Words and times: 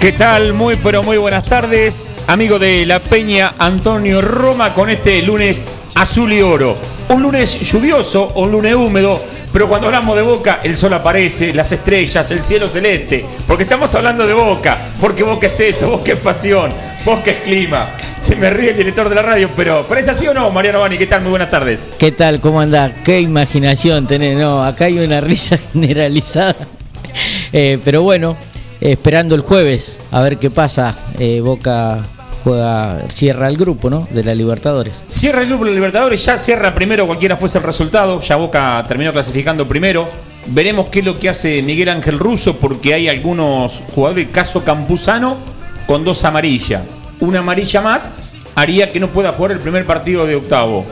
¿Qué 0.00 0.12
tal? 0.12 0.52
Muy 0.52 0.76
pero 0.76 1.02
muy 1.02 1.16
buenas 1.16 1.48
tardes, 1.48 2.06
amigo 2.28 2.60
de 2.60 2.86
La 2.86 3.00
Peña 3.00 3.54
Antonio 3.58 4.20
Roma 4.20 4.72
con 4.72 4.90
este 4.90 5.20
lunes 5.22 5.64
azul 5.96 6.32
y 6.32 6.40
oro. 6.40 6.78
Un 7.08 7.20
lunes 7.20 7.60
lluvioso, 7.60 8.30
un 8.36 8.52
lunes 8.52 8.76
húmedo, 8.76 9.20
pero 9.52 9.68
cuando 9.68 9.88
hablamos 9.88 10.14
de 10.14 10.22
Boca 10.22 10.60
el 10.62 10.76
sol 10.76 10.92
aparece, 10.92 11.52
las 11.52 11.72
estrellas, 11.72 12.30
el 12.30 12.44
cielo 12.44 12.68
celeste, 12.68 13.26
porque 13.48 13.64
estamos 13.64 13.92
hablando 13.96 14.24
de 14.24 14.34
Boca, 14.34 14.78
porque 15.00 15.24
Boca 15.24 15.48
es 15.48 15.58
eso, 15.58 15.90
Boca 15.90 16.12
es 16.12 16.20
pasión, 16.20 16.70
Boca 17.04 17.32
es 17.32 17.40
clima. 17.40 17.90
Se 18.20 18.36
me 18.36 18.50
ríe 18.50 18.70
el 18.70 18.76
director 18.76 19.08
de 19.08 19.16
la 19.16 19.22
radio, 19.22 19.50
pero 19.56 19.84
¿pero 19.88 20.00
es 20.00 20.08
así 20.08 20.28
o 20.28 20.32
no, 20.32 20.48
Mariano 20.52 20.78
Bani? 20.78 20.96
¿Qué 20.96 21.08
tal? 21.08 21.22
Muy 21.22 21.30
buenas 21.30 21.50
tardes. 21.50 21.88
¿Qué 21.98 22.12
tal? 22.12 22.40
¿Cómo 22.40 22.60
anda? 22.60 22.92
¿Qué 23.02 23.20
imaginación 23.20 24.06
tenés? 24.06 24.38
No, 24.38 24.64
acá 24.64 24.84
hay 24.84 25.00
una 25.00 25.20
risa 25.20 25.58
generalizada. 25.72 26.54
Eh, 27.52 27.80
pero 27.84 28.02
bueno, 28.02 28.36
esperando 28.80 29.34
el 29.34 29.40
jueves 29.40 30.00
a 30.10 30.20
ver 30.20 30.38
qué 30.38 30.50
pasa. 30.50 30.96
Eh, 31.18 31.40
Boca 31.40 32.04
juega, 32.44 33.00
cierra 33.08 33.48
el 33.48 33.56
grupo, 33.56 33.90
¿no? 33.90 34.06
De 34.10 34.24
la 34.24 34.34
Libertadores. 34.34 35.04
Cierra 35.06 35.42
el 35.42 35.48
grupo 35.48 35.64
de 35.64 35.70
la 35.70 35.76
Libertadores, 35.76 36.24
ya 36.24 36.38
cierra 36.38 36.74
primero 36.74 37.06
cualquiera 37.06 37.36
fuese 37.36 37.58
el 37.58 37.64
resultado, 37.64 38.20
ya 38.20 38.36
Boca 38.36 38.84
terminó 38.86 39.12
clasificando 39.12 39.66
primero. 39.66 40.08
Veremos 40.46 40.88
qué 40.88 41.00
es 41.00 41.04
lo 41.04 41.18
que 41.18 41.28
hace 41.28 41.60
Miguel 41.62 41.90
Ángel 41.90 42.18
Russo, 42.18 42.56
porque 42.56 42.94
hay 42.94 43.08
algunos 43.08 43.82
jugadores, 43.94 44.28
caso 44.32 44.64
Campuzano, 44.64 45.36
con 45.86 46.04
dos 46.04 46.24
amarillas. 46.24 46.82
Una 47.20 47.40
amarilla 47.40 47.80
más 47.80 48.10
haría 48.54 48.90
que 48.90 49.00
no 49.00 49.08
pueda 49.08 49.32
jugar 49.32 49.52
el 49.52 49.58
primer 49.58 49.84
partido 49.84 50.26
de 50.26 50.36
octavo. 50.36 50.86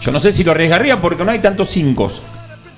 Yo 0.00 0.10
no 0.10 0.20
sé 0.20 0.32
si 0.32 0.44
lo 0.44 0.52
arriesgaría 0.52 1.00
porque 1.00 1.24
no 1.24 1.30
hay 1.30 1.38
tantos 1.38 1.68
cinco. 1.68 2.10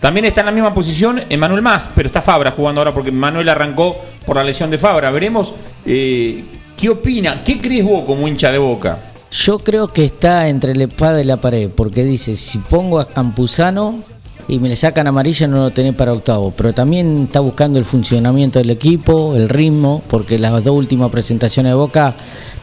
También 0.00 0.24
está 0.24 0.40
en 0.40 0.46
la 0.46 0.52
misma 0.52 0.72
posición 0.72 1.22
Emanuel 1.28 1.60
Más, 1.60 1.90
pero 1.94 2.06
está 2.06 2.22
Fabra 2.22 2.50
jugando 2.50 2.80
ahora 2.80 2.94
porque 2.94 3.12
Manuel 3.12 3.48
arrancó 3.50 3.96
por 4.24 4.36
la 4.36 4.42
lesión 4.42 4.70
de 4.70 4.78
Fabra. 4.78 5.10
Veremos 5.10 5.52
eh, 5.84 6.42
qué 6.76 6.88
opina, 6.88 7.44
qué 7.44 7.60
crees 7.60 7.84
vos 7.84 8.04
como 8.04 8.26
hincha 8.26 8.50
de 8.50 8.58
boca. 8.58 8.98
Yo 9.30 9.58
creo 9.58 9.88
que 9.88 10.06
está 10.06 10.48
entre 10.48 10.74
la 10.74 10.84
espada 10.84 11.20
y 11.20 11.24
la 11.24 11.36
pared, 11.36 11.68
porque 11.68 12.02
dice, 12.02 12.34
si 12.34 12.58
pongo 12.58 12.98
a 12.98 13.06
Campuzano 13.06 14.02
y 14.48 14.58
me 14.58 14.68
le 14.68 14.74
sacan 14.74 15.06
amarilla 15.06 15.46
no 15.46 15.58
lo 15.58 15.70
tenés 15.70 15.94
para 15.94 16.12
octavo, 16.12 16.52
pero 16.56 16.72
también 16.72 17.24
está 17.24 17.38
buscando 17.38 17.78
el 17.78 17.84
funcionamiento 17.84 18.58
del 18.58 18.70
equipo, 18.70 19.36
el 19.36 19.48
ritmo, 19.48 20.02
porque 20.08 20.38
las 20.38 20.64
dos 20.64 20.74
últimas 20.76 21.10
presentaciones 21.10 21.70
de 21.70 21.76
Boca 21.76 22.14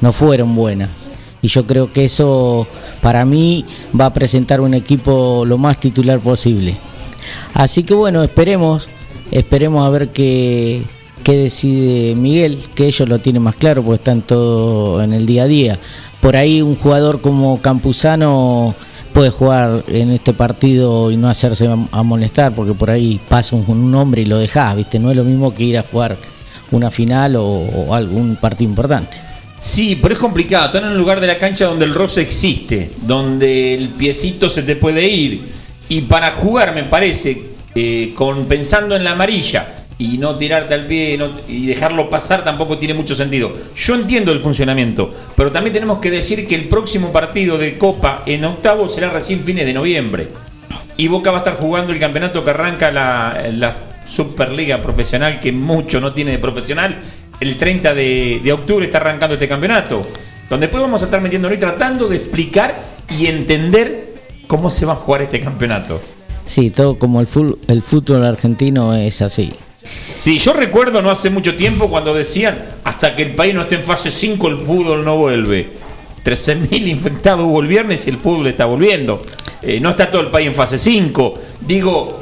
no 0.02 0.12
fueron 0.12 0.56
buenas. 0.56 0.90
Y 1.42 1.48
yo 1.48 1.66
creo 1.68 1.94
que 1.94 2.04
eso 2.04 2.68
para 3.00 3.24
mí 3.24 3.64
va 3.98 4.08
a 4.08 4.14
presentar 4.14 4.60
un 4.60 4.74
equipo 4.74 5.46
lo 5.46 5.58
más 5.58 5.80
titular 5.80 6.20
posible. 6.20 6.76
Así 7.54 7.84
que 7.84 7.94
bueno, 7.94 8.24
esperemos, 8.24 8.90
esperemos 9.32 9.86
a 9.86 9.90
ver 9.90 10.10
qué, 10.10 10.82
qué 11.24 11.38
decide 11.38 12.16
Miguel, 12.16 12.60
que 12.76 12.86
ellos 12.86 13.08
lo 13.08 13.20
tienen 13.20 13.44
más 13.44 13.56
claro 13.56 13.84
porque 13.84 13.96
están 13.96 14.22
todo 14.22 15.02
en 15.02 15.14
el 15.14 15.26
día 15.26 15.44
a 15.44 15.48
día. 15.48 15.80
Por 16.22 16.36
ahí 16.36 16.62
un 16.62 16.76
jugador 16.76 17.22
como 17.22 17.62
Campuzano 17.62 18.76
puede 19.14 19.30
jugar 19.30 19.84
en 19.88 20.12
este 20.12 20.34
partido 20.34 21.12
y 21.12 21.18
no 21.18 21.28
hacerse 21.30 21.68
a 21.92 22.04
molestar, 22.04 22.54
porque 22.54 22.74
por 22.74 22.92
ahí 22.92 23.20
pasa 23.28 23.56
un, 23.56 23.66
un 23.68 23.96
hombre 23.96 24.22
y 24.22 24.26
lo 24.26 24.38
dejás, 24.38 24.76
¿viste? 24.76 25.00
No 25.00 25.10
es 25.10 25.18
lo 25.18 25.24
mismo 25.24 25.54
que 25.56 25.64
ir 25.64 25.78
a 25.78 25.84
jugar 25.84 26.18
una 26.72 26.92
final 26.92 27.36
o, 27.36 27.46
o 27.46 27.96
algún 27.96 28.36
partido 28.36 28.70
importante. 28.70 29.18
Sí, 29.60 29.98
pero 30.00 30.14
es 30.14 30.20
complicado. 30.20 30.68
Están 30.68 30.84
en 30.84 30.92
un 30.92 30.98
lugar 30.98 31.20
de 31.20 31.28
la 31.28 31.40
cancha 31.40 31.66
donde 31.66 31.86
el 31.86 31.94
roce 31.94 32.22
existe, 32.22 32.92
donde 33.08 33.74
el 33.74 33.90
piecito 33.90 34.50
se 34.50 34.64
te 34.64 34.76
puede 34.76 35.08
ir. 35.08 35.42
Y 35.90 36.02
para 36.02 36.32
jugar, 36.32 36.76
me 36.76 36.84
parece, 36.84 37.42
eh, 37.76 38.14
con, 38.16 38.46
pensando 38.46 38.96
en 38.96 39.04
la 39.04 39.12
amarilla 39.12 39.78
y 40.00 40.18
no 40.18 40.36
tirarte 40.36 40.74
al 40.74 40.86
pie 40.86 41.18
y 41.48 41.66
dejarlo 41.66 42.10
pasar 42.10 42.44
tampoco 42.44 42.78
tiene 42.78 42.94
mucho 42.94 43.16
sentido. 43.16 43.52
Yo 43.76 43.96
entiendo 43.96 44.32
el 44.32 44.42
funcionamiento, 44.42 45.14
pero 45.36 45.52
también 45.52 45.74
tenemos 45.74 46.00
que 46.00 46.12
decir 46.12 46.48
que 46.48 46.56
el 46.56 46.68
próximo 46.68 47.12
partido 47.12 47.58
de 47.58 47.78
Copa 47.78 48.24
en 48.26 48.46
octavo 48.46 48.88
será 48.90 49.10
recién 49.10 49.44
fines 49.44 49.66
de 49.66 49.74
noviembre. 49.74 50.28
Y 50.98 51.08
Boca 51.08 51.32
va 51.32 51.38
a 51.38 51.40
estar 51.40 51.58
jugando 51.58 51.94
el 51.94 52.00
campeonato 52.00 52.44
que 52.44 52.50
arranca 52.50 52.92
la, 52.92 53.76
Superliga 54.08 54.82
Profesional, 54.82 55.42
que 55.42 55.52
mucho 55.52 56.00
no 56.00 56.14
tiene 56.14 56.32
de 56.32 56.38
profesional. 56.38 56.96
El 57.42 57.58
30 57.58 57.94
de, 57.94 58.40
de 58.42 58.54
octubre 58.54 58.86
está 58.86 59.00
arrancando 59.00 59.34
este 59.34 59.50
campeonato. 59.50 60.02
Donde 60.50 60.68
después 60.68 60.82
vamos 60.82 61.02
a 61.02 61.06
estar 61.06 61.20
metiendo 61.20 61.54
y 61.54 61.58
tratando 61.58 62.08
de 62.08 62.16
explicar 62.16 62.82
y 63.10 63.28
entender 63.28 64.07
cómo 64.48 64.70
se 64.70 64.86
va 64.86 64.94
a 64.94 64.96
jugar 64.96 65.22
este 65.22 65.40
campeonato. 65.40 66.02
Sí, 66.46 66.72
todo 66.72 66.98
como 66.98 67.20
el, 67.20 67.28
fútbol, 67.28 67.60
el 67.68 67.82
fútbol 67.82 68.26
argentino 68.26 68.94
es 68.94 69.22
así. 69.22 69.52
Sí, 70.16 70.40
yo 70.40 70.54
recuerdo 70.54 71.02
no 71.02 71.10
hace 71.10 71.30
mucho 71.30 71.56
tiempo 71.56 71.90
cuando 71.90 72.14
decían 72.14 72.58
hasta 72.84 73.16
que 73.16 73.24
el 73.24 73.36
país 73.36 73.54
no 73.54 73.62
esté 73.62 73.76
en 73.76 73.84
fase 73.84 74.12
5 74.12 74.48
el 74.48 74.58
fútbol 74.58 75.06
no 75.06 75.18
vuelve. 75.18 75.70
13.000 76.26 76.88
infectados 76.88 77.46
hubo 77.46 77.62
el 77.62 77.68
viernes 77.68 78.06
y 78.08 78.10
el 78.10 78.18
fútbol 78.18 78.48
está 78.48 78.66
volviendo. 78.66 79.22
Eh, 79.62 79.80
no 79.80 79.92
está 79.92 80.12
todo 80.12 80.22
el 80.22 80.28
país 80.28 80.48
en 80.48 80.56
fase 80.56 80.78
5. 80.78 81.40
Digo, 81.62 82.20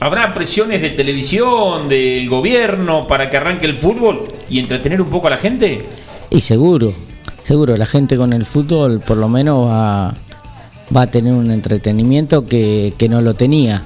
¿habrá 0.00 0.34
presiones 0.34 0.82
de 0.82 0.90
televisión, 0.90 1.88
del 1.88 2.28
gobierno 2.28 3.06
para 3.06 3.30
que 3.30 3.36
arranque 3.36 3.66
el 3.66 3.76
fútbol 3.76 4.24
y 4.48 4.58
entretener 4.58 5.00
un 5.00 5.08
poco 5.08 5.28
a 5.28 5.30
la 5.30 5.36
gente? 5.38 5.82
Y 6.30 6.40
seguro, 6.40 6.92
seguro, 7.42 7.76
la 7.76 7.86
gente 7.86 8.16
con 8.16 8.32
el 8.32 8.44
fútbol 8.44 9.00
por 9.00 9.16
lo 9.16 9.28
menos 9.28 9.68
va, 9.68 10.14
va 10.94 11.02
a 11.02 11.10
tener 11.10 11.32
un 11.32 11.50
entretenimiento 11.50 12.44
que, 12.44 12.92
que 12.98 13.08
no 13.08 13.20
lo 13.20 13.34
tenía. 13.34 13.82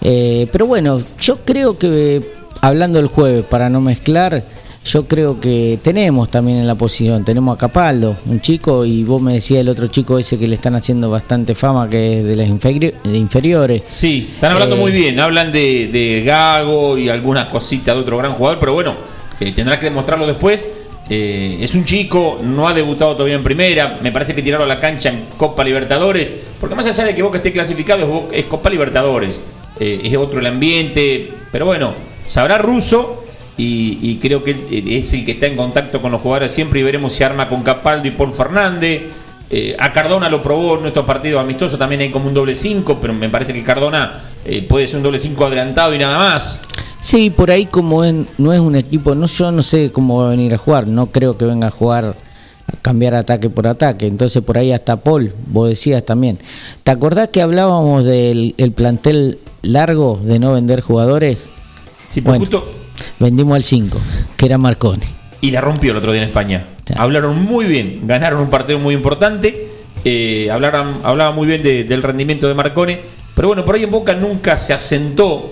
Eh, 0.00 0.46
pero 0.52 0.66
bueno, 0.66 1.00
yo 1.20 1.38
creo 1.44 1.78
que 1.78 2.22
hablando 2.60 2.98
el 2.98 3.06
jueves, 3.08 3.44
para 3.44 3.68
no 3.68 3.80
mezclar, 3.80 4.44
yo 4.84 5.06
creo 5.06 5.38
que 5.38 5.78
tenemos 5.82 6.30
también 6.30 6.58
en 6.58 6.66
la 6.66 6.74
posición, 6.76 7.24
tenemos 7.24 7.54
a 7.56 7.58
Capaldo, 7.58 8.16
un 8.26 8.40
chico, 8.40 8.86
y 8.86 9.04
vos 9.04 9.20
me 9.20 9.34
decías 9.34 9.60
el 9.60 9.68
otro 9.68 9.88
chico 9.88 10.18
ese 10.18 10.38
que 10.38 10.46
le 10.46 10.54
están 10.54 10.74
haciendo 10.76 11.10
bastante 11.10 11.54
fama, 11.54 11.90
que 11.90 12.20
es 12.20 12.24
de 12.24 12.36
las 12.36 12.48
inferi- 12.48 12.94
de 13.02 13.18
inferiores. 13.18 13.82
Sí, 13.88 14.30
están 14.32 14.52
hablando 14.52 14.76
Eh, 14.76 14.78
muy 14.78 14.92
bien. 14.92 15.18
Hablan 15.20 15.52
de, 15.52 15.88
de 15.88 16.22
Gago 16.24 16.96
y 16.96 17.08
algunas 17.10 17.48
cositas 17.48 17.94
de 17.96 18.00
otro 18.00 18.16
gran 18.16 18.32
jugador, 18.32 18.58
pero 18.60 18.72
bueno, 18.72 18.94
eh, 19.40 19.52
tendrá 19.52 19.78
que 19.78 19.86
demostrarlo 19.86 20.26
después. 20.26 20.66
Eh, 21.10 21.58
es 21.60 21.74
un 21.74 21.84
chico, 21.84 22.38
no 22.42 22.68
ha 22.68 22.74
debutado 22.74 23.14
todavía 23.14 23.36
en 23.36 23.42
primera. 23.42 23.98
Me 24.02 24.12
parece 24.12 24.34
que 24.34 24.42
tirarlo 24.42 24.64
a 24.64 24.68
la 24.68 24.80
cancha 24.80 25.08
en 25.08 25.24
Copa 25.36 25.64
Libertadores, 25.64 26.34
porque 26.60 26.74
más 26.74 26.86
allá 26.86 27.04
de 27.04 27.14
que 27.14 27.22
Boca 27.22 27.38
esté 27.38 27.52
clasificado, 27.52 28.28
es, 28.32 28.40
es 28.40 28.46
Copa 28.46 28.70
Libertadores. 28.70 29.42
Eh, 29.80 30.00
es 30.04 30.16
otro 30.16 30.40
el 30.40 30.46
ambiente, 30.46 31.30
pero 31.52 31.66
bueno, 31.66 31.94
sabrá 32.24 32.58
ruso. 32.58 33.24
Y, 33.60 34.18
creo 34.22 34.44
que 34.44 34.52
él 34.52 34.84
es 34.86 35.12
el 35.14 35.24
que 35.24 35.32
está 35.32 35.46
en 35.46 35.56
contacto 35.56 36.00
con 36.00 36.12
los 36.12 36.20
jugadores 36.20 36.52
siempre 36.52 36.78
y 36.78 36.84
veremos 36.84 37.12
si 37.12 37.24
arma 37.24 37.48
con 37.48 37.64
Capaldo 37.64 38.06
y 38.06 38.12
Paul 38.12 38.32
Fernández. 38.32 39.02
Eh, 39.50 39.74
a 39.76 39.92
Cardona 39.92 40.28
lo 40.28 40.42
probó 40.42 40.76
en 40.76 40.82
nuestros 40.82 41.04
partidos 41.04 41.42
amistosos, 41.42 41.76
también 41.76 42.02
hay 42.02 42.10
como 42.10 42.28
un 42.28 42.34
doble 42.34 42.54
5, 42.54 42.98
pero 43.00 43.14
me 43.14 43.28
parece 43.30 43.52
que 43.52 43.64
Cardona 43.64 44.20
eh, 44.44 44.62
puede 44.62 44.86
ser 44.86 44.98
un 44.98 45.04
doble 45.04 45.18
5 45.18 45.46
adelantado 45.46 45.92
y 45.92 45.98
nada 45.98 46.18
más. 46.18 46.60
Sí, 47.00 47.30
por 47.30 47.50
ahí 47.50 47.66
como 47.66 48.04
es- 48.04 48.14
no 48.38 48.52
es 48.52 48.60
un 48.60 48.74
equipo, 48.76 49.14
no 49.14 49.26
yo 49.26 49.52
no 49.52 49.62
sé 49.62 49.92
cómo 49.92 50.20
va 50.22 50.28
a 50.28 50.30
venir 50.30 50.54
a 50.54 50.58
jugar, 50.58 50.86
no 50.88 51.06
creo 51.06 51.38
que 51.38 51.44
venga 51.44 51.68
a 51.68 51.70
jugar 51.70 52.16
a 52.70 52.76
cambiar 52.82 53.14
ataque 53.14 53.48
por 53.48 53.66
ataque, 53.66 54.06
entonces 54.06 54.42
por 54.42 54.58
ahí 54.58 54.72
hasta 54.72 54.96
Paul, 54.96 55.32
vos 55.46 55.68
decías 55.68 56.04
también. 56.04 56.38
¿Te 56.82 56.90
acordás 56.90 57.28
que 57.28 57.40
hablábamos 57.40 58.04
del 58.04 58.54
el 58.58 58.72
plantel 58.72 59.38
largo 59.62 60.20
de 60.22 60.38
no 60.38 60.52
vender 60.52 60.80
jugadores? 60.80 61.48
Sí, 62.08 62.20
pero 62.20 62.32
Bueno. 62.38 62.44
justo 62.44 62.64
Vendimos 63.20 63.54
al 63.54 63.62
5, 63.62 63.98
que 64.36 64.46
era 64.46 64.58
Marconi. 64.58 65.04
y 65.40 65.52
la 65.52 65.60
rompió 65.60 65.92
el 65.92 65.98
otro 65.98 66.10
día 66.12 66.22
en 66.22 66.28
España. 66.28 66.66
Hablaron 66.96 67.40
muy 67.40 67.66
bien, 67.66 68.00
ganaron 68.08 68.40
un 68.40 68.50
partido 68.50 68.78
muy 68.80 68.94
importante. 68.94 69.68
eh, 70.04 70.48
hablaron, 70.52 70.98
hablaba 71.02 71.32
muy 71.32 71.46
bien 71.48 71.60
de- 71.62 71.82
del 71.84 72.02
rendimiento 72.04 72.46
de 72.48 72.54
Marcone, 72.54 73.00
Pero 73.34 73.48
bueno, 73.48 73.64
por 73.64 73.74
ahí 73.74 73.82
en 73.84 73.90
Boca 73.90 74.14
nunca 74.14 74.56
se 74.56 74.72
asentó. 74.72 75.50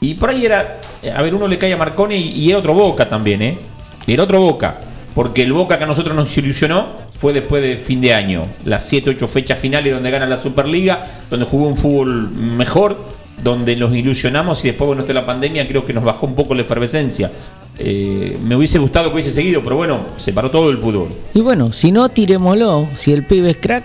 Y 0.00 0.14
por 0.14 0.30
ahí 0.30 0.46
era, 0.46 0.80
a 1.14 1.22
ver, 1.22 1.34
uno 1.34 1.46
le 1.46 1.58
cae 1.58 1.72
a 1.72 1.76
Marconi 1.76 2.16
y, 2.16 2.48
era 2.48 2.58
otro 2.58 2.72
Boca 2.74 3.08
también, 3.08 3.42
¿eh? 3.42 3.58
Era 4.06 4.24
otro 4.24 4.40
Boca. 4.40 4.80
Porque 5.14 5.42
el 5.42 5.52
Boca 5.52 5.76
que 5.76 5.84
a 5.84 5.86
nosotros 5.86 6.16
nos 6.16 6.36
ilusionó 6.38 6.86
fue 7.18 7.32
después 7.32 7.62
de 7.62 7.76
fin 7.76 8.00
de 8.00 8.14
año. 8.14 8.44
Las 8.64 8.88
7, 8.88 9.10
8 9.10 9.28
fechas 9.28 9.58
finales 9.58 9.92
donde 9.92 10.10
gana 10.10 10.26
la 10.26 10.38
Superliga, 10.38 11.06
donde 11.28 11.44
jugó 11.44 11.68
un 11.68 11.76
fútbol 11.76 12.30
mejor, 12.30 12.96
donde 13.42 13.76
nos 13.76 13.94
ilusionamos 13.94 14.64
y 14.64 14.68
después, 14.68 14.86
bueno, 14.86 15.02
esta 15.02 15.12
la 15.12 15.26
pandemia 15.26 15.66
creo 15.66 15.84
que 15.84 15.92
nos 15.92 16.04
bajó 16.04 16.26
un 16.26 16.34
poco 16.34 16.54
la 16.54 16.62
efervescencia. 16.62 17.30
Eh, 17.78 18.38
me 18.42 18.56
hubiese 18.56 18.78
gustado 18.78 19.08
que 19.08 19.14
hubiese 19.14 19.30
seguido, 19.30 19.62
pero 19.62 19.76
bueno, 19.76 20.00
se 20.16 20.32
paró 20.32 20.50
todo 20.50 20.70
el 20.70 20.78
fútbol. 20.78 21.08
Y 21.34 21.40
bueno, 21.40 21.72
si 21.72 21.92
no, 21.92 22.08
tirémoslo. 22.08 22.88
Si 22.94 23.12
el 23.12 23.24
pibe 23.24 23.50
es 23.50 23.56
crack, 23.58 23.84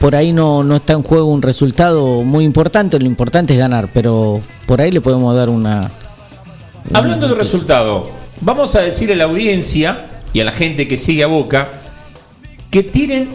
por 0.00 0.16
ahí 0.16 0.32
no, 0.32 0.64
no 0.64 0.76
está 0.76 0.94
en 0.94 1.02
juego 1.02 1.26
un 1.26 1.42
resultado 1.42 2.22
muy 2.22 2.44
importante. 2.44 2.98
Lo 2.98 3.04
importante 3.04 3.52
es 3.52 3.58
ganar, 3.58 3.90
pero 3.92 4.40
por 4.66 4.80
ahí 4.80 4.90
le 4.90 5.02
podemos 5.02 5.36
dar 5.36 5.50
una. 5.50 5.90
Hablando 6.94 7.28
de 7.28 7.34
resultado, 7.34 8.10
vamos 8.40 8.74
a 8.74 8.80
decirle 8.80 9.12
a 9.12 9.18
la 9.18 9.24
audiencia 9.24 10.06
y 10.32 10.40
a 10.40 10.44
la 10.44 10.52
gente 10.52 10.88
que 10.88 10.96
sigue 10.96 11.22
a 11.22 11.26
Boca 11.26 11.68
que 12.70 12.82
tiren 12.82 13.28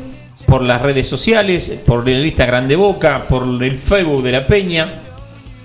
por 0.48 0.64
las 0.64 0.82
redes 0.82 1.08
sociales, 1.08 1.82
por 1.86 2.10
el 2.10 2.26
Instagram 2.26 2.68
de 2.68 2.76
Boca, 2.76 3.28
por 3.28 3.44
el 3.64 3.78
Facebook 3.78 4.24
de 4.24 4.32
la 4.32 4.48
Peña. 4.48 5.02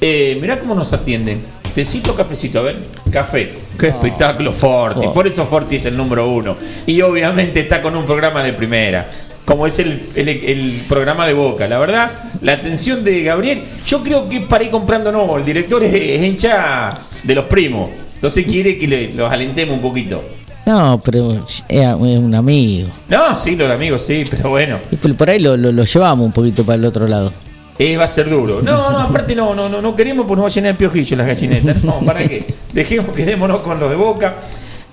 Eh, 0.03 0.37
mirá 0.39 0.61
cómo 0.61 0.75
nos 0.75 0.93
atienden. 0.93 1.41
Tecito, 1.75 2.15
cafecito, 2.15 2.59
a 2.59 2.63
ver, 2.63 2.77
café. 3.11 3.55
Qué 3.79 3.89
espectáculo 3.89 4.53
Forti. 4.53 5.07
Oh. 5.07 5.15
Por 5.15 5.27
eso 5.27 5.47
Forti 5.47 5.77
es 5.77 5.87
el 5.87 5.97
número 5.97 6.29
uno. 6.29 6.57
Y 6.87 7.01
obviamente 7.01 7.61
está 7.61 7.81
con 7.81 7.97
un 7.97 8.05
programa 8.05 8.43
de 8.43 8.53
primera. 8.53 9.09
Como 9.51 9.67
es 9.67 9.81
el, 9.81 10.01
el- 10.15 10.29
el 10.29 10.83
programa 10.89 11.27
de 11.27 11.33
Boca. 11.33 11.67
La 11.67 11.81
verdad, 11.81 12.13
la 12.41 12.53
atención 12.53 13.03
de 13.03 13.23
Gabriel. 13.25 13.63
Yo 13.85 14.01
creo 14.05 14.29
que 14.29 14.43
para 14.43 14.63
ir 14.63 14.71
comprando, 14.71 15.11
no. 15.11 15.37
El 15.37 15.45
director 15.45 15.83
es, 15.83 15.93
es 15.93 16.25
hincha 16.25 16.91
de 17.25 17.35
los 17.35 17.47
primos. 17.47 17.91
Entonces 18.15 18.47
quiere 18.47 18.79
que 18.79 18.87
le- 18.87 19.09
los 19.13 19.31
alentemos 19.33 19.75
un 19.75 19.83
poquito. 19.83 20.23
No, 20.67 21.01
pero 21.05 21.33
es, 21.33 21.65
un 21.99 22.33
amigo. 22.33 22.91
No, 23.09 23.37
sí, 23.37 23.57
los 23.57 23.69
amigos, 23.73 24.03
sí, 24.03 24.23
pero 24.31 24.51
bueno. 24.51 24.79
Y 24.89 24.95
por, 24.97 25.29
ahí 25.29 25.41
lo, 25.41 25.57
lo- 25.57 25.73
lo 25.73 25.83
llevamos 25.85 26.27
un 26.27 26.33
poquito 26.33 26.63
para 26.65 26.77
el 26.77 26.85
otro 26.85 27.09
lado. 27.09 27.33
Eh, 27.77 27.97
va 27.97 28.05
a 28.05 28.09
ser 28.09 28.31
duro. 28.31 28.61
No, 28.63 28.91
no, 28.93 28.99
aparte 29.01 29.35
no, 29.35 29.53
no, 29.53 29.69
no, 29.69 29.83
no 29.83 29.97
queremos 29.97 30.27
porque 30.27 30.37
nos 30.43 30.45
va 30.45 30.53
a 30.53 30.55
llenar 30.55 30.73
de 30.75 30.79
piojillos 30.79 31.19
las 31.19 31.27
gallinetas. 31.27 31.83
No, 31.83 31.99
¿para 32.07 32.21
qué? 32.21 32.45
Dejemos, 32.73 33.17
quedémonos 33.17 33.63
con 33.63 33.81
los 33.81 33.91
de 33.91 33.97
boca. 33.97 34.37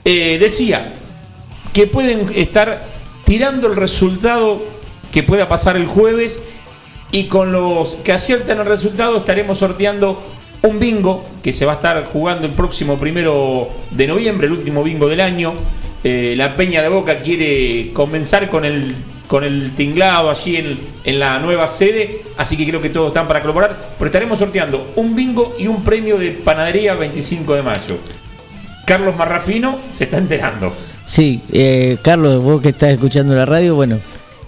Eh, 0.03 0.37
decía 0.39 0.93
que 1.73 1.85
pueden 1.85 2.25
estar 2.33 2.96
tirando 3.27 3.67
el 3.67 3.75
resultado 3.75 4.63
que 5.11 5.21
pueda 5.21 5.49
pasar 5.49 5.75
el 5.75 5.85
jueves 5.85 6.41
y 7.11 7.25
con 7.25 7.51
los 7.51 7.95
que 7.95 8.13
aciertan 8.13 8.59
el 8.59 8.65
resultado 8.65 9.17
estaremos 9.17 9.57
sorteando 9.57 10.23
un 10.61 10.79
bingo 10.79 11.25
que 11.43 11.51
se 11.51 11.65
va 11.65 11.73
a 11.73 11.75
estar 11.75 12.05
jugando 12.05 12.45
el 12.45 12.53
próximo 12.53 12.97
primero 12.97 13.69
de 13.91 14.07
noviembre, 14.07 14.47
el 14.47 14.53
último 14.53 14.81
bingo 14.81 15.09
del 15.09 15.19
año. 15.19 15.53
Eh, 16.05 16.35
la 16.37 16.55
Peña 16.55 16.81
de 16.81 16.87
Boca 16.87 17.21
quiere 17.21 17.91
comenzar 17.91 18.49
con 18.49 18.63
el, 18.63 18.95
con 19.27 19.43
el 19.43 19.75
tinglado 19.75 20.29
allí 20.29 20.55
en, 20.55 20.79
en 21.03 21.19
la 21.19 21.37
nueva 21.39 21.67
sede, 21.67 22.21
así 22.37 22.55
que 22.55 22.65
creo 22.65 22.81
que 22.81 22.89
todos 22.89 23.09
están 23.09 23.27
para 23.27 23.41
colaborar. 23.41 23.77
Pero 23.97 24.05
estaremos 24.05 24.39
sorteando 24.39 24.93
un 24.95 25.15
bingo 25.17 25.53
y 25.59 25.67
un 25.67 25.83
premio 25.83 26.17
de 26.17 26.31
panadería 26.31 26.95
25 26.95 27.55
de 27.55 27.61
mayo. 27.61 27.97
Carlos 28.85 29.17
Marrafino 29.17 29.79
se 29.89 30.05
está 30.05 30.17
enterando. 30.17 30.73
Sí, 31.07 31.41
eh, 31.53 31.97
Carlos, 32.03 32.43
vos 32.43 32.61
que 32.61 32.69
estás 32.69 32.89
escuchando 32.91 33.33
la 33.33 33.45
radio, 33.45 33.75
bueno. 33.75 33.95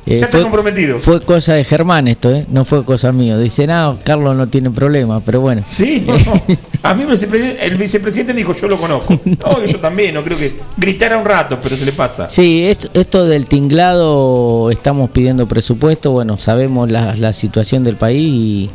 eh, 0.06 0.18
Ya 0.20 0.26
está 0.26 0.42
comprometido. 0.42 1.00
Fue 1.00 1.22
cosa 1.22 1.54
de 1.54 1.64
Germán 1.64 2.08
esto, 2.10 2.30
¿eh? 2.32 2.46
No 2.52 2.66
fue 2.66 2.84
cosa 2.84 3.14
mío. 3.14 3.38
Dice, 3.40 3.66
no, 3.66 3.98
Carlos 4.04 4.36
no 4.36 4.46
tiene 4.48 4.70
problema, 4.70 5.22
pero 5.22 5.40
bueno. 5.40 5.62
Sí, 5.68 6.04
no, 6.08 6.14
no. 6.18 6.58
a 6.84 6.94
mí 6.94 7.04
el 7.04 7.10
vicepresidente, 7.10 7.66
el 7.66 7.78
vicepresidente 7.78 8.34
me 8.34 8.40
dijo, 8.40 8.54
yo 8.54 8.68
lo 8.68 8.78
conozco. 8.80 9.18
No, 9.24 9.66
yo 9.66 9.80
también, 9.80 10.14
no 10.14 10.24
creo 10.24 10.38
que 10.38 10.54
gritara 10.78 11.18
un 11.18 11.24
rato, 11.26 11.58
pero 11.64 11.78
se 11.78 11.86
le 11.86 11.94
pasa. 11.94 12.30
Sí, 12.30 12.66
es- 12.66 12.92
esto 12.94 13.26
del 13.26 13.46
tinglado, 13.48 14.70
estamos 14.70 15.10
pidiendo 15.12 15.48
presupuesto, 15.48 16.12
bueno, 16.12 16.38
sabemos 16.38 16.92
la, 16.92 17.16
la 17.16 17.32
situación 17.32 17.86
del 17.86 17.96
país 17.96 18.20
y 18.22 18.70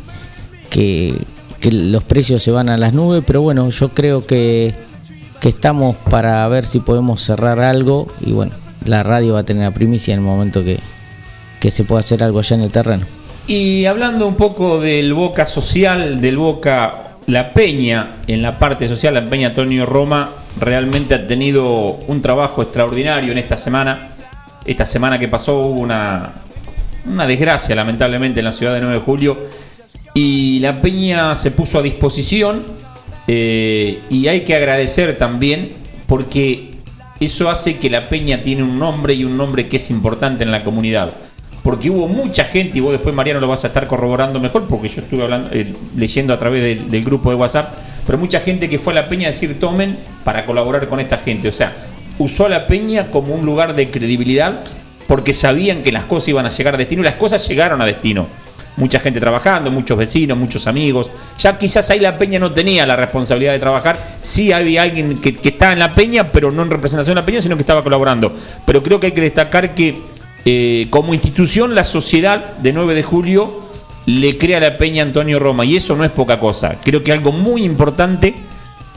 que, 0.71 1.15
que 1.59 1.71
los 1.71 2.03
precios 2.03 2.41
se 2.41 2.49
van 2.49 2.69
a 2.69 2.77
las 2.77 2.93
nubes, 2.93 3.23
pero 3.27 3.41
bueno, 3.41 3.69
yo 3.69 3.89
creo 3.89 4.25
que, 4.25 4.73
que 5.45 5.49
estamos 5.49 5.95
para 6.09 6.47
ver 6.47 6.65
si 6.65 6.79
podemos 6.79 7.21
cerrar 7.21 7.59
algo 7.59 8.07
y 8.19 8.31
bueno, 8.31 8.53
la 8.83 9.03
radio 9.03 9.35
va 9.35 9.41
a 9.41 9.43
tener 9.43 9.61
la 9.61 9.69
primicia 9.69 10.11
en 10.15 10.21
el 10.21 10.25
momento 10.25 10.63
que, 10.63 10.79
que 11.59 11.69
se 11.69 11.83
pueda 11.83 11.99
hacer 11.99 12.23
algo 12.23 12.39
allá 12.39 12.55
en 12.55 12.63
el 12.63 12.71
terreno. 12.71 13.05
Y 13.45 13.85
hablando 13.85 14.25
un 14.25 14.37
poco 14.37 14.81
del 14.81 15.13
Boca 15.13 15.45
social, 15.45 16.19
del 16.19 16.37
Boca 16.39 17.17
La 17.27 17.53
Peña, 17.53 18.15
en 18.25 18.41
la 18.41 18.57
parte 18.57 18.87
social, 18.87 19.13
La 19.13 19.29
Peña 19.29 19.49
Antonio 19.49 19.85
Roma 19.85 20.31
realmente 20.59 21.13
ha 21.13 21.27
tenido 21.27 21.99
un 22.07 22.23
trabajo 22.23 22.63
extraordinario 22.63 23.31
en 23.31 23.37
esta 23.37 23.55
semana. 23.55 24.15
Esta 24.65 24.83
semana 24.83 25.19
que 25.19 25.27
pasó 25.27 25.59
hubo 25.59 25.79
una, 25.79 26.31
una 27.05 27.27
desgracia, 27.27 27.75
lamentablemente, 27.75 28.39
en 28.39 28.45
la 28.45 28.51
ciudad 28.51 28.73
de 28.73 28.81
9 28.81 28.95
de 28.95 29.01
julio. 29.01 29.37
Y 30.15 30.59
La 30.61 30.81
Peña 30.81 31.35
se 31.35 31.51
puso 31.51 31.77
a 31.77 31.83
disposición 31.83 32.63
eh, 33.27 34.01
y 34.09 34.27
hay 34.27 34.41
que 34.41 34.55
agradecer 34.55 35.17
también 35.17 35.71
porque 36.07 36.71
eso 37.19 37.49
hace 37.49 37.77
que 37.77 37.89
La 37.89 38.09
Peña 38.09 38.43
tiene 38.43 38.63
un 38.63 38.77
nombre 38.77 39.13
y 39.13 39.23
un 39.23 39.37
nombre 39.37 39.67
que 39.67 39.77
es 39.77 39.89
importante 39.89 40.43
en 40.43 40.51
la 40.51 40.63
comunidad 40.63 41.11
porque 41.65 41.89
hubo 41.89 42.07
mucha 42.07 42.45
gente, 42.45 42.77
y 42.77 42.81
vos 42.81 42.91
después 42.91 43.15
Mariano 43.15 43.39
lo 43.39 43.47
vas 43.47 43.63
a 43.63 43.67
estar 43.69 43.87
corroborando 43.87 44.39
mejor, 44.39 44.67
porque 44.67 44.87
yo 44.87 45.01
estuve 45.01 45.23
hablando, 45.23 45.49
eh, 45.51 45.73
leyendo 45.95 46.31
a 46.31 46.37
través 46.37 46.61
del, 46.61 46.91
del 46.91 47.03
grupo 47.03 47.31
de 47.31 47.37
WhatsApp, 47.37 47.73
pero 48.05 48.19
mucha 48.19 48.39
gente 48.39 48.69
que 48.69 48.77
fue 48.77 48.93
a 48.93 48.97
la 48.97 49.09
peña 49.09 49.29
a 49.29 49.31
decir 49.31 49.59
tomen 49.59 49.97
para 50.23 50.45
colaborar 50.45 50.87
con 50.87 50.99
esta 50.99 51.17
gente. 51.17 51.47
O 51.47 51.51
sea, 51.51 51.73
usó 52.19 52.45
a 52.45 52.49
la 52.49 52.67
peña 52.67 53.07
como 53.07 53.33
un 53.33 53.47
lugar 53.47 53.73
de 53.73 53.89
credibilidad 53.89 54.59
porque 55.07 55.33
sabían 55.33 55.81
que 55.81 55.91
las 55.91 56.05
cosas 56.05 56.27
iban 56.27 56.45
a 56.45 56.49
llegar 56.49 56.75
a 56.75 56.77
destino 56.77 57.01
y 57.01 57.05
las 57.05 57.15
cosas 57.15 57.47
llegaron 57.47 57.81
a 57.81 57.85
destino. 57.85 58.27
Mucha 58.77 58.99
gente 58.99 59.19
trabajando, 59.19 59.71
muchos 59.71 59.97
vecinos, 59.97 60.37
muchos 60.37 60.67
amigos. 60.67 61.09
Ya 61.39 61.57
quizás 61.57 61.89
ahí 61.89 61.99
la 61.99 62.17
peña 62.17 62.39
no 62.39 62.51
tenía 62.51 62.85
la 62.85 62.95
responsabilidad 62.95 63.53
de 63.53 63.59
trabajar. 63.59 64.17
Sí 64.21 64.51
había 64.51 64.81
alguien 64.81 65.15
que, 65.15 65.37
estaba 65.43 65.73
en 65.73 65.79
la 65.79 65.95
peña, 65.95 66.31
pero 66.31 66.51
no 66.51 66.61
en 66.63 66.69
representación 66.69 67.15
de 67.15 67.21
la 67.21 67.25
peña, 67.25 67.41
sino 67.41 67.55
que 67.55 67.61
estaba 67.61 67.83
colaborando. 67.83 68.33
Pero 68.65 68.83
creo 68.83 68.99
que 68.99 69.07
hay 69.07 69.13
que 69.13 69.21
destacar 69.21 69.73
que 69.73 69.95
eh, 70.43 70.87
como 70.89 71.13
institución 71.13 71.73
la 71.73 71.83
sociedad 71.83 72.57
de 72.57 72.73
9 72.73 72.95
de 72.95 73.03
julio 73.03 73.65
le 74.05 74.37
crea 74.37 74.59
la 74.59 74.77
peña 74.77 75.03
Antonio 75.03 75.39
Roma 75.39 75.65
y 75.65 75.77
eso 75.77 75.95
no 75.95 76.03
es 76.03 76.11
poca 76.11 76.39
cosa. 76.39 76.77
Creo 76.83 77.03
que 77.03 77.11
algo 77.11 77.31
muy 77.31 77.63
importante 77.63 78.35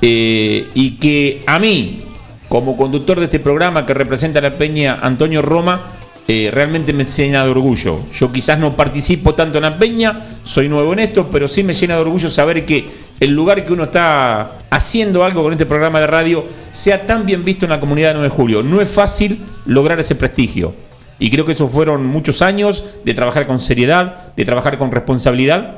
eh, 0.00 0.69
y 0.75 0.91
que 0.97 1.43
a 1.47 1.59
mí, 1.59 2.02
como 2.49 2.76
conductor 2.76 3.19
de 3.19 3.25
este 3.25 3.41
programa 3.41 3.87
que 3.87 3.95
representa 3.95 4.38
a 4.41 4.43
la 4.43 4.59
peña 4.59 4.99
Antonio 5.02 5.43
Roma, 5.43 5.98
eh, 6.30 6.50
realmente 6.52 6.92
me 6.92 7.04
llena 7.04 7.42
de 7.42 7.50
orgullo. 7.50 8.00
Yo 8.12 8.30
quizás 8.30 8.58
no 8.58 8.76
participo 8.76 9.35
tanto 9.35 9.56
en 9.56 9.62
la 9.62 9.78
peña, 9.78 10.26
soy 10.44 10.68
nuevo 10.68 10.92
en 10.92 10.99
esto, 10.99 11.26
pero 11.32 11.49
sí 11.49 11.62
me 11.62 11.73
llena 11.73 11.94
de 11.94 12.02
orgullo 12.02 12.28
saber 12.28 12.66
que 12.66 12.87
el 13.18 13.30
lugar 13.30 13.64
que 13.64 13.73
uno 13.73 13.85
está 13.85 14.58
haciendo 14.68 15.25
algo 15.25 15.42
con 15.42 15.52
este 15.52 15.64
programa 15.64 16.00
de 16.00 16.06
radio 16.06 16.44
sea 16.70 17.06
tan 17.06 17.25
bien 17.25 17.47
visto 17.47 17.64
en 17.64 17.70
la 17.70 17.80
comunidad 17.80 18.08
de 18.08 18.14
9 18.16 18.28
de 18.28 18.37
julio. 18.37 18.62
No 18.62 18.82
es 18.82 18.90
fácil 18.90 19.40
lograr 19.64 19.99
ese 20.00 20.16
prestigio. 20.16 20.75
Y 21.18 21.30
creo 21.30 21.47
que 21.47 21.52
esos 21.52 21.73
fueron 21.73 22.04
muchos 22.04 22.42
años 22.42 22.85
de 23.06 23.14
trabajar 23.14 23.47
con 23.47 23.58
seriedad, 23.58 24.35
de 24.37 24.44
trabajar 24.44 24.76
con 24.76 24.92
responsabilidad. 24.92 25.76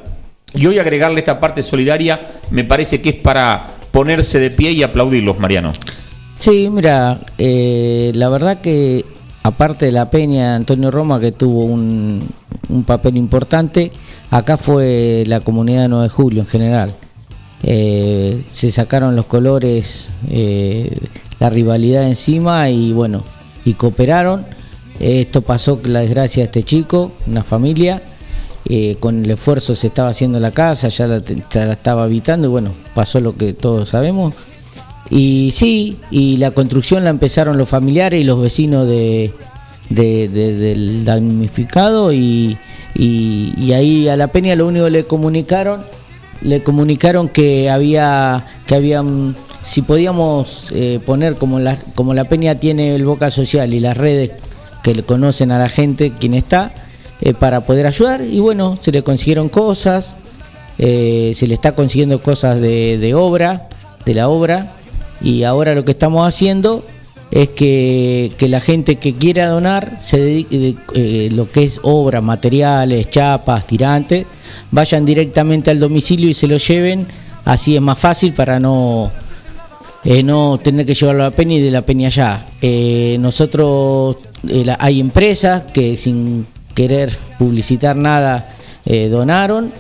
Y 0.53 0.67
hoy 0.67 0.81
agregarle 0.81 1.21
esta 1.21 1.39
parte 1.39 1.63
solidaria 1.63 2.21
me 2.51 2.65
parece 2.65 3.01
que 3.01 3.11
es 3.11 3.15
para 3.15 3.69
ponerse 3.93 4.41
de 4.41 4.51
pie 4.51 4.73
y 4.73 4.83
aplaudirlos, 4.83 5.39
Mariano. 5.39 5.71
Sí, 6.35 6.69
mira, 6.71 7.21
eh, 7.39 8.11
la 8.15 8.29
verdad 8.29 8.61
que 8.61 9.05
aparte 9.43 9.87
de 9.87 9.93
la 9.93 10.11
Peña 10.11 10.55
Antonio 10.57 10.91
Roma 10.91 11.21
que 11.21 11.33
tuvo 11.33 11.65
un, 11.65 12.29
un 12.69 12.85
papel 12.85 13.17
importante, 13.17 13.93
acá 14.31 14.57
fue 14.57 15.25
la 15.27 15.41
comunidad 15.41 15.83
de 15.83 15.89
9 15.89 16.03
de 16.05 16.09
julio 16.09 16.41
en 16.43 16.47
general. 16.47 16.95
Eh, 17.63 18.43
se 18.49 18.71
sacaron 18.71 19.17
los 19.17 19.27
colores, 19.27 20.11
eh, 20.29 20.97
la 21.39 21.51
rivalidad 21.51 22.05
encima 22.05 22.71
y 22.71 22.93
bueno, 22.93 23.23
y 23.65 23.75
cooperaron. 23.75 24.45
Esto 24.99 25.43
pasó 25.43 25.81
la 25.85 26.01
desgracia 26.01 26.43
de 26.43 26.45
este 26.47 26.63
chico, 26.63 27.13
una 27.27 27.43
familia. 27.43 28.03
eh, 28.69 28.97
con 29.01 29.25
el 29.25 29.31
esfuerzo 29.33 29.75
se 29.75 29.89
estaba 29.89 30.11
haciendo 30.11 30.39
la 30.39 30.53
casa, 30.53 30.89
ya 30.89 31.07
la, 31.07 31.21
ya 31.21 31.65
la 31.67 31.73
estaba 31.73 32.05
habitando 32.05 32.47
y 32.47 32.51
bueno, 32.51 32.71
pasó 32.95 33.19
lo 33.21 33.37
que 33.37 33.53
todos 33.53 33.89
sabemos. 33.89 34.35
Y 35.09 35.51
sí, 35.53 35.97
y 36.11 36.37
la 36.37 36.51
construcción 36.53 37.05
la 37.05 37.11
empezaron 37.11 37.57
los 37.59 37.69
familiares 37.69 38.21
y 38.21 38.25
los 38.25 38.41
vecinos 38.41 38.87
de, 38.87 39.33
de- 39.89 40.29
de- 40.29 40.55
del 40.55 41.05
damnificado 41.05 42.13
y, 42.13 42.57
y- 42.95 43.73
ahí 43.73 44.09
a 44.09 44.17
la 44.17 44.29
peña 44.29 44.55
lo 44.55 44.67
único 44.69 44.85
que 44.85 44.91
le 44.93 45.05
comunicaron, 45.05 45.83
le 46.43 46.63
comunicaron 46.63 47.29
que 47.29 47.71
había, 47.71 48.47
que 48.67 48.75
habían, 48.77 49.35
si 49.63 49.83
podíamos 49.83 50.69
eh, 50.73 51.01
poner 51.05 51.35
como 51.37 51.59
la, 51.59 51.77
como 51.97 52.15
la 52.15 52.25
peña 52.27 52.55
tiene 52.57 52.95
el 52.95 53.05
Boca 53.05 53.31
Social 53.31 53.75
y 53.75 53.81
las 53.81 53.97
redes 53.97 54.35
que 54.85 54.95
le 54.95 55.03
conocen 55.03 55.51
a 55.51 55.59
la 55.59 55.69
gente, 55.69 56.13
quien 56.19 56.35
está, 56.35 56.73
eh, 57.21 57.35
para 57.35 57.67
poder 57.67 57.87
ayudar. 57.87 58.23
Y 58.23 58.39
bueno, 58.39 58.77
se 58.81 58.93
le 58.93 59.03
consiguieron 59.03 59.49
cosas 59.49 60.17
eh, 60.79 61.33
se 61.35 61.47
le 61.47 61.53
está 61.53 61.75
consiguiendo 61.75 62.23
cosas 62.23 62.59
de 62.61 63.13
obra, 63.15 63.69
de 64.07 64.15
la 64.15 64.31
obra, 64.31 64.73
y 65.21 65.43
ahora 65.45 65.75
lo 65.75 65.85
que 65.85 65.93
estamos 65.93 66.27
haciendo 66.27 66.85
es 67.31 67.51
que, 67.51 68.33
que 68.37 68.49
la 68.49 68.61
gente 68.61 68.97
que 68.97 69.15
quiera 69.15 69.47
donar, 69.49 69.99
se 70.01 70.19
dedique, 70.19 70.75
eh, 70.95 71.29
lo 71.33 71.51
que 71.51 71.63
es 71.65 71.79
obra, 71.83 72.21
materiales, 72.21 73.09
chapas, 73.11 73.67
tirantes, 73.67 74.27
vayan 74.73 75.05
directamente 75.05 75.71
al 75.71 75.79
domicilio 75.79 76.29
y 76.29 76.35
se 76.35 76.49
lo 76.49 76.57
lleven, 76.57 77.07
así 77.45 77.77
es 77.77 77.81
más 77.83 77.99
fácil 77.99 78.33
para 78.35 78.59
no, 78.59 79.13
eh, 80.05 80.25
no 80.25 80.59
tener 80.59 80.85
que 80.87 80.95
llevarlo 80.95 81.23
a 81.23 81.31
la 81.31 81.37
peña 81.37 81.55
y 81.57 81.61
de 81.61 81.71
la 81.71 81.83
peña 81.83 82.09
allá. 82.09 82.47
Eh, 82.63 83.17
nosotros, 83.21 84.17
eh, 84.49 84.65
la- 84.65 84.79
hay 84.81 84.99
empresas 84.99 85.65
que 85.73 85.95
sin 85.95 86.47
querer 86.75 87.17
publicitar 87.39 87.95
nada 87.97 88.55
donaron, 89.11 89.73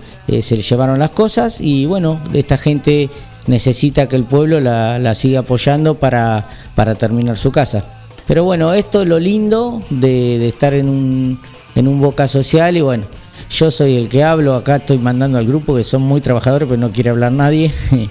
se 0.42 0.56
le 0.56 0.62
llevaron 0.62 0.98
las 1.00 1.10
cosas 1.10 1.60
y 1.60 1.86
bueno, 1.86 2.20
esta 2.32 2.56
gente 2.56 3.08
necesita 3.46 4.08
que 4.08 4.16
el 4.16 4.24
pueblo 4.24 4.60
la, 4.60 4.98
la 4.98 5.14
siga 5.14 5.40
apoyando 5.40 5.96
para, 5.96 6.48
para 6.74 6.94
terminar 6.94 7.36
su 7.36 7.52
casa. 7.52 7.84
Pero 8.26 8.44
bueno, 8.44 8.72
esto 8.74 9.02
es 9.02 9.08
lo 9.08 9.18
lindo 9.18 9.82
de, 9.90 10.38
de 10.38 10.48
estar 10.48 10.74
en 10.74 10.88
un, 10.88 11.40
en 11.74 11.88
un 11.88 12.00
Boca 12.00 12.28
Social 12.28 12.76
y 12.76 12.80
bueno, 12.80 13.04
yo 13.50 13.70
soy 13.70 13.96
el 13.96 14.08
que 14.08 14.22
hablo, 14.22 14.54
acá 14.54 14.76
estoy 14.76 14.98
mandando 14.98 15.38
al 15.38 15.46
grupo 15.46 15.74
que 15.74 15.84
son 15.84 16.02
muy 16.02 16.20
trabajadores, 16.20 16.68
pero 16.68 16.80
no 16.80 16.92
quiere 16.92 17.10
hablar 17.10 17.32
nadie. 17.32 17.72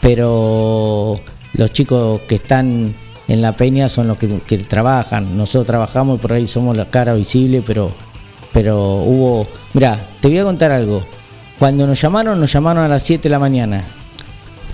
pero 0.00 1.20
los 1.52 1.72
chicos 1.72 2.22
que 2.22 2.36
están 2.36 2.94
en 3.28 3.42
la 3.42 3.54
peña 3.54 3.88
son 3.88 4.08
los 4.08 4.16
que, 4.16 4.40
que 4.46 4.58
trabajan. 4.58 5.36
Nosotros 5.36 5.66
trabajamos 5.66 6.18
y 6.18 6.22
por 6.22 6.32
ahí 6.32 6.46
somos 6.46 6.76
la 6.76 6.86
cara 6.86 7.14
visible, 7.14 7.62
pero, 7.66 7.92
pero 8.52 8.78
hubo... 8.96 9.46
Mira, 9.74 9.98
te 10.20 10.28
voy 10.28 10.38
a 10.38 10.44
contar 10.44 10.72
algo. 10.72 11.04
Cuando 11.58 11.86
nos 11.86 12.00
llamaron, 12.00 12.40
nos 12.40 12.50
llamaron 12.50 12.82
a 12.82 12.88
las 12.88 13.02
7 13.02 13.24
de 13.24 13.28
la 13.28 13.38
mañana. 13.38 13.84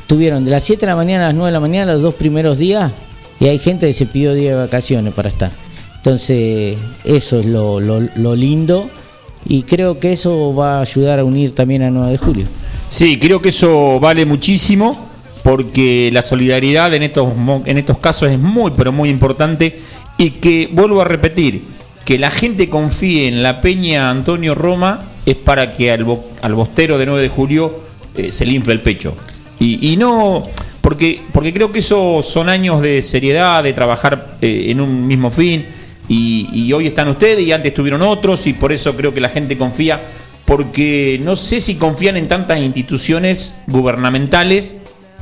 Tuvieron 0.06 0.44
de 0.44 0.50
las 0.52 0.62
7 0.64 0.80
de 0.80 0.86
la 0.92 0.96
mañana 0.96 1.24
a 1.24 1.28
las 1.28 1.34
9 1.34 1.46
de 1.48 1.52
la 1.52 1.60
mañana 1.60 1.92
los 1.94 2.02
dos 2.02 2.14
primeros 2.14 2.58
días 2.58 2.92
y 3.40 3.46
hay 3.46 3.58
gente 3.58 3.86
que 3.86 3.92
se 3.92 4.06
pidió 4.06 4.34
día 4.34 4.50
de 4.50 4.56
vacaciones 4.56 5.12
para 5.14 5.28
estar. 5.28 5.50
Entonces, 5.96 6.76
eso 7.04 7.40
es 7.40 7.46
lo, 7.46 7.80
lo, 7.80 8.36
lindo 8.36 8.88
y 9.44 9.62
creo 9.62 9.98
que 9.98 10.12
eso 10.12 10.54
va 10.54 10.78
a 10.78 10.80
ayudar 10.82 11.18
a 11.18 11.24
unir 11.24 11.54
también 11.54 11.82
a 11.82 11.90
9 11.90 12.12
de 12.12 12.18
julio. 12.18 12.46
Sí, 12.88 13.18
creo 13.18 13.42
que 13.42 13.48
eso 13.48 13.98
vale 13.98 14.24
muchísimo 14.24 15.08
porque 15.42 16.10
la 16.12 16.22
solidaridad 16.22 16.94
en 16.94 17.02
estos, 17.02 17.28
en 17.64 17.78
estos 17.78 17.98
casos 17.98 18.30
es 18.30 18.38
muy, 18.38 18.72
pero 18.76 18.92
muy 18.92 19.08
importante 19.10 19.80
y 20.18 20.30
que, 20.30 20.68
vuelvo 20.72 21.00
a 21.00 21.04
repetir, 21.04 21.64
que 22.04 22.18
la 22.18 22.30
gente 22.30 22.68
confíe 22.70 23.26
en 23.26 23.42
la 23.42 23.60
Peña 23.60 24.08
Antonio 24.10 24.54
Roma 24.54 25.10
es 25.26 25.34
para 25.34 25.72
que 25.72 25.90
al, 25.90 26.04
bo- 26.04 26.24
al 26.42 26.54
bostero 26.54 26.96
de 26.98 27.06
9 27.06 27.22
de 27.22 27.28
julio 27.28 27.80
eh, 28.14 28.30
se 28.30 28.46
le 28.46 28.52
infle 28.52 28.72
el 28.74 28.80
pecho. 28.80 29.14
Y, 29.58 29.92
y 29.92 29.96
no, 29.96 30.46
porque, 30.80 31.22
porque 31.32 31.52
creo 31.52 31.72
que 31.72 31.80
esos 31.80 32.26
son 32.26 32.48
años 32.48 32.82
de 32.82 33.02
seriedad, 33.02 33.62
de 33.62 33.72
trabajar 33.72 34.36
eh, 34.40 34.66
en 34.68 34.80
un 34.80 35.06
mismo 35.06 35.30
fin 35.30 35.64
y, 36.08 36.48
y 36.52 36.72
hoy 36.72 36.86
están 36.86 37.08
ustedes 37.08 37.40
y 37.40 37.52
antes 37.52 37.74
tuvieron 37.74 38.02
otros 38.02 38.46
y 38.46 38.52
por 38.52 38.72
eso 38.72 38.94
creo 38.94 39.12
que 39.12 39.20
la 39.20 39.28
gente 39.28 39.58
confía 39.58 40.00
porque 40.44 41.20
no 41.22 41.34
sé 41.34 41.60
si 41.60 41.74
confían 41.74 42.16
en 42.16 42.28
tantas 42.28 42.60
instituciones 42.60 43.62
gubernamentales 43.66 44.78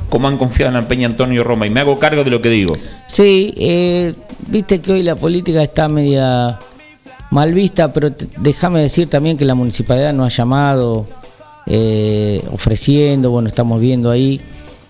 como 0.09 0.27
han 0.27 0.37
confiado 0.37 0.77
en 0.77 0.85
Peña 0.85 1.07
Antonio 1.07 1.43
Roma 1.43 1.65
y 1.65 1.71
me 1.71 1.79
hago 1.79 1.97
cargo 1.97 2.23
de 2.23 2.29
lo 2.29 2.41
que 2.41 2.49
digo. 2.49 2.73
Sí, 3.07 3.53
eh, 3.57 4.13
viste 4.47 4.79
que 4.79 4.93
hoy 4.93 5.03
la 5.03 5.15
política 5.15 5.63
está 5.63 5.89
media 5.89 6.59
mal 7.31 7.53
vista, 7.53 7.91
pero 7.91 8.11
déjame 8.37 8.81
decir 8.81 9.09
también 9.09 9.35
que 9.35 9.45
la 9.45 9.55
municipalidad 9.55 10.13
nos 10.13 10.31
ha 10.31 10.37
llamado 10.37 11.07
eh, 11.65 12.43
ofreciendo, 12.51 13.31
bueno, 13.31 13.47
estamos 13.47 13.81
viendo 13.81 14.11
ahí, 14.11 14.41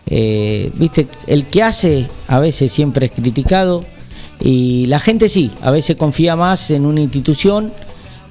eh, 0.07 0.71
viste, 0.75 1.07
el 1.27 1.45
que 1.45 1.63
hace 1.63 2.07
a 2.27 2.39
veces 2.39 2.71
siempre 2.71 3.07
es 3.07 3.11
criticado 3.11 3.83
y 4.39 4.85
la 4.85 4.99
gente 4.99 5.29
sí, 5.29 5.51
a 5.61 5.71
veces 5.71 5.95
confía 5.95 6.35
más 6.35 6.69
en 6.71 6.85
una 6.85 7.01
institución, 7.01 7.73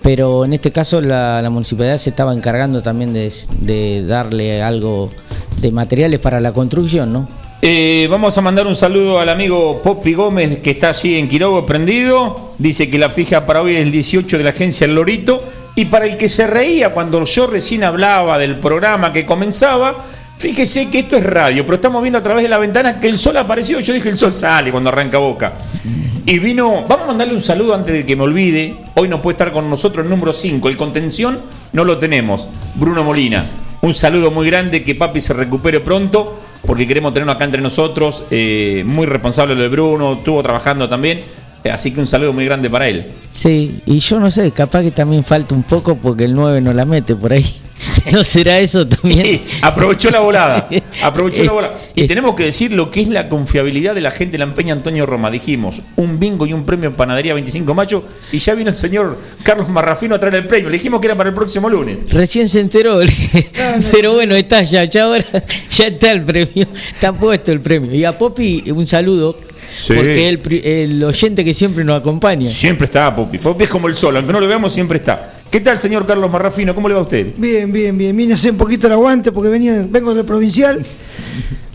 pero 0.02 0.44
en 0.44 0.52
este 0.52 0.70
caso 0.70 1.00
la, 1.00 1.40
la 1.42 1.50
municipalidad 1.50 1.98
se 1.98 2.10
estaba 2.10 2.34
encargando 2.34 2.82
también 2.82 3.12
de, 3.12 3.32
de 3.60 4.06
darle 4.06 4.62
algo 4.62 5.10
de 5.60 5.72
materiales 5.72 6.20
para 6.20 6.40
la 6.40 6.52
construcción, 6.52 7.12
¿no? 7.12 7.28
Eh, 7.66 8.06
vamos 8.10 8.36
a 8.36 8.42
mandar 8.42 8.66
un 8.66 8.76
saludo 8.76 9.18
al 9.18 9.30
amigo 9.30 9.80
Poppy 9.82 10.12
Gómez 10.12 10.58
que 10.58 10.72
está 10.72 10.90
allí 10.90 11.16
en 11.16 11.28
Quirogo 11.28 11.64
prendido. 11.64 12.52
Dice 12.58 12.90
que 12.90 12.98
la 12.98 13.08
fija 13.08 13.46
para 13.46 13.62
hoy 13.62 13.76
es 13.76 13.82
el 13.82 13.90
18 13.90 14.36
de 14.36 14.44
la 14.44 14.50
agencia 14.50 14.84
El 14.84 14.94
Lorito. 14.94 15.42
Y 15.76 15.86
para 15.86 16.06
el 16.06 16.16
que 16.16 16.28
se 16.28 16.46
reía 16.46 16.90
cuando 16.90 17.24
yo 17.24 17.46
recién 17.48 17.82
hablaba 17.82 18.38
del 18.38 18.56
programa 18.56 19.12
que 19.12 19.26
comenzaba, 19.26 20.04
fíjese 20.38 20.88
que 20.88 21.00
esto 21.00 21.16
es 21.16 21.24
radio, 21.24 21.64
pero 21.64 21.76
estamos 21.76 22.00
viendo 22.00 22.18
a 22.18 22.22
través 22.22 22.44
de 22.44 22.48
la 22.48 22.58
ventana 22.58 23.00
que 23.00 23.08
el 23.08 23.18
sol 23.18 23.36
apareció. 23.36 23.80
Yo 23.80 23.92
dije 23.92 24.08
el 24.08 24.16
sol 24.16 24.34
sale 24.34 24.70
cuando 24.70 24.90
arranca 24.90 25.18
boca. 25.18 25.52
Y 26.26 26.38
vino, 26.38 26.84
vamos 26.88 27.04
a 27.04 27.08
mandarle 27.08 27.34
un 27.34 27.42
saludo 27.42 27.74
antes 27.74 27.92
de 27.92 28.04
que 28.04 28.14
me 28.14 28.22
olvide. 28.22 28.76
Hoy 28.94 29.08
no 29.08 29.20
puede 29.20 29.34
estar 29.34 29.52
con 29.52 29.68
nosotros 29.68 30.04
el 30.04 30.10
número 30.10 30.32
5, 30.32 30.68
el 30.68 30.76
contención 30.76 31.40
no 31.72 31.84
lo 31.84 31.98
tenemos. 31.98 32.48
Bruno 32.76 33.02
Molina. 33.02 33.44
Un 33.82 33.92
saludo 33.92 34.30
muy 34.30 34.46
grande, 34.46 34.82
que 34.82 34.94
papi 34.94 35.20
se 35.20 35.34
recupere 35.34 35.80
pronto, 35.80 36.40
porque 36.66 36.86
queremos 36.86 37.12
tenerlo 37.12 37.32
acá 37.32 37.44
entre 37.44 37.60
nosotros. 37.60 38.24
eh, 38.30 38.82
muy 38.86 39.06
responsable 39.06 39.54
lo 39.54 39.60
de 39.60 39.68
Bruno, 39.68 40.14
estuvo 40.14 40.42
trabajando 40.42 40.88
también. 40.88 41.20
Eh, 41.64 41.70
así 41.70 41.92
que 41.92 42.00
un 42.00 42.06
saludo 42.06 42.32
muy 42.32 42.44
grande 42.44 42.68
para 42.68 42.86
él. 42.88 43.04
Sí, 43.32 43.80
y 43.86 43.98
yo 43.98 44.20
no 44.20 44.30
sé, 44.30 44.50
capaz 44.52 44.82
que 44.82 44.90
también 44.90 45.24
falta 45.24 45.54
un 45.54 45.62
poco 45.62 45.96
porque 45.96 46.24
el 46.24 46.34
9 46.34 46.60
no 46.60 46.72
la 46.72 46.84
mete 46.84 47.16
por 47.16 47.32
ahí. 47.32 47.44
¿No 48.12 48.24
será 48.24 48.58
eso 48.60 48.86
también? 48.86 49.24
Sí, 49.24 49.44
aprovechó 49.62 50.10
la 50.10 50.20
volada. 50.20 50.68
Aprovechó 51.02 51.44
la 51.44 51.52
volada. 51.52 51.80
Y 51.94 52.04
eh. 52.04 52.08
tenemos 52.08 52.34
que 52.34 52.44
decir 52.44 52.72
lo 52.72 52.90
que 52.90 53.02
es 53.02 53.08
la 53.08 53.28
confiabilidad 53.28 53.94
de 53.94 54.00
la 54.00 54.10
gente 54.10 54.32
de 54.32 54.38
la 54.38 54.44
empeña 54.44 54.72
Antonio 54.72 55.04
Roma. 55.06 55.30
Dijimos, 55.30 55.82
un 55.96 56.18
bingo 56.18 56.46
y 56.46 56.52
un 56.52 56.64
premio 56.64 56.88
en 56.88 56.94
panadería 56.96 57.34
25 57.34 57.66
de 57.70 57.74
mayo. 57.74 58.04
Y 58.32 58.38
ya 58.38 58.54
vino 58.54 58.70
el 58.70 58.76
señor 58.76 59.18
Carlos 59.42 59.68
Marrafino 59.68 60.14
a 60.14 60.18
traer 60.20 60.36
el 60.36 60.46
premio. 60.46 60.70
Le 60.70 60.76
dijimos 60.78 61.00
que 61.00 61.08
era 61.08 61.14
para 61.16 61.28
el 61.28 61.34
próximo 61.34 61.68
lunes. 61.68 61.98
Recién 62.10 62.48
se 62.48 62.60
enteró, 62.60 63.00
pero 63.92 64.14
bueno, 64.14 64.34
está 64.34 64.62
ya, 64.62 64.84
ya 64.84 65.04
ahora 65.04 65.24
ya 65.70 65.86
está 65.86 66.12
el 66.12 66.22
premio, 66.22 66.66
está 66.92 67.12
puesto 67.12 67.52
el 67.52 67.60
premio. 67.60 67.92
Y 67.94 68.04
a 68.04 68.16
Popi 68.16 68.64
un 68.70 68.86
saludo, 68.86 69.38
Sí. 69.76 69.92
porque 69.94 70.28
el, 70.28 70.40
el 70.64 71.02
oyente 71.04 71.44
que 71.44 71.52
siempre 71.52 71.82
nos 71.84 72.00
acompaña. 72.00 72.48
Siempre 72.48 72.84
está 72.86 73.14
Popi. 73.14 73.38
Popi 73.38 73.64
es 73.64 73.70
como 73.70 73.88
el 73.88 73.94
sol, 73.96 74.16
aunque 74.16 74.32
no 74.32 74.40
lo 74.40 74.46
veamos, 74.46 74.72
siempre 74.72 74.98
está. 74.98 75.32
¿Qué 75.54 75.60
tal, 75.60 75.78
señor 75.78 76.04
Carlos 76.04 76.28
Marrafino? 76.32 76.74
¿Cómo 76.74 76.88
le 76.88 76.94
va 76.94 77.00
a 77.02 77.02
usted? 77.04 77.28
Bien, 77.36 77.70
bien, 77.70 77.96
bien. 77.96 78.16
Vine 78.16 78.32
a 78.32 78.34
hacer 78.34 78.50
un 78.50 78.56
poquito 78.56 78.88
el 78.88 78.94
aguante 78.94 79.30
porque 79.30 79.48
venía, 79.48 79.86
vengo 79.88 80.12
del 80.12 80.24
provincial. 80.24 80.84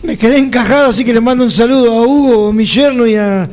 Me 0.02 0.18
quedé 0.18 0.36
encajado, 0.36 0.90
así 0.90 1.02
que 1.02 1.14
le 1.14 1.20
mando 1.22 1.44
un 1.44 1.50
saludo 1.50 1.90
a 1.90 2.06
Hugo, 2.06 2.52
mi 2.52 2.66
yerno, 2.66 3.06
y 3.06 3.16
a 3.16 3.48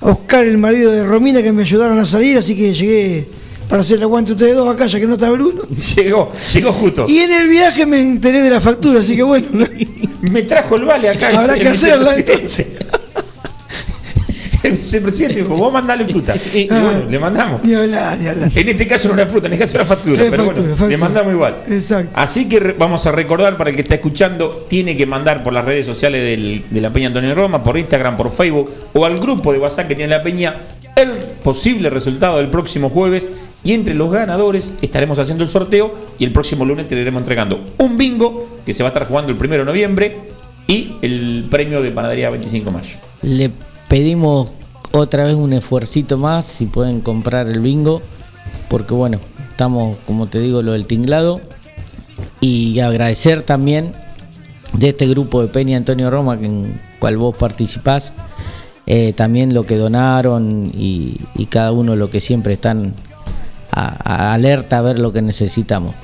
Oscar, 0.00 0.44
el 0.44 0.58
marido 0.58 0.92
de 0.92 1.02
Romina, 1.04 1.42
que 1.42 1.52
me 1.52 1.62
ayudaron 1.62 1.98
a 1.98 2.04
salir, 2.04 2.36
así 2.36 2.54
que 2.54 2.74
llegué 2.74 3.26
para 3.66 3.80
hacer 3.80 3.96
el 3.96 4.02
aguante 4.02 4.32
ustedes 4.32 4.54
dos 4.54 4.68
acá, 4.68 4.88
ya 4.88 5.00
que 5.00 5.06
no 5.06 5.14
está 5.14 5.30
Bruno. 5.30 5.62
Llegó, 5.96 6.30
llegó 6.52 6.72
justo. 6.74 7.06
Y 7.08 7.20
en 7.20 7.32
el 7.32 7.48
viaje 7.48 7.86
me 7.86 7.98
enteré 7.98 8.42
de 8.42 8.50
la 8.50 8.60
factura, 8.60 9.00
así 9.00 9.16
que 9.16 9.22
bueno. 9.22 9.46
¿no? 9.52 9.66
Me 10.20 10.42
trajo 10.42 10.76
el 10.76 10.84
vale 10.84 11.08
acá. 11.08 11.30
Habrá 11.30 11.58
que 11.58 11.68
hacerla. 11.68 12.12
El 14.68 14.72
vicepresidente 14.72 15.42
dijo, 15.42 15.56
vos 15.56 15.72
mandale 15.72 16.04
fruta. 16.06 16.34
Y 16.54 16.68
Ah. 16.70 16.80
bueno, 16.82 17.10
le 17.10 17.18
mandamos. 17.18 17.62
Ni 17.64 17.74
hablar, 17.74 18.18
ni 18.18 18.26
hablar. 18.28 18.50
En 18.54 18.68
este 18.68 18.86
caso 18.86 19.08
no 19.08 19.14
era 19.14 19.26
fruta, 19.26 19.46
en 19.48 19.54
este 19.54 19.64
caso 19.64 19.76
era 19.76 19.86
factura, 19.86 20.22
Es 20.22 20.30
pero 20.30 20.44
factura, 20.44 20.60
bueno, 20.62 20.76
factura. 20.76 20.88
le 20.90 20.96
mandamos 20.98 21.32
igual. 21.34 21.56
Exacto. 21.68 22.10
Así 22.14 22.48
que 22.48 22.60
re- 22.60 22.76
vamos 22.78 23.06
a 23.06 23.12
recordar 23.12 23.56
para 23.56 23.70
el 23.70 23.76
que 23.76 23.82
está 23.82 23.94
escuchando, 23.96 24.66
tiene 24.68 24.96
que 24.96 25.06
mandar 25.06 25.42
por 25.42 25.52
las 25.52 25.64
redes 25.64 25.86
sociales 25.86 26.22
del- 26.22 26.64
de 26.70 26.80
la 26.80 26.92
Peña 26.92 27.08
Antonio 27.08 27.34
Roma, 27.34 27.62
por 27.62 27.76
Instagram, 27.78 28.16
por 28.16 28.32
Facebook 28.32 28.70
o 28.92 29.04
al 29.04 29.18
grupo 29.18 29.52
de 29.52 29.58
WhatsApp 29.58 29.88
que 29.88 29.94
tiene 29.96 30.10
la 30.16 30.22
Peña 30.22 30.54
el 30.94 31.10
posible 31.42 31.88
resultado 31.88 32.36
del 32.36 32.48
próximo 32.48 32.90
jueves 32.90 33.30
y 33.64 33.72
entre 33.72 33.94
los 33.94 34.12
ganadores 34.12 34.74
estaremos 34.82 35.18
haciendo 35.18 35.42
el 35.42 35.48
sorteo 35.48 35.94
y 36.18 36.24
el 36.24 36.32
próximo 36.32 36.64
lunes 36.66 36.86
te 36.86 36.94
iremos 37.00 37.20
entregando 37.20 37.64
un 37.78 37.96
bingo 37.96 38.60
que 38.66 38.72
se 38.74 38.82
va 38.82 38.88
a 38.88 38.92
estar 38.92 39.08
jugando 39.08 39.32
el 39.32 39.38
primero 39.38 39.62
de 39.64 39.66
noviembre 39.70 40.16
y 40.66 40.92
el 41.00 41.46
premio 41.50 41.80
de 41.80 41.90
panadería 41.92 42.28
25 42.30 42.66
de 42.66 42.76
mayo. 42.76 42.96
Le 43.22 43.50
pedimos 43.92 44.48
otra 44.92 45.24
vez 45.24 45.34
un 45.34 45.52
esfuercito 45.52 46.16
más, 46.16 46.46
si 46.46 46.64
pueden 46.64 47.02
comprar 47.02 47.46
el 47.46 47.60
bingo, 47.60 48.00
porque 48.70 48.94
bueno, 48.94 49.18
estamos, 49.50 49.98
como 50.06 50.28
te 50.28 50.38
digo, 50.40 50.62
lo 50.62 50.72
del 50.72 50.86
tinglado. 50.86 51.42
Y 52.40 52.80
agradecer 52.80 53.42
también 53.42 53.92
de 54.72 54.88
este 54.88 55.06
grupo 55.08 55.42
de 55.42 55.48
Peña 55.48 55.76
Antonio 55.76 56.08
Roma, 56.10 56.38
en 56.40 56.80
cual 57.00 57.18
vos 57.18 57.36
participás, 57.36 58.14
eh, 58.86 59.12
también 59.14 59.52
lo 59.52 59.64
que 59.64 59.76
donaron 59.76 60.72
y, 60.74 61.18
cada 61.50 61.70
uno 61.72 61.94
lo 61.94 62.08
que 62.08 62.22
siempre 62.22 62.54
están 62.54 62.92
a- 63.72 64.32
alerta 64.32 64.78
a 64.78 64.80
ver 64.80 64.98
lo 64.98 65.12
que 65.12 65.20
necesitamos. 65.20 65.94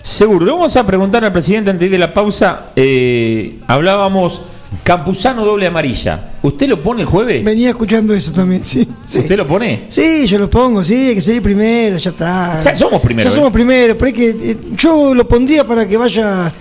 Seguro, 0.00 0.46
le 0.46 0.52
vamos 0.52 0.76
a 0.76 0.86
preguntar 0.86 1.24
al 1.24 1.32
presidente 1.32 1.70
antes 1.70 1.90
de 1.90 1.98
la 1.98 2.14
pausa. 2.14 2.66
eh, 2.76 3.58
hablábamos 3.66 4.40
Campuzano 4.84 5.44
doble 5.44 5.66
amarilla. 5.66 6.28
¿Usted 6.42 6.68
lo 6.68 6.82
pone 6.82 7.02
el 7.02 7.06
jueves? 7.06 7.44
Venía 7.44 7.70
escuchando 7.70 8.12
eso 8.14 8.32
también, 8.32 8.64
sí. 8.64 8.86
sí. 9.06 9.20
¿Usted 9.20 9.36
lo 9.36 9.46
pone? 9.46 9.84
Sí, 9.88 10.26
yo 10.26 10.38
lo 10.38 10.50
pongo, 10.50 10.82
sí, 10.82 10.94
hay 11.08 11.14
que 11.14 11.20
seguir 11.20 11.40
primero, 11.42 11.96
ya 11.98 12.10
está. 12.10 12.58
Ya 12.60 12.74
somos 12.74 13.00
primero, 13.00 13.28
Ya 13.28 13.32
¿eh? 13.32 13.36
somos 13.36 13.52
primero, 13.52 13.96
pero 13.96 14.06
hay 14.08 14.12
que, 14.12 14.30
eh, 14.30 14.56
yo 14.76 15.14
lo 15.14 15.26
pondría 15.28 15.64
para 15.64 15.86
que 15.86 15.96
vaya 15.96 16.52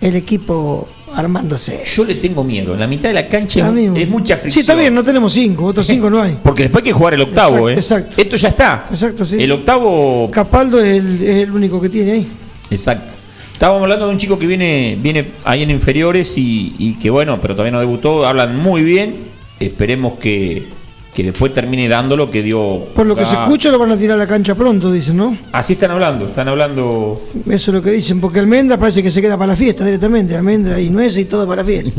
el 0.00 0.16
equipo 0.16 0.88
armándose. 1.14 1.82
Yo 1.84 2.04
le 2.04 2.14
tengo 2.16 2.42
miedo. 2.44 2.74
En 2.74 2.80
la 2.80 2.86
mitad 2.86 3.08
de 3.08 3.14
la 3.14 3.28
cancha 3.28 3.72
es, 3.94 4.08
mucha 4.08 4.36
Sí, 4.36 4.40
fricción. 4.42 4.60
está 4.62 4.74
bien, 4.74 4.94
no 4.94 5.04
tenemos 5.04 5.32
cinco, 5.34 5.64
otros 5.66 5.86
cinco 5.86 6.08
no 6.08 6.20
hay. 6.22 6.38
Porque 6.42 6.64
después 6.64 6.82
hay 6.82 6.90
que 6.90 6.92
jugar 6.94 7.14
el 7.14 7.20
octavo, 7.22 7.68
Exacto, 7.68 7.68
¿eh? 7.68 7.74
exacto. 7.74 8.22
Esto 8.22 8.36
ya 8.36 8.48
está. 8.48 8.86
Exacto, 8.90 9.24
sí. 9.26 9.36
El 9.42 9.52
octavo. 9.52 10.30
Capaldo 10.30 10.80
es 10.80 10.96
el, 10.96 11.22
es 11.22 11.36
el 11.44 11.50
único 11.50 11.78
que 11.80 11.88
tiene 11.90 12.12
ahí. 12.12 12.26
Exacto. 12.70 13.12
Estábamos 13.56 13.84
hablando 13.84 14.04
de 14.06 14.12
un 14.12 14.18
chico 14.18 14.38
que 14.38 14.46
viene, 14.46 14.98
viene 15.00 15.28
ahí 15.44 15.62
en 15.62 15.70
inferiores 15.70 16.36
y, 16.36 16.74
y 16.78 16.98
que 16.98 17.08
bueno, 17.08 17.40
pero 17.40 17.54
todavía 17.54 17.72
no 17.72 17.80
debutó. 17.80 18.26
Hablan 18.26 18.54
muy 18.54 18.82
bien. 18.82 19.16
Esperemos 19.58 20.18
que, 20.18 20.66
que 21.14 21.22
después 21.22 21.54
termine 21.54 21.88
dando 21.88 22.18
lo 22.18 22.30
que 22.30 22.42
dio. 22.42 22.84
Por 22.94 23.06
lo 23.06 23.16
que 23.16 23.24
se 23.24 23.34
escucha 23.34 23.70
lo 23.70 23.78
van 23.78 23.92
a 23.92 23.96
tirar 23.96 24.16
a 24.16 24.18
la 24.18 24.26
cancha 24.26 24.54
pronto, 24.54 24.92
dicen, 24.92 25.16
¿no? 25.16 25.38
Así 25.52 25.72
están 25.72 25.90
hablando. 25.90 26.26
Están 26.26 26.48
hablando. 26.48 27.18
Eso 27.48 27.70
es 27.70 27.74
lo 27.74 27.82
que 27.82 27.92
dicen, 27.92 28.20
porque 28.20 28.40
Almendra 28.40 28.76
parece 28.76 29.02
que 29.02 29.10
se 29.10 29.22
queda 29.22 29.38
para 29.38 29.52
la 29.52 29.56
fiesta 29.56 29.86
directamente. 29.86 30.36
Almendra 30.36 30.78
y 30.78 30.90
nueces 30.90 31.22
y 31.22 31.24
todo 31.24 31.48
para 31.48 31.62
la 31.62 31.66
fiesta. 31.66 31.98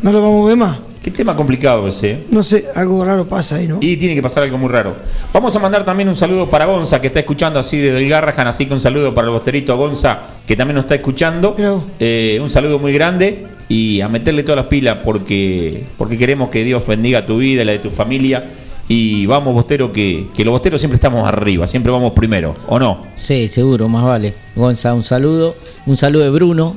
No 0.00 0.12
lo 0.12 0.22
vamos 0.22 0.46
a 0.46 0.48
ver 0.48 0.56
más. 0.56 0.78
Qué 1.06 1.12
tema 1.12 1.36
complicado 1.36 1.86
ese. 1.86 2.10
¿eh? 2.10 2.26
No 2.32 2.42
sé, 2.42 2.66
algo 2.74 3.04
raro 3.04 3.28
pasa 3.28 3.54
ahí, 3.54 3.68
¿no? 3.68 3.78
Y 3.80 3.96
tiene 3.96 4.16
que 4.16 4.22
pasar 4.22 4.42
algo 4.42 4.58
muy 4.58 4.68
raro. 4.68 4.96
Vamos 5.32 5.54
a 5.54 5.60
mandar 5.60 5.84
también 5.84 6.08
un 6.08 6.16
saludo 6.16 6.50
para 6.50 6.64
Gonza, 6.64 7.00
que 7.00 7.06
está 7.06 7.20
escuchando 7.20 7.60
así 7.60 7.78
desde 7.78 7.98
el 7.98 8.08
Garrahan, 8.08 8.48
así 8.48 8.66
que 8.66 8.74
un 8.74 8.80
saludo 8.80 9.14
para 9.14 9.28
el 9.28 9.32
bosterito 9.32 9.76
Gonza, 9.76 10.18
que 10.44 10.56
también 10.56 10.74
nos 10.74 10.86
está 10.86 10.96
escuchando. 10.96 11.54
Vos. 11.56 11.84
Eh, 12.00 12.40
un 12.42 12.50
saludo 12.50 12.80
muy 12.80 12.92
grande 12.92 13.46
y 13.68 14.00
a 14.00 14.08
meterle 14.08 14.42
todas 14.42 14.56
las 14.56 14.66
pilas 14.66 14.98
porque, 15.04 15.84
porque 15.96 16.18
queremos 16.18 16.50
que 16.50 16.64
Dios 16.64 16.84
bendiga 16.84 17.24
tu 17.24 17.38
vida 17.38 17.62
y 17.62 17.64
la 17.64 17.70
de 17.70 17.78
tu 17.78 17.90
familia. 17.90 18.42
Y 18.88 19.26
vamos, 19.26 19.54
Bostero, 19.54 19.92
que, 19.92 20.26
que 20.36 20.44
los 20.44 20.50
Bosteros 20.50 20.80
siempre 20.80 20.96
estamos 20.96 21.28
arriba, 21.28 21.68
siempre 21.68 21.92
vamos 21.92 22.14
primero, 22.14 22.56
¿o 22.66 22.80
no? 22.80 23.06
Sí, 23.14 23.46
seguro, 23.46 23.88
más 23.88 24.04
vale. 24.04 24.34
Gonza, 24.56 24.92
un 24.92 25.04
saludo. 25.04 25.54
Un 25.86 25.96
saludo 25.96 26.24
de 26.24 26.30
Bruno, 26.30 26.76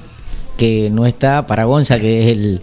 que 0.56 0.92
no 0.92 1.08
está, 1.08 1.48
para 1.48 1.64
Gonza, 1.64 2.00
que 2.00 2.22
es 2.22 2.38
el, 2.38 2.62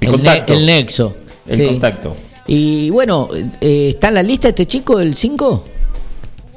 El 0.00 0.10
contacto. 0.10 0.52
el 0.52 0.66
nexo. 0.66 1.14
El 1.46 1.56
Sí. 1.58 1.66
contacto. 1.66 2.16
Y 2.46 2.90
bueno, 2.90 3.28
eh, 3.60 3.88
¿está 3.90 4.08
en 4.08 4.14
la 4.14 4.22
lista 4.22 4.48
este 4.48 4.66
chico, 4.66 5.00
el 5.00 5.14
5? 5.14 5.64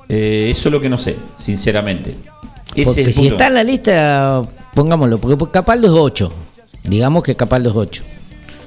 Eh, 0.08 0.48
eso 0.50 0.70
es 0.70 0.74
lo 0.74 0.82
que 0.82 0.90
no 0.90 0.98
sé, 0.98 1.16
sinceramente. 1.38 2.16
Ese 2.76 2.86
Porque 3.04 3.14
si 3.14 3.20
punto. 3.22 3.36
está 3.36 3.48
en 3.48 3.54
la 3.56 3.64
lista, 3.64 4.42
pongámoslo, 4.76 5.18
porque 5.20 5.52
Capaldo 5.52 5.88
es 5.88 5.94
8. 5.94 6.32
Digamos 6.84 7.24
que 7.24 7.36
Capaldo 7.36 7.70
es 7.72 7.76
8. 7.76 8.04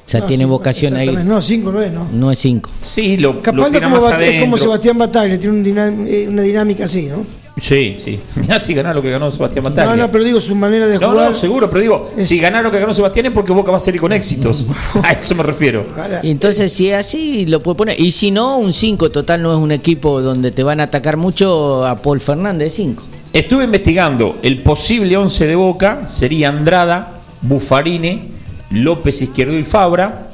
O 0.05 0.09
sea, 0.13 0.21
No, 0.21 0.27
tiene 0.27 0.43
cinco, 0.45 0.51
vocación 0.59 0.97
ahí. 0.97 1.09
No, 1.25 1.41
cinco 1.41 1.71
no 1.73 1.81
es, 1.81 1.93
¿no? 1.93 2.09
No 2.13 2.31
es 2.33 2.39
5. 2.41 2.71
Sí, 2.81 3.17
lo, 3.17 3.35
lo 3.35 3.43
Capaldo 3.43 3.81
como 3.81 4.01
más 4.01 4.21
es 4.21 4.41
como. 4.41 4.59
Sebastián 4.59 4.99
Bataglia, 4.99 5.39
tiene 5.39 5.57
un 5.57 5.65
dinam- 5.65 6.07
eh, 6.09 6.27
una 6.29 6.43
dinámica 6.43 6.85
así, 6.87 7.07
¿no? 7.07 7.25
Sí, 7.61 7.99
sí. 8.03 8.19
Mirá 8.37 8.59
si 8.59 8.73
ganó 8.75 8.95
lo 8.95 9.03
que 9.03 9.11
ganó 9.11 9.31
Sebastián 9.31 9.65
Bataglia. 9.65 9.95
No, 9.95 10.03
no, 10.03 10.11
pero 10.11 10.25
digo 10.25 10.41
su 10.41 10.55
manera 10.55 10.87
de 10.87 10.99
No, 10.99 11.11
jugar. 11.11 11.29
no, 11.29 11.35
seguro, 11.35 11.69
pero 11.69 11.81
digo, 11.83 12.11
Es- 12.17 12.27
si 12.29 12.39
ganaron 12.39 12.65
lo 12.65 12.71
que 12.71 12.81
ganó 12.81 12.95
Sebastián 12.95 13.27
es 13.27 13.33
porque 13.33 13.53
Boca 13.53 13.71
va 13.71 13.77
a 13.77 13.81
salir 13.81 14.01
con 14.01 14.13
éxitos. 14.13 14.65
A 15.03 15.13
eso 15.13 15.35
me 15.35 15.43
refiero. 15.43 15.87
Y 16.23 16.31
entonces, 16.31 16.73
si 16.73 16.89
es 16.91 16.97
así, 16.99 17.47
lo 17.47 17.63
puede 17.63 17.77
poner. 17.77 18.01
Y 18.01 18.13
si 18.13 18.31
no, 18.31 18.57
un 18.59 18.73
5. 18.73 19.11
Total, 19.11 19.43
no 19.43 19.53
es 19.53 19.59
un 19.59 19.71
equipo 19.73 20.21
donde 20.23 20.51
te 20.51 20.63
van 20.63 20.81
a 20.81 20.85
atacar 20.85 21.17
mucho 21.17 21.87
a 21.87 21.97
Paul 22.01 22.21
Fernández 22.21 22.73
5. 22.75 23.03
Estuve 23.33 23.65
investigando, 23.65 24.39
el 24.43 24.63
posible 24.63 25.17
11 25.17 25.47
de 25.47 25.55
Boca 25.57 26.07
sería 26.07 26.49
Andrada, 26.51 27.21
Bufarine, 27.43 28.29
López 28.71 29.23
Izquierdo 29.23 29.59
y 29.59 29.63
Fabra, 29.65 30.29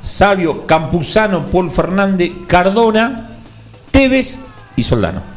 Sabio, 0.00 0.66
Campuzano, 0.66 1.46
Paul 1.46 1.70
Fernández, 1.70 2.30
Cardona, 2.46 3.30
Tevez 3.90 4.38
y 4.76 4.82
Soldano. 4.82 5.33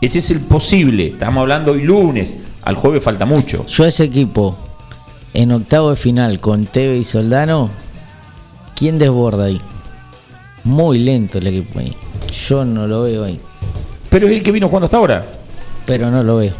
Ese 0.00 0.18
es 0.18 0.30
el 0.30 0.40
posible. 0.40 1.08
Estamos 1.08 1.42
hablando 1.42 1.72
hoy 1.72 1.82
lunes. 1.82 2.36
Al 2.62 2.74
jueves 2.74 3.02
falta 3.02 3.26
mucho. 3.26 3.66
Yo 3.66 3.84
ese 3.84 4.04
equipo, 4.04 4.56
en 5.34 5.52
octavo 5.52 5.90
de 5.90 5.96
final 5.96 6.40
con 6.40 6.66
Teve 6.66 6.96
y 6.98 7.04
Soldano, 7.04 7.70
¿quién 8.76 8.98
desborda 8.98 9.44
ahí? 9.44 9.60
Muy 10.64 10.98
lento 10.98 11.38
el 11.38 11.46
equipo 11.46 11.78
ahí. 11.78 11.94
Yo 12.48 12.64
no 12.64 12.86
lo 12.86 13.02
veo 13.02 13.24
ahí, 13.24 13.40
Pero 14.08 14.26
es 14.28 14.32
el 14.34 14.42
que 14.42 14.52
vino 14.52 14.68
jugando 14.68 14.84
hasta 14.86 14.96
ahora. 14.98 15.26
pero 15.86 16.10
no 16.10 16.22
lo 16.22 16.36
veo. 16.36 16.52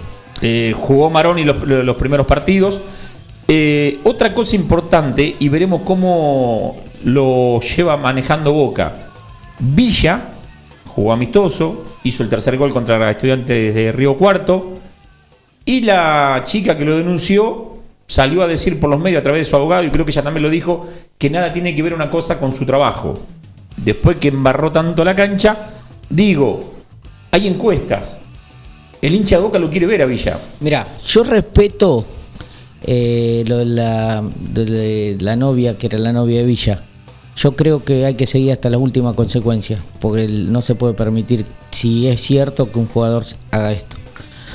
Eh, 0.42 0.74
jugó 0.79 1.11
Maroni 1.11 1.44
los, 1.44 1.62
los 1.66 1.96
primeros 1.96 2.26
partidos. 2.26 2.81
Eh, 3.46 3.98
otra 4.05 4.33
cosa 4.35 4.57
importante, 4.57 5.37
y 5.38 5.48
veremos 5.48 5.83
cómo 5.85 6.79
lo 7.05 7.61
lleva 7.61 7.96
manejando 7.96 8.53
Boca. 8.53 8.94
Villa 9.59 10.30
jugó 11.01 11.15
amistoso, 11.15 11.83
hizo 12.05 12.23
el 12.23 12.29
tercer 12.29 12.59
gol 12.59 12.75
contra 12.75 13.11
Estudiantes 13.11 13.75
de 13.75 13.91
Río 13.91 14.19
Cuarto. 14.19 14.75
Y 15.65 15.81
la 15.81 16.43
chica 16.45 16.77
que 16.77 16.85
lo 16.85 16.95
denunció 16.95 17.79
salió 18.07 18.43
a 18.43 18.47
decir 18.47 18.79
por 18.79 18.91
los 18.91 19.01
medios 19.01 19.21
a 19.21 19.23
través 19.23 19.47
de 19.47 19.51
su 19.51 19.57
abogado, 19.57 19.83
y 19.83 19.91
creo 19.91 20.05
que 20.05 20.11
ella 20.11 20.23
también 20.23 20.43
lo 20.43 20.51
dijo, 20.51 20.87
que 21.17 21.31
nada 21.31 21.55
tiene 21.55 21.75
que 21.75 21.83
ver 21.83 21.95
una 21.95 22.11
cosa 22.11 22.39
con 22.39 22.53
su 22.53 22.67
trabajo. 22.67 23.19
Después 23.79 24.19
que 24.19 24.29
embarró 24.29 24.73
tanto 24.73 25.03
la 25.03 25.17
cancha, 25.17 25.71
digo, 26.11 26.75
hay 27.31 27.47
encuestas. 27.47 28.21
El 29.01 29.15
hincha 29.15 29.37
de 29.37 29.43
Boca 29.43 29.59
lo 29.59 29.71
quiere 29.71 29.87
ver 29.87 30.03
a 30.03 30.05
Villa. 30.05 30.39
Mira, 30.61 30.87
yo 31.07 31.25
respeto 31.25 32.05
eh, 32.83 33.43
lo 33.47 33.57
de 33.57 33.65
la, 33.65 34.23
de 34.23 35.17
la 35.19 35.35
novia, 35.35 35.79
que 35.79 35.87
era 35.87 35.97
la 35.97 36.13
novia 36.13 36.41
de 36.41 36.45
Villa. 36.45 36.83
Yo 37.42 37.53
creo 37.57 37.83
que 37.85 38.05
hay 38.05 38.14
que 38.14 38.26
seguir 38.26 38.53
hasta 38.53 38.68
la 38.70 38.76
última 38.79 39.14
consecuencia, 39.14 39.79
porque 40.00 40.26
no 40.29 40.61
se 40.62 40.74
puede 40.74 40.94
permitir, 40.94 41.46
si 41.70 42.07
es 42.09 42.20
cierto, 42.20 42.70
que 42.70 42.79
un 42.79 42.87
jugador 42.87 43.24
haga 43.50 43.72
esto. 43.72 43.96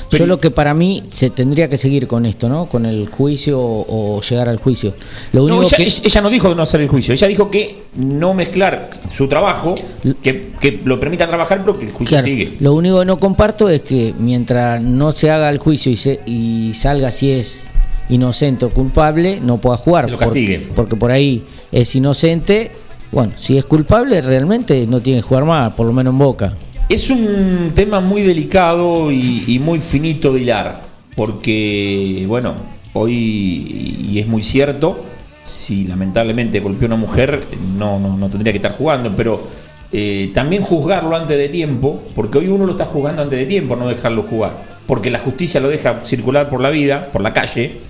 Pero- 0.08 0.20
Yo 0.22 0.26
lo 0.28 0.38
que 0.38 0.52
para 0.52 0.72
mí 0.72 1.02
se 1.10 1.30
tendría 1.30 1.68
que 1.68 1.78
seguir 1.78 2.06
con 2.06 2.26
esto, 2.26 2.48
¿no? 2.48 2.66
Con 2.66 2.86
el 2.86 3.08
juicio 3.08 3.58
o, 3.58 4.18
o 4.18 4.20
llegar 4.22 4.48
al 4.48 4.58
juicio. 4.58 4.94
Lo 5.32 5.40
No, 5.48 5.56
único 5.56 5.62
ella, 5.74 5.76
que 5.78 5.82
ella- 6.06 6.20
no 6.20 6.30
dijo 6.30 6.54
no 6.54 6.62
hacer 6.62 6.80
el 6.80 6.86
juicio, 6.86 7.12
ella 7.12 7.26
dijo 7.26 7.50
que 7.50 7.82
no 7.96 8.32
mezclar 8.32 8.88
su 9.12 9.26
trabajo, 9.26 9.74
que, 10.22 10.52
que 10.60 10.80
lo 10.84 11.00
permita 11.00 11.26
trabajar, 11.26 11.62
pero 11.62 11.76
que 11.76 11.86
el 11.86 11.90
juicio 11.92 12.14
Claro, 12.18 12.26
sigue. 12.28 12.52
Lo 12.60 12.74
único 12.74 13.00
que 13.00 13.04
no 13.06 13.18
comparto 13.18 13.68
es 13.68 13.82
que 13.82 14.14
mientras 14.16 14.80
no 14.80 15.10
se 15.10 15.28
haga 15.32 15.50
el 15.50 15.58
juicio 15.58 15.90
y, 15.90 15.96
se, 15.96 16.20
y 16.24 16.70
salga 16.74 17.10
si 17.10 17.32
es 17.32 17.72
inocente 18.08 18.64
o 18.64 18.70
culpable, 18.70 19.40
no 19.42 19.58
pueda 19.60 19.76
jugar. 19.76 20.04
Se 20.04 20.12
lo 20.12 20.18
porque-. 20.20 20.68
Porque, 20.76 20.94
por 20.94 21.10
ahí 21.10 21.42
es 21.76 21.94
inocente. 21.94 22.70
Bueno, 23.12 23.32
si 23.36 23.58
es 23.58 23.66
culpable, 23.66 24.22
realmente 24.22 24.86
no 24.86 25.00
tiene 25.00 25.20
que 25.20 25.28
jugar 25.28 25.44
más, 25.44 25.74
por 25.74 25.86
lo 25.86 25.92
menos 25.92 26.14
en 26.14 26.18
boca. 26.18 26.54
Es 26.88 27.10
un 27.10 27.72
tema 27.74 28.00
muy 28.00 28.22
delicado 28.22 29.12
y, 29.12 29.60
muy 29.62 29.78
finito 29.80 30.32
de 30.32 30.40
hilar, 30.40 30.80
porque, 31.14 32.24
bueno, 32.26 32.54
hoy, 32.94 34.06
y 34.08 34.18
es 34.18 34.26
muy 34.26 34.42
cierto, 34.42 35.04
si 35.42 35.84
lamentablemente 35.84 36.60
golpeó 36.60 36.86
a 36.86 36.94
una 36.94 36.96
mujer, 36.96 37.44
no, 37.76 37.98
no, 37.98 38.16
no 38.16 38.30
tendría 38.30 38.52
que 38.52 38.58
estar 38.58 38.76
jugando, 38.76 39.10
pero 39.14 39.46
eh, 39.92 40.30
también 40.32 40.62
juzgarlo 40.62 41.14
antes 41.14 41.36
de 41.36 41.50
tiempo, 41.50 42.02
porque 42.14 42.38
hoy 42.38 42.48
uno 42.48 42.64
lo 42.64 42.72
está 42.72 42.86
juzgando 42.86 43.20
antes 43.20 43.38
de 43.38 43.44
tiempo, 43.44 43.76
no 43.76 43.86
dejarlo 43.88 44.22
jugar, 44.22 44.64
porque 44.86 45.10
la 45.10 45.18
justicia 45.18 45.60
lo 45.60 45.68
deja 45.68 46.04
circular 46.04 46.48
por 46.48 46.62
la 46.62 46.70
vida, 46.70 47.10
por 47.12 47.20
la 47.20 47.34
calle, 47.34 47.80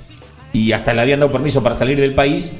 y 0.53 0.72
hasta 0.72 0.92
le 0.92 1.03
habían 1.03 1.20
dado 1.20 1.31
permiso 1.31 1.62
para 1.62 1.77
salir 1.77 2.01
del 2.01 2.14
país, 2.14 2.59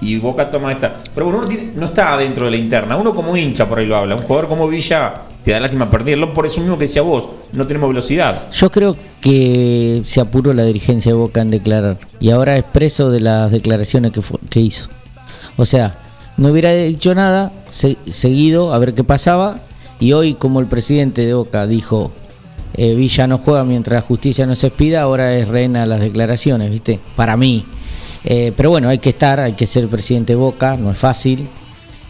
y 0.00 0.16
Boca 0.18 0.50
toma 0.50 0.72
esta. 0.72 0.96
Pero 1.14 1.26
bueno, 1.26 1.40
uno 1.40 1.48
tiene- 1.48 1.72
no 1.74 1.86
está 1.86 2.16
dentro 2.16 2.46
de 2.46 2.52
la 2.52 2.56
interna. 2.56 2.96
Uno 2.96 3.14
como 3.14 3.36
hincha 3.36 3.68
por 3.68 3.78
ahí 3.78 3.86
lo 3.86 3.96
habla. 3.96 4.14
Un 4.16 4.22
jugador 4.22 4.48
como 4.48 4.66
Villa 4.68 5.14
te 5.44 5.52
da 5.52 5.60
lástima 5.60 5.90
perderlo. 5.90 6.32
Por 6.34 6.46
eso 6.46 6.60
mismo 6.60 6.76
que 6.78 6.84
decía 6.84 7.02
vos, 7.02 7.28
no 7.52 7.66
tenemos 7.66 7.88
velocidad. 7.88 8.50
Yo 8.52 8.70
creo 8.70 8.96
que 9.20 10.02
se 10.04 10.20
apuró 10.20 10.52
la 10.52 10.64
dirigencia 10.64 11.12
de 11.12 11.18
Boca 11.18 11.40
en 11.40 11.50
declarar. 11.50 11.98
Y 12.18 12.30
ahora 12.30 12.56
es 12.56 12.64
preso 12.64 13.10
de 13.10 13.20
las 13.20 13.50
declaraciones 13.50 14.12
que, 14.48 14.60
hizo. 14.60 14.88
O 15.56 15.66
sea, 15.66 15.96
no 16.36 16.48
hubiera 16.48 16.72
dicho 16.72 17.14
nada, 17.14 17.52
se- 17.68 17.98
seguido 18.10 18.72
a 18.72 18.78
ver 18.78 18.94
qué 18.94 19.04
pasaba. 19.04 19.60
Y 19.98 20.12
hoy, 20.14 20.32
como 20.34 20.60
el 20.60 20.66
presidente 20.66 21.26
de 21.26 21.34
Boca 21.34 21.66
dijo, 21.66 22.10
eh, 22.74 22.94
Villa 22.94 23.26
no 23.26 23.36
juega 23.36 23.64
mientras 23.64 24.02
la 24.02 24.06
justicia 24.06 24.46
no 24.46 24.54
se 24.54 24.68
expida, 24.68 25.02
ahora 25.02 25.36
es 25.36 25.48
reina 25.48 25.84
las 25.84 26.00
declaraciones, 26.00 26.70
¿viste? 26.70 26.98
Para 27.16 27.36
mí. 27.36 27.66
Eh, 28.24 28.52
pero 28.56 28.70
bueno, 28.70 28.88
hay 28.88 28.98
que 28.98 29.10
estar, 29.10 29.40
hay 29.40 29.54
que 29.54 29.66
ser 29.66 29.88
presidente 29.88 30.32
de 30.32 30.36
Boca, 30.36 30.76
no 30.76 30.90
es 30.90 30.98
fácil. 30.98 31.48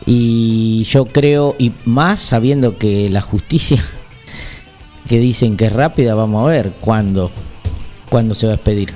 Y 0.06 0.84
yo 0.84 1.06
creo, 1.06 1.54
y 1.58 1.72
más 1.84 2.20
sabiendo 2.20 2.78
que 2.78 3.08
la 3.10 3.20
justicia 3.20 3.82
que 5.08 5.18
dicen 5.18 5.56
que 5.56 5.66
es 5.66 5.72
rápida, 5.72 6.14
vamos 6.14 6.44
a 6.44 6.50
ver 6.50 6.72
cuándo, 6.80 7.30
cuándo 8.08 8.34
se 8.34 8.46
va 8.46 8.52
a 8.52 8.56
expedir. 8.56 8.92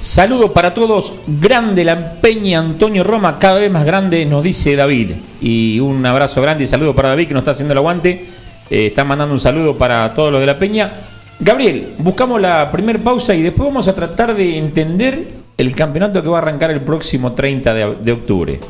Saludo 0.00 0.52
para 0.52 0.74
todos. 0.74 1.12
Grande 1.26 1.84
la 1.84 2.20
Peña 2.20 2.60
Antonio 2.60 3.02
Roma, 3.02 3.38
cada 3.40 3.58
vez 3.58 3.70
más 3.70 3.84
grande, 3.84 4.24
nos 4.26 4.44
dice 4.44 4.76
David. 4.76 5.12
Y 5.40 5.80
un 5.80 6.06
abrazo 6.06 6.40
grande 6.40 6.64
y 6.64 6.66
saludo 6.68 6.94
para 6.94 7.08
David 7.08 7.26
que 7.28 7.34
nos 7.34 7.40
está 7.40 7.50
haciendo 7.50 7.72
el 7.72 7.78
aguante. 7.78 8.26
Eh, 8.70 8.86
está 8.86 9.02
mandando 9.02 9.34
un 9.34 9.40
saludo 9.40 9.76
para 9.76 10.14
todos 10.14 10.30
los 10.30 10.40
de 10.40 10.46
la 10.46 10.58
Peña. 10.58 10.92
Gabriel, 11.40 11.94
buscamos 11.98 12.40
la 12.40 12.70
primer 12.70 13.02
pausa 13.02 13.34
y 13.34 13.42
después 13.42 13.68
vamos 13.68 13.88
a 13.88 13.94
tratar 13.94 14.36
de 14.36 14.58
entender 14.58 15.37
el 15.58 15.74
campeonato 15.74 16.22
que 16.22 16.28
va 16.28 16.38
a 16.38 16.42
arrancar 16.42 16.70
el 16.70 16.82
próximo 16.82 17.32
30 17.32 17.74
de, 17.74 18.12
octubre. 18.12 18.60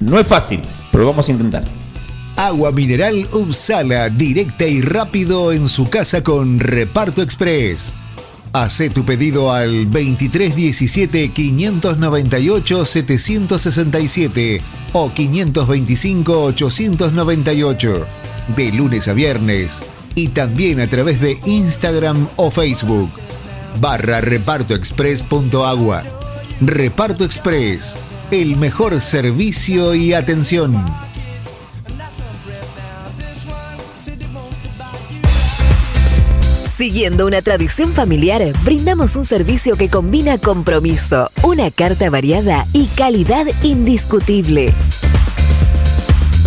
No 0.00 0.18
es 0.18 0.26
fácil, 0.26 0.60
pero 0.90 1.06
vamos 1.06 1.28
a 1.28 1.32
intentar. 1.32 1.64
Agua 2.36 2.72
mineral 2.72 3.26
Upsala, 3.32 4.08
directa 4.08 4.66
y 4.66 4.82
rápido 4.82 5.52
en 5.52 5.68
su 5.68 5.88
casa 5.88 6.22
con 6.22 6.58
Reparto 6.58 7.22
Express. 7.22 7.94
Hace 8.52 8.90
tu 8.90 9.04
pedido 9.04 9.52
al 9.52 9.90
2317 9.90 11.30
598 11.30 12.86
767 12.86 14.60
o 14.92 15.12
525 15.12 16.44
898 16.44 18.06
de 18.56 18.72
lunes 18.72 19.08
a 19.08 19.12
viernes 19.12 19.82
y 20.16 20.28
también 20.28 20.80
a 20.80 20.88
través 20.88 21.20
de 21.20 21.38
Instagram 21.46 22.28
o 22.36 22.50
Facebook 22.50 23.10
barra 23.80 24.20
repartoexpress.agua. 24.20 26.23
Reparto 26.60 27.24
Express, 27.24 27.96
el 28.30 28.56
mejor 28.56 29.00
servicio 29.00 29.94
y 29.94 30.14
atención. 30.14 30.84
Siguiendo 36.76 37.26
una 37.26 37.42
tradición 37.42 37.92
familiar, 37.92 38.42
brindamos 38.64 39.16
un 39.16 39.24
servicio 39.24 39.76
que 39.76 39.88
combina 39.88 40.38
compromiso, 40.38 41.30
una 41.42 41.70
carta 41.70 42.08
variada 42.10 42.66
y 42.72 42.86
calidad 42.86 43.46
indiscutible. 43.62 44.72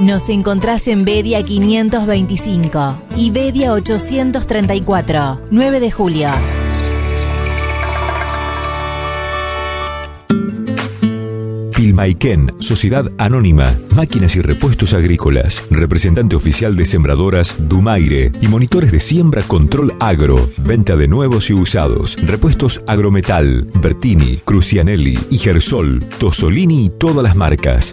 Nos 0.00 0.28
encontrás 0.28 0.88
en 0.88 1.04
Bedia 1.04 1.42
525 1.44 2.96
y 3.16 3.30
Bedia 3.30 3.72
834, 3.72 5.40
9 5.52 5.80
de 5.80 5.90
julio. 5.92 6.30
Pilmaiken, 11.76 12.54
Sociedad 12.58 13.10
Anónima, 13.18 13.78
Máquinas 13.94 14.34
y 14.34 14.42
Repuestos 14.42 14.94
Agrícolas, 14.94 15.62
representante 15.70 16.34
oficial 16.34 16.74
de 16.76 16.86
sembradoras 16.86 17.54
Dumaire 17.68 18.32
y 18.40 18.48
monitores 18.48 18.90
de 18.90 18.98
siembra 18.98 19.42
Control 19.42 19.94
Agro, 20.00 20.50
venta 20.58 20.96
de 20.96 21.06
nuevos 21.06 21.50
y 21.50 21.54
usados, 21.54 22.16
repuestos 22.26 22.82
Agrometal, 22.88 23.70
Bertini, 23.80 24.38
Crucianelli, 24.38 25.18
Gersol, 25.30 26.00
Tosolini 26.18 26.86
y 26.86 26.90
todas 26.90 27.22
las 27.22 27.36
marcas. 27.36 27.92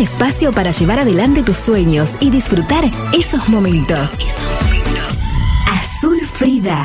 Espacio 0.00 0.50
para 0.50 0.70
llevar 0.70 0.98
adelante 0.98 1.42
tus 1.42 1.58
sueños 1.58 2.14
y 2.20 2.30
disfrutar 2.30 2.90
esos 3.12 3.50
momentos. 3.50 4.08
Azul 5.70 6.26
Frida. 6.26 6.84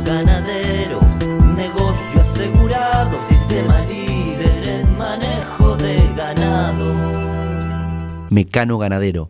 Mecano 8.31 8.77
Ganadero, 8.77 9.29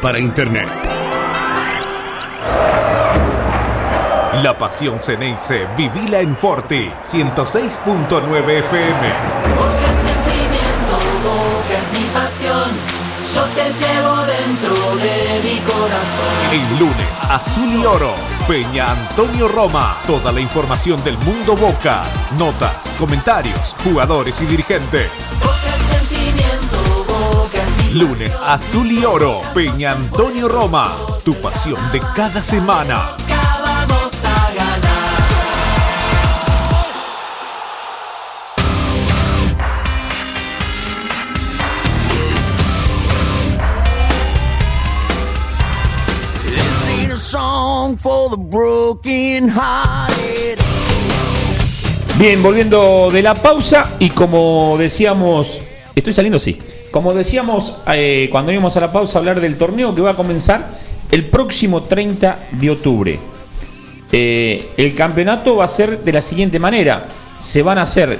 para 0.00 0.18
Internet. 0.18 0.68
La 4.42 4.56
pasión 4.56 4.98
Ceneice, 4.98 5.66
vivila 5.76 6.20
en 6.20 6.36
Forti, 6.36 6.90
106.9 7.02 8.50
FM. 8.58 9.12
Porque 9.56 9.86
sentimiento, 10.06 10.96
boca 11.22 11.78
es 11.78 11.92
mi 11.98 12.04
pasión. 12.10 13.00
Yo 13.34 13.44
te 13.54 13.70
llevo 13.70 14.16
dentro 14.24 14.74
de 14.96 15.40
mi 15.44 15.58
corazón. 15.60 16.32
El 16.52 16.78
lunes, 16.78 17.22
Azul 17.28 17.72
y 17.72 17.84
Oro, 17.84 18.14
Peña 18.48 18.92
Antonio 18.92 19.48
Roma. 19.48 19.98
Toda 20.06 20.32
la 20.32 20.40
información 20.40 21.02
del 21.04 21.18
mundo 21.18 21.54
Boca, 21.54 22.04
notas, 22.38 22.88
comentarios, 22.98 23.76
jugadores 23.84 24.40
y 24.40 24.46
dirigentes. 24.46 25.34
Boca 25.40 25.79
Lunes, 27.94 28.40
Azul 28.46 28.92
y 28.92 29.04
Oro, 29.04 29.42
Peña 29.52 29.92
Antonio 29.92 30.48
Roma. 30.48 30.96
Tu 31.24 31.34
pasión 31.34 31.76
de 31.90 32.00
cada 32.14 32.42
semana. 32.42 33.16
Bien, 52.16 52.40
volviendo 52.42 53.10
de 53.10 53.22
la 53.22 53.34
pausa 53.34 53.96
y 53.98 54.10
como 54.10 54.76
decíamos, 54.78 55.60
estoy 55.96 56.12
saliendo, 56.12 56.38
sí. 56.38 56.58
Como 56.90 57.14
decíamos 57.14 57.76
eh, 57.92 58.28
cuando 58.32 58.50
íbamos 58.50 58.76
a 58.76 58.80
la 58.80 58.92
pausa 58.92 59.18
a 59.18 59.20
hablar 59.20 59.40
del 59.40 59.56
torneo 59.56 59.94
que 59.94 60.00
va 60.00 60.10
a 60.10 60.16
comenzar 60.16 60.70
el 61.10 61.26
próximo 61.26 61.82
30 61.82 62.48
de 62.52 62.70
octubre. 62.70 63.18
Eh, 64.10 64.70
el 64.76 64.94
campeonato 64.96 65.56
va 65.56 65.64
a 65.64 65.68
ser 65.68 66.02
de 66.02 66.12
la 66.12 66.20
siguiente 66.20 66.58
manera. 66.58 67.06
Se 67.38 67.62
van 67.62 67.78
a 67.78 67.82
hacer 67.82 68.18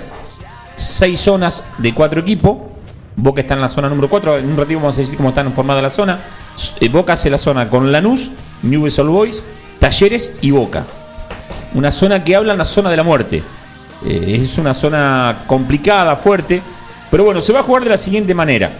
seis 0.76 1.20
zonas 1.20 1.64
de 1.78 1.92
cuatro 1.92 2.20
equipos. 2.20 2.58
Boca 3.16 3.40
está 3.40 3.54
en 3.54 3.60
la 3.60 3.68
zona 3.68 3.88
número 3.88 4.08
4. 4.08 4.38
En 4.38 4.46
un 4.46 4.56
ratito 4.56 4.78
vamos 4.78 4.94
a 4.94 5.00
decir 5.00 5.16
cómo 5.16 5.30
están 5.30 5.52
formadas 5.52 5.82
la 5.82 5.90
zona. 5.90 6.20
Eh, 6.78 6.88
Boca 6.88 7.14
hace 7.14 7.28
la 7.28 7.38
zona 7.38 7.68
con 7.68 7.90
Lanús, 7.90 8.30
Newell's 8.62 8.98
Old 9.00 9.10
Boys, 9.10 9.42
Talleres 9.80 10.38
y 10.42 10.52
Boca. 10.52 10.86
Una 11.74 11.90
zona 11.90 12.22
que 12.22 12.36
habla 12.36 12.52
en 12.52 12.58
la 12.58 12.64
zona 12.64 12.88
de 12.88 12.96
la 12.96 13.02
muerte. 13.02 13.42
Es 14.06 14.56
una 14.56 14.72
zona 14.72 15.44
complicada, 15.46 16.16
fuerte. 16.16 16.62
Pero 17.10 17.24
bueno, 17.24 17.40
se 17.40 17.52
va 17.52 17.60
a 17.60 17.62
jugar 17.62 17.82
de 17.84 17.90
la 17.90 17.98
siguiente 17.98 18.34
manera. 18.34 18.70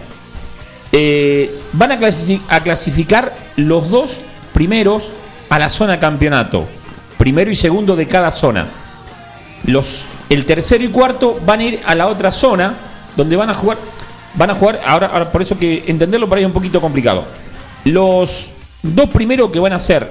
Eh, 0.91 1.59
van 1.73 1.91
a, 1.93 1.99
clasi- 1.99 2.41
a 2.47 2.61
clasificar 2.61 3.33
los 3.55 3.89
dos 3.89 4.21
primeros 4.53 5.09
a 5.49 5.59
la 5.59 5.69
zona 5.69 5.99
campeonato. 5.99 6.65
Primero 7.17 7.51
y 7.51 7.55
segundo 7.55 7.95
de 7.95 8.07
cada 8.07 8.31
zona. 8.31 8.67
Los, 9.65 10.05
el 10.29 10.45
tercero 10.45 10.83
y 10.83 10.87
cuarto 10.87 11.39
van 11.45 11.59
a 11.59 11.63
ir 11.63 11.79
a 11.85 11.93
la 11.93 12.07
otra 12.07 12.31
zona 12.31 12.75
donde 13.15 13.35
van 13.35 13.49
a 13.49 13.53
jugar. 13.53 13.77
Van 14.33 14.49
a 14.49 14.55
jugar, 14.55 14.81
ahora, 14.85 15.07
ahora 15.07 15.31
por 15.31 15.41
eso 15.41 15.57
que 15.57 15.83
entenderlo 15.87 16.27
para 16.29 16.39
ahí 16.39 16.43
es 16.43 16.47
un 16.47 16.53
poquito 16.53 16.79
complicado. 16.79 17.25
Los 17.83 18.51
dos 18.81 19.09
primeros 19.09 19.51
que 19.51 19.59
van 19.59 19.73
a 19.73 19.79
ser, 19.79 20.09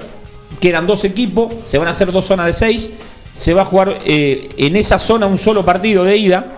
quedan 0.59 0.85
dos 0.85 1.03
equipos, 1.03 1.53
se 1.65 1.77
van 1.79 1.87
a 1.87 1.91
hacer 1.91 2.11
dos 2.11 2.25
zonas 2.25 2.45
de 2.45 2.53
seis. 2.53 2.91
Se 3.33 3.53
va 3.53 3.63
a 3.63 3.65
jugar 3.65 3.99
eh, 4.05 4.49
en 4.57 4.75
esa 4.75 4.99
zona 4.99 5.25
un 5.25 5.37
solo 5.37 5.65
partido 5.65 6.03
de 6.03 6.17
ida. 6.17 6.57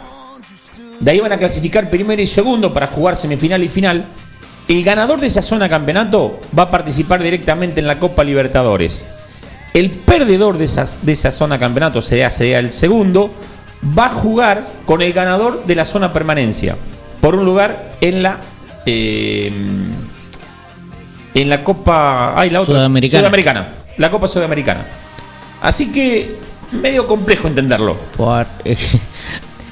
De 1.03 1.11
ahí 1.11 1.19
van 1.19 1.33
a 1.33 1.37
clasificar 1.37 1.89
primero 1.89 2.21
y 2.21 2.25
segundo 2.27 2.73
para 2.73 2.87
jugar 2.87 3.15
semifinal 3.17 3.61
y 3.61 3.67
final. 3.67 4.05
El 4.69 4.83
ganador 4.83 5.19
de 5.19 5.27
esa 5.27 5.41
zona 5.41 5.67
campeonato 5.67 6.39
va 6.57 6.63
a 6.63 6.71
participar 6.71 7.21
directamente 7.21 7.81
en 7.81 7.87
la 7.87 7.99
Copa 7.99 8.23
Libertadores. 8.23 9.05
El 9.73 9.89
perdedor 9.89 10.57
de, 10.57 10.63
esas, 10.65 10.99
de 11.01 11.11
esa 11.11 11.31
zona 11.31 11.59
campeonato, 11.59 12.01
sería, 12.01 12.29
sería 12.29 12.59
el 12.59 12.71
segundo, 12.71 13.33
va 13.97 14.05
a 14.05 14.09
jugar 14.09 14.63
con 14.85 15.01
el 15.01 15.11
ganador 15.11 15.65
de 15.65 15.75
la 15.75 15.83
zona 15.83 16.13
permanencia. 16.13 16.77
Por 17.19 17.35
un 17.35 17.43
lugar 17.43 17.91
en 17.99 18.23
la. 18.23 18.37
eh, 18.85 19.51
en 21.33 21.49
la 21.49 21.63
Copa. 21.65 22.39
ay, 22.39 22.49
la 22.49 22.61
otra. 22.61 22.75
Sudamericana. 22.75 23.19
Sudamericana. 23.19 23.67
La 23.97 24.09
Copa 24.11 24.27
Sudamericana. 24.29 24.85
Así 25.61 25.91
que. 25.91 26.37
medio 26.71 27.05
complejo 27.07 27.47
entenderlo. 27.49 27.97
Por- 28.15 28.45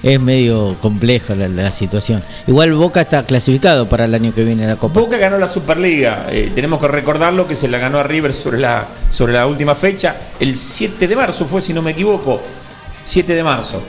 es 0.04 0.20
medio 0.20 0.76
complejo 0.82 1.36
la, 1.36 1.48
la 1.48 1.72
situación. 1.72 2.24
Igual 2.48 2.74
Boca 2.74 3.02
está 3.02 3.24
clasificado 3.26 3.88
para 3.88 4.06
el 4.06 4.14
año 4.16 4.34
que 4.34 4.44
viene 4.44 4.66
la 4.68 4.76
Copa. 4.76 5.00
Boca 5.00 5.18
ganó 5.18 5.38
la 5.38 5.48
Superliga. 5.48 6.28
eh, 6.30 6.52
tenemos 6.56 6.80
que 6.80 6.88
recordarlo 6.88 7.48
que 7.48 7.56
se 7.56 7.68
la 7.68 7.78
ganó 7.78 8.00
a 8.00 8.04
River 8.04 8.34
sobre 8.34 8.60
la, 8.60 8.88
sobre 9.12 9.34
la 9.34 9.46
última 9.46 9.76
fecha. 9.76 10.16
El 10.40 10.58
7 10.58 11.08
de 11.08 11.16
marzo 11.16 11.46
fue, 11.46 11.62
si 11.62 11.74
no 11.74 11.82
me 11.82 11.92
equivoco. 11.92 12.42
7 13.04 13.34
de 13.36 13.44
marzo. 13.44 13.82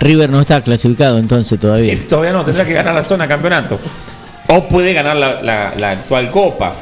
River 0.00 0.28
no 0.28 0.40
está 0.40 0.60
clasificado 0.60 1.18
entonces 1.18 1.58
todavía. 1.58 1.92
Eh, 1.92 1.96
Todavía 1.98 2.32
no, 2.32 2.44
tendrá 2.44 2.64
que 2.64 2.72
ganar 2.74 2.94
la 2.94 3.04
zona 3.04 3.28
campeonato. 3.28 3.78
O 4.48 4.68
puede 4.68 4.92
ganar 4.92 5.16
la, 5.16 5.40
la- 5.40 5.72
la 5.76 5.90
actual 5.92 6.30
Copa. 6.30 6.74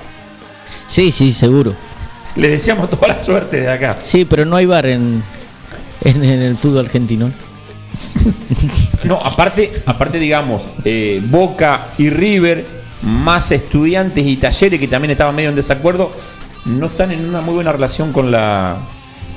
Sí, 0.87 1.13
sí, 1.13 1.31
seguro. 1.33 1.75
Le 2.37 2.49
deseamos 2.49 2.89
toda 2.91 3.09
la 3.09 3.19
suerte 3.23 3.61
de 3.61 3.71
acá. 3.71 3.97
Sí, 4.03 4.25
pero 4.25 4.45
no 4.47 4.57
hay 4.57 4.65
bar 4.67 4.87
en, 4.87 5.23
en, 6.03 6.25
en 6.25 6.41
el 6.43 6.57
fútbol 6.57 6.87
argentino. 6.87 7.31
No, 9.05 9.17
aparte, 9.17 9.73
aparte 9.87 10.19
digamos, 10.19 10.63
eh, 10.85 11.21
Boca 11.25 11.89
y 11.99 12.09
River, 12.09 12.65
más 13.03 13.51
estudiantes 13.51 14.25
y 14.25 14.37
talleres 14.37 14.79
que 14.79 14.87
también 14.87 15.11
estaban 15.11 15.35
medio 15.35 15.49
en 15.49 15.57
desacuerdo, 15.57 16.13
no 16.67 16.87
están 16.87 17.11
en 17.11 17.29
una 17.29 17.41
muy 17.41 17.55
buena 17.55 17.73
relación 17.73 18.13
con 18.13 18.31
la, 18.31 18.77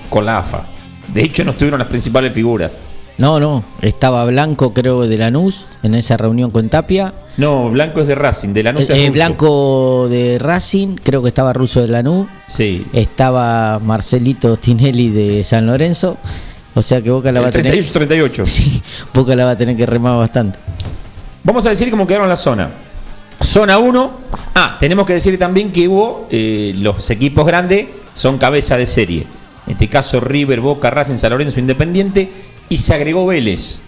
con 0.10 0.26
la 0.26 0.38
AFA. 0.38 0.66
De 1.08 1.24
hecho, 1.24 1.44
no 1.44 1.52
estuvieron 1.52 1.80
las 1.80 1.88
principales 1.88 2.32
figuras. 2.32 2.78
No, 3.18 3.40
no. 3.40 3.64
Estaba 3.82 4.26
Blanco, 4.26 4.74
creo, 4.74 5.08
de 5.08 5.18
Lanús 5.18 5.68
en 5.84 5.96
esa 5.96 6.18
reunión 6.18 6.52
con 6.52 6.68
Tapia. 6.70 7.14
No, 7.38 7.70
Blanco 7.70 8.02
es 8.02 8.08
de 8.08 8.16
Racing, 8.16 8.50
de 8.50 8.64
Lanús 8.64 8.82
Eh, 8.82 8.84
es 8.84 8.90
eh, 8.90 9.00
ruso. 9.00 9.14
Blanco 9.14 10.08
de 10.10 10.38
Racing, 10.38 10.96
creo 11.02 11.22
que 11.22 11.30
estaba 11.30 11.54
Russo 11.54 11.82
de 11.82 11.88
Lanús. 11.88 12.28
Sí. 12.48 12.86
Estaba 12.94 13.80
Marcelito 13.80 14.58
Tinelli 14.58 15.10
de 15.10 15.44
San 15.44 15.66
Lorenzo. 15.66 16.18
O 16.76 16.82
sea 16.82 17.02
que 17.02 17.10
Boca 17.10 17.32
la 17.32 17.40
va 17.40 17.48
a 17.48 17.50
El 17.50 17.64
tener. 17.64 17.74
38-38. 17.74 18.46
Sí, 18.46 18.84
Boca 19.14 19.36
la 19.36 19.46
va 19.46 19.52
a 19.52 19.58
tener 19.58 19.76
que 19.76 19.86
remar 19.86 20.18
bastante. 20.20 20.60
Vamos 21.44 21.66
a 21.66 21.70
decir 21.70 21.90
cómo 21.90 22.06
quedaron 22.06 22.30
la 22.30 22.36
zona. 22.36 22.70
Zona 23.42 23.78
1. 23.78 24.12
Ah, 24.56 24.78
tenemos 24.80 25.06
que 25.06 25.14
decir 25.14 25.38
también 25.40 25.72
que 25.72 25.88
hubo 25.88 26.28
eh, 26.30 26.74
los 26.76 27.10
equipos 27.10 27.46
grandes 27.46 27.88
son 28.14 28.38
cabeza 28.38 28.78
de 28.78 28.86
serie. 28.86 29.26
En 29.66 29.74
este 29.74 29.88
caso 29.88 30.20
River, 30.20 30.62
Boca, 30.62 30.90
Racing, 30.90 31.18
San 31.18 31.32
Lorenzo, 31.32 31.60
Independiente. 31.60 32.30
Y 32.68 32.78
se 32.78 32.94
agregó 32.94 33.26
Vélez. 33.28 33.80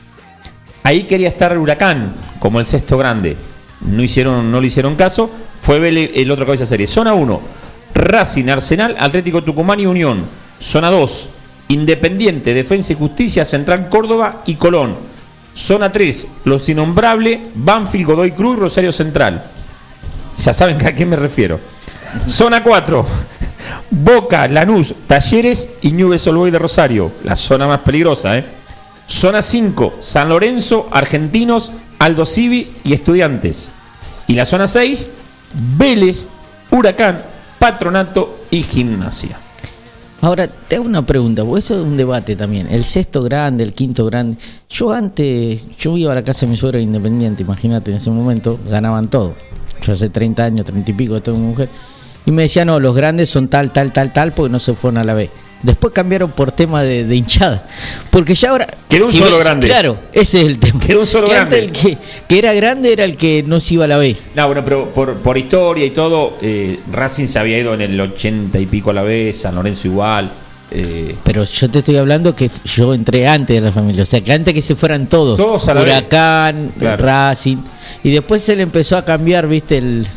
Ahí 0.84 1.04
quería 1.04 1.28
estar 1.28 1.58
Huracán 1.58 2.14
como 2.40 2.60
el 2.60 2.66
sexto 2.66 2.98
grande. 2.98 3.36
No, 3.82 4.02
hicieron, 4.04 4.52
no 4.52 4.62
le 4.62 4.68
hicieron 4.68 4.96
caso. 4.96 5.30
Fue 5.62 5.80
Vélez 5.80 6.12
el 6.14 6.32
otro 6.32 6.46
cabeza 6.46 6.64
de 6.64 6.70
serie. 6.70 6.88
Zona 6.88 7.14
1. 7.14 7.42
Racing, 7.96 8.48
Arsenal, 8.50 8.96
Atlético 9.00 9.44
Tucumán 9.44 9.80
y 9.80 9.86
Unión. 9.88 10.24
Zona 10.60 10.90
2. 10.92 11.30
Independiente, 11.70 12.54
Defensa 12.54 12.94
y 12.94 12.96
Justicia, 12.96 13.46
Central 13.46 13.90
Córdoba 13.90 14.44
y 14.46 14.56
Colón. 14.56 14.96
Zona 15.54 15.92
3, 15.92 16.28
Los 16.46 16.70
Innombrables, 16.70 17.40
Banfield, 17.56 18.06
Godoy 18.06 18.32
Cruz 18.32 18.60
Rosario 18.60 18.92
Central. 18.92 19.44
Ya 20.38 20.54
saben 20.54 20.86
a 20.86 20.94
qué 20.94 21.06
me 21.06 21.16
refiero. 21.16 21.60
Zona 22.28 22.64
4, 22.64 23.06
Boca, 23.90 24.48
Lanús, 24.48 24.94
Talleres 25.08 25.76
y 25.82 25.92
Nubes 25.92 26.28
Old 26.28 26.38
Boys 26.38 26.54
de 26.54 26.60
Rosario. 26.60 27.12
La 27.24 27.36
zona 27.36 27.68
más 27.68 27.80
peligrosa, 27.80 28.38
¿eh? 28.38 28.46
Zona 29.08 29.42
5, 29.42 29.96
San 30.00 30.30
Lorenzo, 30.30 30.90
Argentinos, 30.92 31.72
Aldo 32.00 32.26
Civi 32.26 32.72
y 32.84 32.94
Estudiantes. 32.94 33.72
Y 34.28 34.36
la 34.36 34.46
zona 34.46 34.68
6, 34.68 35.10
Vélez, 35.78 36.28
Huracán, 36.70 37.24
Patronato 37.58 38.42
y 38.52 38.64
Gimnasia. 38.64 39.40
Ahora, 40.22 40.48
te 40.48 40.76
hago 40.76 40.86
una 40.86 41.06
pregunta, 41.06 41.44
porque 41.44 41.60
eso 41.60 41.76
es 41.80 41.86
un 41.86 41.96
debate 41.96 42.36
también. 42.36 42.68
El 42.72 42.84
sexto 42.84 43.22
grande, 43.22 43.64
el 43.64 43.74
quinto 43.74 44.06
grande. 44.06 44.38
Yo 44.70 44.92
antes, 44.92 45.68
yo 45.78 45.96
iba 45.96 46.12
a 46.12 46.16
la 46.16 46.24
casa 46.24 46.46
de 46.46 46.52
mi 46.52 46.58
suegro 46.58 46.80
independiente, 46.80 47.44
imagínate, 47.44 47.92
en 47.92 47.98
ese 47.98 48.10
momento 48.10 48.60
ganaban 48.68 49.08
todo. 49.08 49.36
Yo 49.84 49.94
hace 49.94 50.10
30 50.10 50.44
años, 50.44 50.66
30 50.66 50.90
y 50.90 50.94
pico, 50.96 51.22
tengo 51.22 51.38
mujer. 51.38 51.70
y 52.26 52.32
me 52.32 52.44
decía, 52.44 52.66
no, 52.66 52.80
los 52.80 52.96
grandes 52.96 53.30
son 53.30 53.48
tal, 53.48 53.72
tal, 53.72 53.94
tal, 53.94 54.12
tal, 54.12 54.34
porque 54.34 54.52
no 54.52 54.60
se 54.60 54.74
fueron 54.74 54.98
a 54.98 55.04
la 55.04 55.14
B. 55.14 55.30
Después 55.64 55.92
cambiaron 55.94 56.32
por 56.32 56.52
tema 56.52 56.84
de, 56.84 57.04
de 57.04 57.16
hinchada. 57.16 57.66
Porque 58.12 58.36
ya 58.36 58.52
ahora. 58.52 58.68
Quedó 58.88 59.06
un 59.06 59.12
solo 59.12 59.38
grande. 59.40 59.68
Claro, 59.68 59.98
ese 60.14 60.42
es 60.42 60.48
el 60.48 60.60
tema. 60.60 60.80
Quedó 60.80 61.02
un 61.02 61.08
solo 61.08 61.28
Que 61.28 61.36
antes 61.36 61.60
grande. 61.64 61.80
el 61.80 61.98
que, 61.98 61.98
que 62.28 62.38
era 62.40 62.54
grande 62.54 62.94
era 62.94 63.04
el 63.04 63.18
que 63.18 63.44
no 63.46 63.60
se 63.60 63.74
iba 63.74 63.86
a 63.86 63.88
la 63.88 63.98
B. 63.98 64.16
No, 64.36 64.46
bueno, 64.48 64.64
pero 64.64 64.94
por, 64.94 65.18
por 65.18 65.38
historia 65.38 65.86
y 65.86 65.90
todo, 65.92 66.38
eh, 66.42 66.80
Racing 66.92 67.28
se 67.28 67.40
había 67.40 67.58
ido 67.58 67.74
en 67.74 67.82
el 67.82 68.00
80 68.00 68.60
y 68.60 68.66
pico 68.66 68.92
a 68.92 68.94
la 68.94 69.02
vez, 69.02 69.42
San 69.42 69.56
Lorenzo 69.56 69.88
igual. 69.88 70.32
Eh, 70.72 71.16
Pero 71.24 71.44
yo 71.44 71.70
te 71.70 71.80
estoy 71.80 71.98
hablando 71.98 72.36
que 72.36 72.50
yo 72.66 72.94
entré 72.94 73.28
antes 73.28 73.56
de 73.56 73.62
la 73.62 73.72
familia. 73.72 74.04
O 74.04 74.06
sea, 74.06 74.22
que 74.22 74.34
antes 74.34 74.54
que 74.54 74.62
se 74.62 74.76
fueran 74.76 75.08
todos. 75.08 75.38
Todos 75.38 75.68
a 75.70 75.74
la 75.74 75.82
Huracán, 75.82 76.72
Claro. 76.78 77.04
Racing. 77.06 77.58
Y 78.04 78.12
después 78.12 78.44
se 78.44 78.56
le 78.56 78.64
empezó 78.64 78.98
a 78.98 79.04
cambiar, 79.06 79.48
viste, 79.48 79.78
el. 79.78 80.08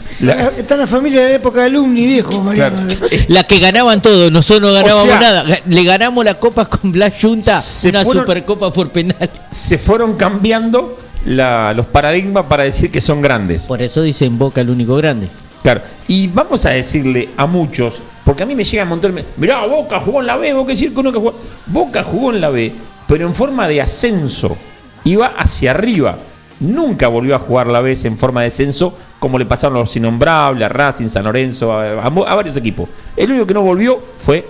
Está 0.58 0.74
en 0.74 0.80
la 0.80 0.86
familia 0.86 1.24
de 1.24 1.36
época 1.36 1.60
de 1.60 1.66
alumni, 1.66 2.04
viejo, 2.06 2.42
Mariano. 2.42 2.76
La 3.28 3.44
que 3.44 3.58
ganaban 3.58 4.02
todos, 4.02 4.30
nosotros 4.30 4.70
no 4.70 4.74
ganábamos 4.74 5.06
sea, 5.08 5.20
nada. 5.20 5.44
Le 5.66 5.84
ganamos 5.84 6.24
la 6.24 6.34
copa 6.34 6.66
con 6.66 6.92
Blas 6.92 7.14
Junta, 7.20 7.58
una 7.88 8.02
fueron- 8.04 8.22
supercopa 8.24 8.72
por 8.72 8.90
penal. 8.90 9.30
se 9.50 9.78
fueron 9.78 10.16
cambiando 10.16 10.98
la- 11.24 11.72
los 11.74 11.86
paradigmas 11.86 12.44
para 12.46 12.64
decir 12.64 12.90
que 12.90 13.00
son 13.00 13.22
grandes. 13.22 13.62
Por 13.62 13.80
eso 13.82 14.02
dicen 14.02 14.36
Boca 14.38 14.60
el 14.60 14.68
único 14.70 14.96
grande. 14.96 15.28
Claro, 15.62 15.80
y 16.08 16.26
vamos 16.26 16.66
a 16.66 16.70
decirle 16.70 17.30
a 17.36 17.46
muchos, 17.46 18.00
porque 18.30 18.44
a 18.44 18.46
mí 18.46 18.54
me 18.54 18.62
llega 18.62 18.84
un 18.84 18.90
montón, 18.90 19.12
me- 19.12 19.24
mirá, 19.38 19.66
Boca 19.66 19.98
jugó 19.98 20.20
en 20.20 20.28
la 20.28 20.36
B, 20.36 20.52
Boca 20.54 20.68
decir 20.68 20.94
que 20.94 21.02
que 21.02 21.10
jugó. 21.18 21.34
Boca 21.66 22.04
jugó 22.04 22.30
en 22.32 22.40
la 22.40 22.48
B, 22.48 22.72
pero 23.08 23.26
en 23.26 23.34
forma 23.34 23.66
de 23.66 23.80
ascenso, 23.82 24.56
iba 25.02 25.26
hacia 25.36 25.72
arriba. 25.72 26.16
Nunca 26.60 27.08
volvió 27.08 27.34
a 27.34 27.40
jugar 27.40 27.66
la 27.66 27.80
B 27.80 27.92
en 28.04 28.16
forma 28.16 28.42
de 28.42 28.44
descenso, 28.44 28.94
como 29.18 29.36
le 29.36 29.46
pasaron 29.46 29.78
a 29.78 29.80
los 29.80 29.96
innombrables, 29.96 30.64
a 30.64 30.68
Racing, 30.68 31.08
San 31.08 31.24
Lorenzo, 31.24 31.72
a, 31.72 31.94
a- 31.94 32.06
a 32.06 32.34
varios 32.36 32.56
equipos. 32.56 32.88
El 33.16 33.32
único 33.32 33.48
que 33.48 33.54
no 33.54 33.62
volvió 33.62 33.98
fue 34.20 34.46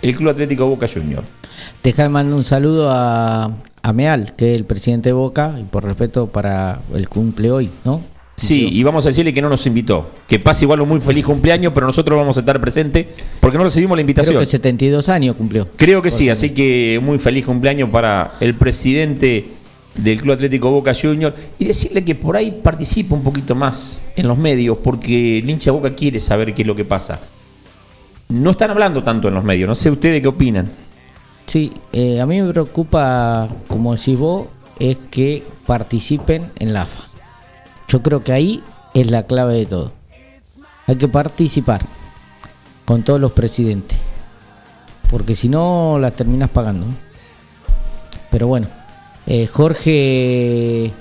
el 0.00 0.16
Club 0.16 0.30
Atlético 0.30 0.64
Boca 0.66 0.86
Junior. 0.90 1.22
Deja 1.82 2.04
de 2.04 2.08
mandar 2.08 2.34
un 2.34 2.44
saludo 2.44 2.88
a, 2.90 3.50
a 3.82 3.92
Meal, 3.92 4.36
que 4.36 4.54
es 4.54 4.58
el 4.58 4.64
presidente 4.64 5.10
de 5.10 5.12
Boca, 5.12 5.52
y 5.60 5.64
por 5.64 5.84
respeto 5.84 6.28
para 6.28 6.78
el 6.94 7.10
cumple 7.10 7.50
hoy, 7.50 7.70
¿no? 7.84 8.00
Sí, 8.38 8.68
y 8.70 8.84
vamos 8.84 9.04
a 9.04 9.08
decirle 9.08 9.34
que 9.34 9.42
no 9.42 9.48
nos 9.48 9.66
invitó. 9.66 10.10
Que 10.28 10.38
pase 10.38 10.64
igual 10.64 10.80
un 10.80 10.88
muy 10.88 11.00
feliz 11.00 11.24
cumpleaños, 11.24 11.72
pero 11.74 11.88
nosotros 11.88 12.16
vamos 12.16 12.36
a 12.36 12.40
estar 12.40 12.60
presentes 12.60 13.06
porque 13.40 13.58
no 13.58 13.64
recibimos 13.64 13.96
la 13.96 14.00
invitación. 14.00 14.34
Creo 14.34 14.40
que 14.40 14.46
72 14.46 15.08
años 15.08 15.34
cumplió. 15.34 15.66
Creo 15.76 16.00
que 16.00 16.10
sí, 16.10 16.30
así 16.30 16.50
que 16.50 17.00
muy 17.02 17.18
feliz 17.18 17.44
cumpleaños 17.44 17.90
para 17.90 18.34
el 18.38 18.54
presidente 18.54 19.48
del 19.96 20.22
Club 20.22 20.34
Atlético 20.34 20.70
Boca 20.70 20.94
Junior 20.94 21.34
y 21.58 21.64
decirle 21.64 22.04
que 22.04 22.14
por 22.14 22.36
ahí 22.36 22.60
participe 22.62 23.12
un 23.12 23.24
poquito 23.24 23.56
más 23.56 24.04
en 24.14 24.28
los 24.28 24.38
medios 24.38 24.78
porque 24.78 25.38
el 25.38 25.50
hincha 25.50 25.72
Boca 25.72 25.92
quiere 25.94 26.20
saber 26.20 26.54
qué 26.54 26.62
es 26.62 26.68
lo 26.68 26.76
que 26.76 26.84
pasa. 26.84 27.18
No 28.28 28.50
están 28.50 28.70
hablando 28.70 29.02
tanto 29.02 29.26
en 29.26 29.34
los 29.34 29.42
medios, 29.42 29.68
no 29.68 29.74
sé 29.74 29.90
ustedes 29.90 30.22
qué 30.22 30.28
opinan. 30.28 30.70
Sí, 31.46 31.72
eh, 31.92 32.20
a 32.20 32.26
mí 32.26 32.40
me 32.40 32.52
preocupa, 32.52 33.48
como 33.66 33.96
decís 33.96 34.16
vos, 34.16 34.46
es 34.78 34.98
que 35.10 35.42
participen 35.66 36.46
en 36.58 36.72
la 36.72 36.82
AFA. 36.82 37.07
Yo 37.88 38.02
creo 38.02 38.22
que 38.22 38.32
ahí 38.32 38.62
es 38.94 39.10
la 39.10 39.24
clave 39.24 39.54
de 39.54 39.66
todo. 39.66 39.92
Hay 40.86 40.96
que 40.96 41.08
participar 41.08 41.80
con 42.84 43.02
todos 43.02 43.20
los 43.20 43.32
presidentes. 43.32 43.98
Porque 45.10 45.34
si 45.34 45.48
no, 45.48 45.98
las 45.98 46.14
terminas 46.14 46.50
pagando. 46.50 46.86
Pero 48.30 48.46
bueno, 48.46 48.68
eh, 49.26 49.46
Jorge 49.46 50.92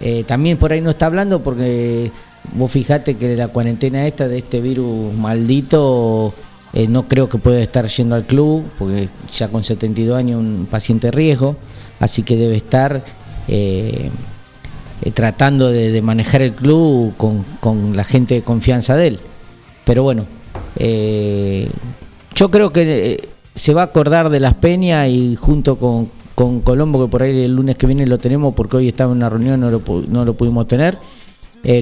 eh, 0.00 0.24
también 0.26 0.58
por 0.58 0.72
ahí 0.72 0.80
no 0.80 0.90
está 0.90 1.06
hablando 1.06 1.42
porque 1.44 2.10
vos 2.54 2.70
fijate 2.72 3.16
que 3.16 3.36
la 3.36 3.48
cuarentena 3.48 4.06
esta 4.06 4.26
de 4.26 4.38
este 4.38 4.60
virus 4.60 5.14
maldito 5.14 6.34
eh, 6.72 6.88
no 6.88 7.04
creo 7.04 7.28
que 7.28 7.38
pueda 7.38 7.60
estar 7.60 7.86
yendo 7.86 8.16
al 8.16 8.24
club 8.24 8.64
porque 8.78 9.08
ya 9.32 9.48
con 9.48 9.62
72 9.62 10.16
años 10.16 10.40
un 10.40 10.66
paciente 10.68 11.12
riesgo, 11.12 11.56
así 12.00 12.24
que 12.24 12.36
debe 12.36 12.56
estar 12.56 13.04
eh, 15.02 15.10
tratando 15.10 15.70
de, 15.70 16.00
manejar 16.02 16.42
el 16.42 16.52
club 16.52 17.14
con, 17.16 17.96
la 17.96 18.04
gente 18.04 18.34
de 18.34 18.42
confianza 18.42 18.96
de 18.96 19.08
él. 19.08 19.20
Pero 19.84 20.02
bueno, 20.02 20.24
eh, 20.76 21.68
yo 22.34 22.50
creo 22.50 22.72
que 22.72 23.12
eh, 23.12 23.28
se 23.54 23.74
va 23.74 23.82
a 23.82 23.86
acordar 23.86 24.30
de 24.30 24.40
las 24.40 24.54
peñas 24.54 25.08
y 25.08 25.36
junto 25.36 25.76
con, 25.76 26.10
Colombo, 26.64 27.04
que 27.04 27.10
por 27.10 27.22
ahí 27.22 27.42
el 27.42 27.54
lunes 27.54 27.76
que 27.76 27.86
viene 27.86 28.04
lo 28.06 28.18
tenemos 28.18 28.54
porque 28.54 28.76
hoy 28.76 28.88
estaba 28.88 29.12
en 29.12 29.18
una 29.18 29.28
reunión, 29.28 29.60
no 29.60 29.70
lo, 29.70 29.82
no 30.08 30.24
lo 30.24 30.34
pudimos 30.34 30.66
tener, 30.66 30.98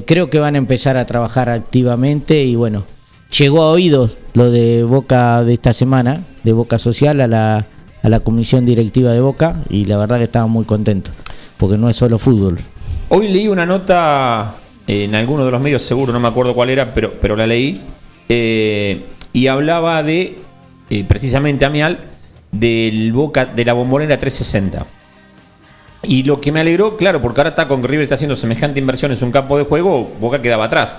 creo 0.04 0.28
que 0.28 0.38
van 0.38 0.54
a 0.54 0.58
empezar 0.58 0.98
a 0.98 1.06
trabajar 1.06 1.48
activamente 1.48 2.44
y 2.44 2.56
bueno, 2.56 2.84
llegó 3.38 3.62
a 3.62 3.70
oídos 3.70 4.18
lo 4.34 4.50
de 4.50 4.84
Boca 4.84 5.42
de 5.44 5.54
esta 5.54 5.72
semana, 5.72 6.26
de 6.44 6.52
Boca 6.52 6.78
Social 6.78 7.22
a 7.22 7.26
la, 7.26 7.66
a 8.02 8.08
la 8.10 8.20
comisión 8.20 8.66
directiva 8.66 9.12
de 9.12 9.20
Boca 9.20 9.62
y 9.70 9.86
la 9.86 9.96
verdad 9.96 10.18
que 10.18 10.24
estaba 10.24 10.46
muy 10.46 10.66
contento, 10.66 11.10
porque 11.56 11.78
no 11.78 11.88
es 11.88 11.96
solo 11.96 12.18
fútbol. 12.18 12.58
Hoy 13.10 13.28
leí 13.28 13.48
una 13.48 13.66
nota 13.66 14.54
en 14.86 15.14
alguno 15.14 15.44
de 15.44 15.50
los 15.50 15.60
medios, 15.60 15.82
seguro, 15.82 16.12
no 16.12 16.20
me 16.20 16.28
acuerdo 16.28 16.54
cuál 16.54 16.70
era, 16.70 16.94
pero, 16.94 17.12
pero 17.20 17.36
la 17.36 17.46
leí, 17.46 17.80
eh, 18.28 19.04
y 19.32 19.46
hablaba 19.48 20.02
de, 20.02 20.36
eh, 20.88 21.04
precisamente 21.06 21.64
Amial, 21.64 22.06
del 22.52 23.12
Boca, 23.12 23.46
de 23.46 23.64
la 23.64 23.72
bombonera 23.72 24.18
360. 24.18 24.86
Y 26.02 26.22
lo 26.22 26.40
que 26.40 26.50
me 26.52 26.60
alegró, 26.60 26.96
claro, 26.96 27.20
porque 27.20 27.40
ahora 27.40 27.50
está 27.50 27.68
con 27.68 27.82
River 27.82 28.02
está 28.04 28.14
haciendo 28.14 28.34
semejante 28.36 28.78
inversión 28.80 29.12
en 29.12 29.22
un 29.22 29.30
campo 29.32 29.58
de 29.58 29.64
juego, 29.64 30.10
Boca 30.20 30.40
quedaba 30.40 30.64
atrás. 30.64 30.98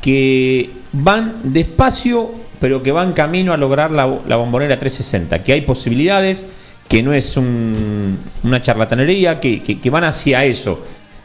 Que 0.00 0.70
van 0.92 1.40
despacio, 1.42 2.30
pero 2.60 2.82
que 2.82 2.90
van 2.92 3.12
camino 3.12 3.52
a 3.52 3.56
lograr 3.56 3.90
la, 3.90 4.20
la 4.26 4.36
bombonera 4.36 4.78
360. 4.78 5.42
Que 5.42 5.52
hay 5.52 5.60
posibilidades, 5.62 6.46
que 6.88 7.02
no 7.02 7.12
es 7.12 7.36
un- 7.36 8.18
una 8.42 8.62
charlatanería, 8.62 9.38
que, 9.38 9.62
que- 9.62 9.78
que 9.80 9.90
van 9.90 10.04
hacia 10.04 10.44
eso. 10.44 10.80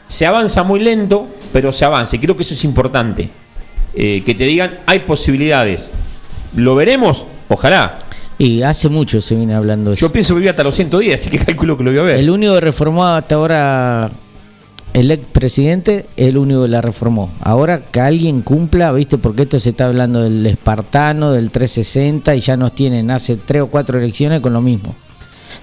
Se 0.06 0.26
avanza 0.26 0.62
muy 0.62 0.80
lento, 0.80 1.26
pero 1.52 1.72
se 1.72 1.84
avanza. 1.84 2.16
Y 2.16 2.18
creo 2.18 2.36
que 2.36 2.42
eso 2.42 2.54
es 2.54 2.64
importante. 2.64 3.28
Eh, 3.94 4.22
que 4.24 4.34
te 4.34 4.44
digan, 4.44 4.78
hay 4.86 5.00
posibilidades. 5.00 5.92
¿Lo 6.56 6.74
veremos? 6.74 7.24
Ojalá. 7.48 7.98
Y 8.38 8.62
hace 8.62 8.88
mucho 8.88 9.20
se 9.20 9.34
viene 9.34 9.54
hablando 9.54 9.90
de 9.90 9.94
eso. 9.94 10.06
Yo 10.06 10.12
pienso 10.12 10.34
que 10.34 10.40
vive 10.40 10.50
hasta 10.50 10.64
los 10.64 10.74
110, 10.74 11.14
así 11.20 11.30
que 11.30 11.38
calculo 11.44 11.76
que 11.76 11.84
lo 11.84 11.90
voy 11.90 12.00
a 12.00 12.02
ver. 12.02 12.16
El 12.18 12.30
único 12.30 12.54
que 12.54 12.60
reformó 12.60 13.06
hasta 13.06 13.36
ahora 13.36 14.10
el 14.94 15.10
expresidente 15.10 16.06
es 16.16 16.28
el 16.28 16.38
único 16.38 16.62
que 16.62 16.68
la 16.68 16.80
reformó. 16.80 17.32
Ahora 17.40 17.82
que 17.86 18.00
alguien 18.00 18.42
cumpla, 18.42 18.92
¿viste? 18.92 19.18
Porque 19.18 19.42
esto 19.42 19.58
se 19.58 19.70
está 19.70 19.86
hablando 19.86 20.22
del 20.22 20.46
espartano, 20.46 21.32
del 21.32 21.50
360 21.50 22.34
y 22.36 22.40
ya 22.40 22.56
nos 22.56 22.74
tienen 22.74 23.10
hace 23.10 23.36
tres 23.36 23.62
o 23.62 23.66
cuatro 23.66 23.98
elecciones 23.98 24.40
con 24.40 24.52
lo 24.52 24.60
mismo. 24.60 24.94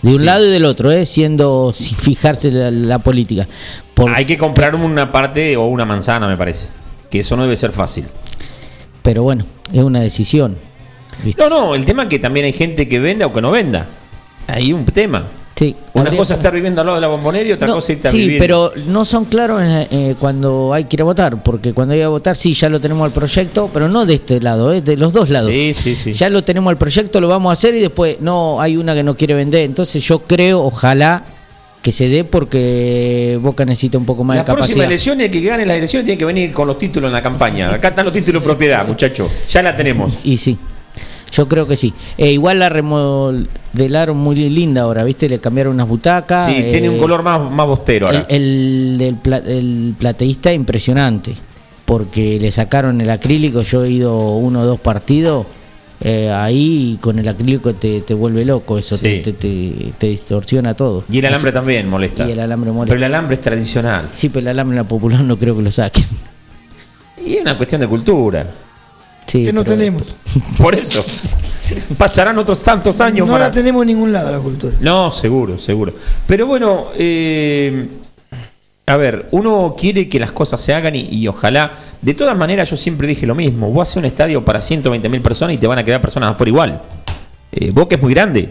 De 0.02 0.12
un 0.12 0.20
Sí. 0.20 0.24
lado 0.26 0.46
y 0.46 0.50
del 0.50 0.66
otro, 0.66 0.92
¿eh? 0.92 1.06
siendo 1.06 1.72
sin 1.74 1.96
fijarse 1.98 2.50
la, 2.52 2.72
la 2.72 3.00
política. 3.00 3.48
Por- 3.94 4.14
Hay 4.14 4.26
que 4.26 4.38
comprar 4.38 4.76
una 4.76 5.12
parte 5.12 5.56
o 5.58 5.66
una 5.68 5.86
manzana, 5.86 6.28
me 6.28 6.38
parece. 6.38 6.68
Que 7.10 7.20
eso 7.20 7.36
no 7.36 7.44
debe 7.44 7.56
ser 7.56 7.72
fácil. 7.72 8.06
Pero 9.04 9.24
bueno, 9.24 9.46
es 9.72 9.80
una 9.84 10.00
decisión. 10.02 10.58
¿viste? 11.24 11.42
No, 11.42 11.50
no, 11.50 11.76
el 11.76 11.86
tema 11.86 12.04
es 12.04 12.10
que 12.10 12.20
también 12.20 12.46
hay 12.46 12.54
gente 12.54 12.88
que 12.88 13.00
venda 13.00 13.28
o 13.28 13.34
que 13.34 13.42
no 13.42 13.52
venda. 13.52 13.88
Hay 14.48 14.74
un 14.74 14.86
tema. 14.86 15.26
Sí, 15.62 15.76
Una 15.94 16.06
habría 16.06 16.18
cosa 16.18 16.34
es 16.34 16.40
estar 16.40 16.54
viviendo 16.56 16.82
al 16.82 16.88
lado 16.88 16.96
de 16.98 17.02
la 17.02 17.08
bombonera 17.08 17.48
y 17.48 17.52
otra 17.52 17.68
No, 17.68 17.76
cosa 17.76 17.92
es 17.92 17.98
estar 17.98 18.12
sí, 18.12 18.18
viviendo. 18.18 18.42
pero 18.44 18.72
no 18.88 19.06
son 19.06 19.26
claros 19.26 19.62
eh, 19.62 19.88
eh, 19.92 20.16
cuando 20.20 20.74
hay 20.74 20.86
que 20.86 20.96
ir 20.96 21.02
a 21.02 21.06
votar, 21.06 21.44
porque 21.44 21.72
cuando 21.74 21.94
hay 21.94 22.02
a 22.02 22.08
votar 22.08 22.36
sí, 22.36 22.54
ya 22.56 22.68
lo 22.68 22.80
tenemos 22.80 23.06
al 23.06 23.12
proyecto, 23.12 23.70
pero 23.72 23.88
no 23.88 24.08
de 24.08 24.16
este 24.16 24.42
lado, 24.42 24.74
eh, 24.74 24.82
de 24.82 24.98
los 24.98 25.14
dos 25.14 25.30
lados. 25.30 25.52
Sí, 25.52 25.74
sí, 25.76 25.96
sí. 25.96 26.14
Ya 26.14 26.30
lo 26.30 26.42
tenemos 26.42 26.72
al 26.72 26.78
proyecto, 26.80 27.22
lo 27.22 27.28
vamos 27.28 27.52
a 27.52 27.54
hacer 27.54 27.76
y 27.76 27.80
después 27.80 28.18
no, 28.22 28.60
hay 28.60 28.76
una 28.76 28.96
que 28.96 29.04
no 29.04 29.16
quiere 29.16 29.36
vender. 29.36 29.62
Entonces 29.62 30.04
yo 30.04 30.18
creo, 30.22 30.64
ojalá 30.64 31.24
que 31.84 31.92
se 31.92 32.10
dé 32.10 32.24
porque 32.24 33.38
Boca 33.40 33.64
necesita 33.64 34.00
un 34.00 34.06
poco 34.06 34.24
más 34.24 34.38
La 34.38 34.42
de 34.42 34.46
capacidad. 34.48 34.66
próxima 34.68 34.86
elección, 34.86 35.22
el 35.22 35.30
que 35.30 35.42
gane 35.42 35.64
las 35.66 35.78
elecciones 35.78 36.06
tiene 36.06 36.18
que 36.18 36.26
venir 36.26 36.52
con 36.54 36.68
los 36.68 36.80
títulos 36.80 37.08
en 37.10 37.14
la 37.14 37.22
campaña. 37.22 37.72
Acá 37.72 37.90
están 37.90 38.06
los 38.06 38.14
títulos 38.16 38.42
de 38.42 38.46
propiedad, 38.46 38.88
muchachos. 38.88 39.30
Ya 39.48 39.62
la 39.62 39.76
tenemos. 39.78 40.20
Y 40.24 40.38
sí, 40.38 40.58
yo 41.32 41.48
creo 41.48 41.68
que 41.68 41.76
sí. 41.76 41.94
Eh, 42.18 42.32
igual 42.32 42.60
la 42.60 42.70
remodelaron 42.70 44.18
muy 44.18 44.36
linda 44.36 44.82
ahora, 44.82 45.04
¿viste? 45.04 45.30
Le 45.30 45.40
cambiaron 45.40 45.74
unas 45.74 45.88
butacas. 45.88 46.46
Sí, 46.48 46.54
tiene 46.70 46.90
un 46.90 46.96
eh, 46.96 47.00
color 47.00 47.24
más, 47.24 47.40
más 47.52 47.66
bostero 47.68 48.08
ahora. 48.08 48.26
El, 48.30 48.98
el, 49.02 49.18
del 49.24 49.44
el 49.48 49.96
plateísta 49.98 50.52
impresionante, 50.54 51.34
porque 51.86 52.40
le 52.40 52.52
sacaron 52.52 53.00
el 53.02 53.10
acrílico, 53.10 53.62
yo 53.62 53.84
he 53.84 53.92
ido 53.92 54.36
uno 54.38 54.62
o 54.62 54.66
dos 54.66 54.80
partidos, 54.80 55.46
eh, 56.04 56.32
ahí 56.32 56.98
con 57.00 57.20
el 57.20 57.28
acrílico 57.28 57.76
te, 57.76 58.02
te 58.02 58.14
vuelve 58.16 58.44
loco, 58.44 58.78
eso 58.80 58.98
te, 58.98 59.18
Sí. 59.18 59.22
te, 59.22 59.34
te- 59.34 59.94
te 59.98 60.08
distorsiona 60.08 60.74
todo. 60.74 61.04
Y 61.10 61.20
el 61.20 61.26
alambre 61.28 61.52
también 61.52 61.88
molesta. 61.88 62.28
Y 62.28 62.32
el 62.32 62.40
alambre 62.40 62.72
molesta. 62.72 62.94
Pero 62.96 63.06
el 63.06 63.14
alambre 63.14 63.36
es 63.36 63.42
tradicional. 63.42 64.10
Sí, 64.14 64.30
pero 64.30 64.42
el 64.42 64.48
alambre 64.48 64.84
popular 64.84 65.22
no 65.22 65.38
creo 65.38 65.56
que 65.56 65.62
lo 65.62 65.70
saquen. 65.72 66.04
Y 67.24 67.36
es 67.36 67.42
una 67.42 67.56
cuestión 67.56 67.82
de 67.82 67.88
cultura. 67.88 68.48
Sí, 69.32 69.46
que 69.46 69.54
no 69.54 69.64
pero- 69.64 69.78
tenemos. 69.78 70.04
Por 70.58 70.76
eso. 70.76 71.04
Pasarán 71.98 72.38
otros 72.38 72.62
tantos 72.64 73.00
años 73.00 73.26
No 73.26 73.34
para- 73.34 73.46
la 73.48 73.52
tenemos 73.52 73.84
en 73.84 73.88
ningún 73.88 74.12
lado 74.12 74.32
la 74.32 74.40
cultura. 74.40 74.76
No, 74.82 75.12
seguro, 75.12 75.58
seguro. 75.58 75.94
Pero 76.28 76.46
bueno, 76.46 76.88
eh, 76.98 77.88
a 78.88 78.98
ver, 78.98 79.28
uno 79.32 79.74
quiere 79.80 80.10
que 80.10 80.20
las 80.20 80.32
cosas 80.34 80.60
se 80.60 80.74
hagan 80.74 80.96
y, 80.96 81.08
y 81.10 81.28
ojalá 81.28 81.72
De 82.02 82.16
todas 82.16 82.36
maneras, 82.36 82.68
yo 82.70 82.76
siempre 82.76 83.08
dije 83.08 83.26
lo 83.28 83.36
mismo. 83.36 83.70
Vos 83.72 83.88
haces 83.88 83.98
un 83.98 84.06
estadio 84.06 84.44
para 84.44 84.60
120 84.60 85.08
mil 85.08 85.22
personas 85.22 85.54
y 85.54 85.60
te 85.60 85.68
van 85.68 85.78
a 85.78 85.86
quedar 85.86 86.02
personas 86.02 86.32
afuera 86.32 86.50
igual. 86.50 86.82
Eh, 87.52 87.70
Boca 87.74 87.96
es 87.96 88.02
muy 88.02 88.12
grande. 88.14 88.50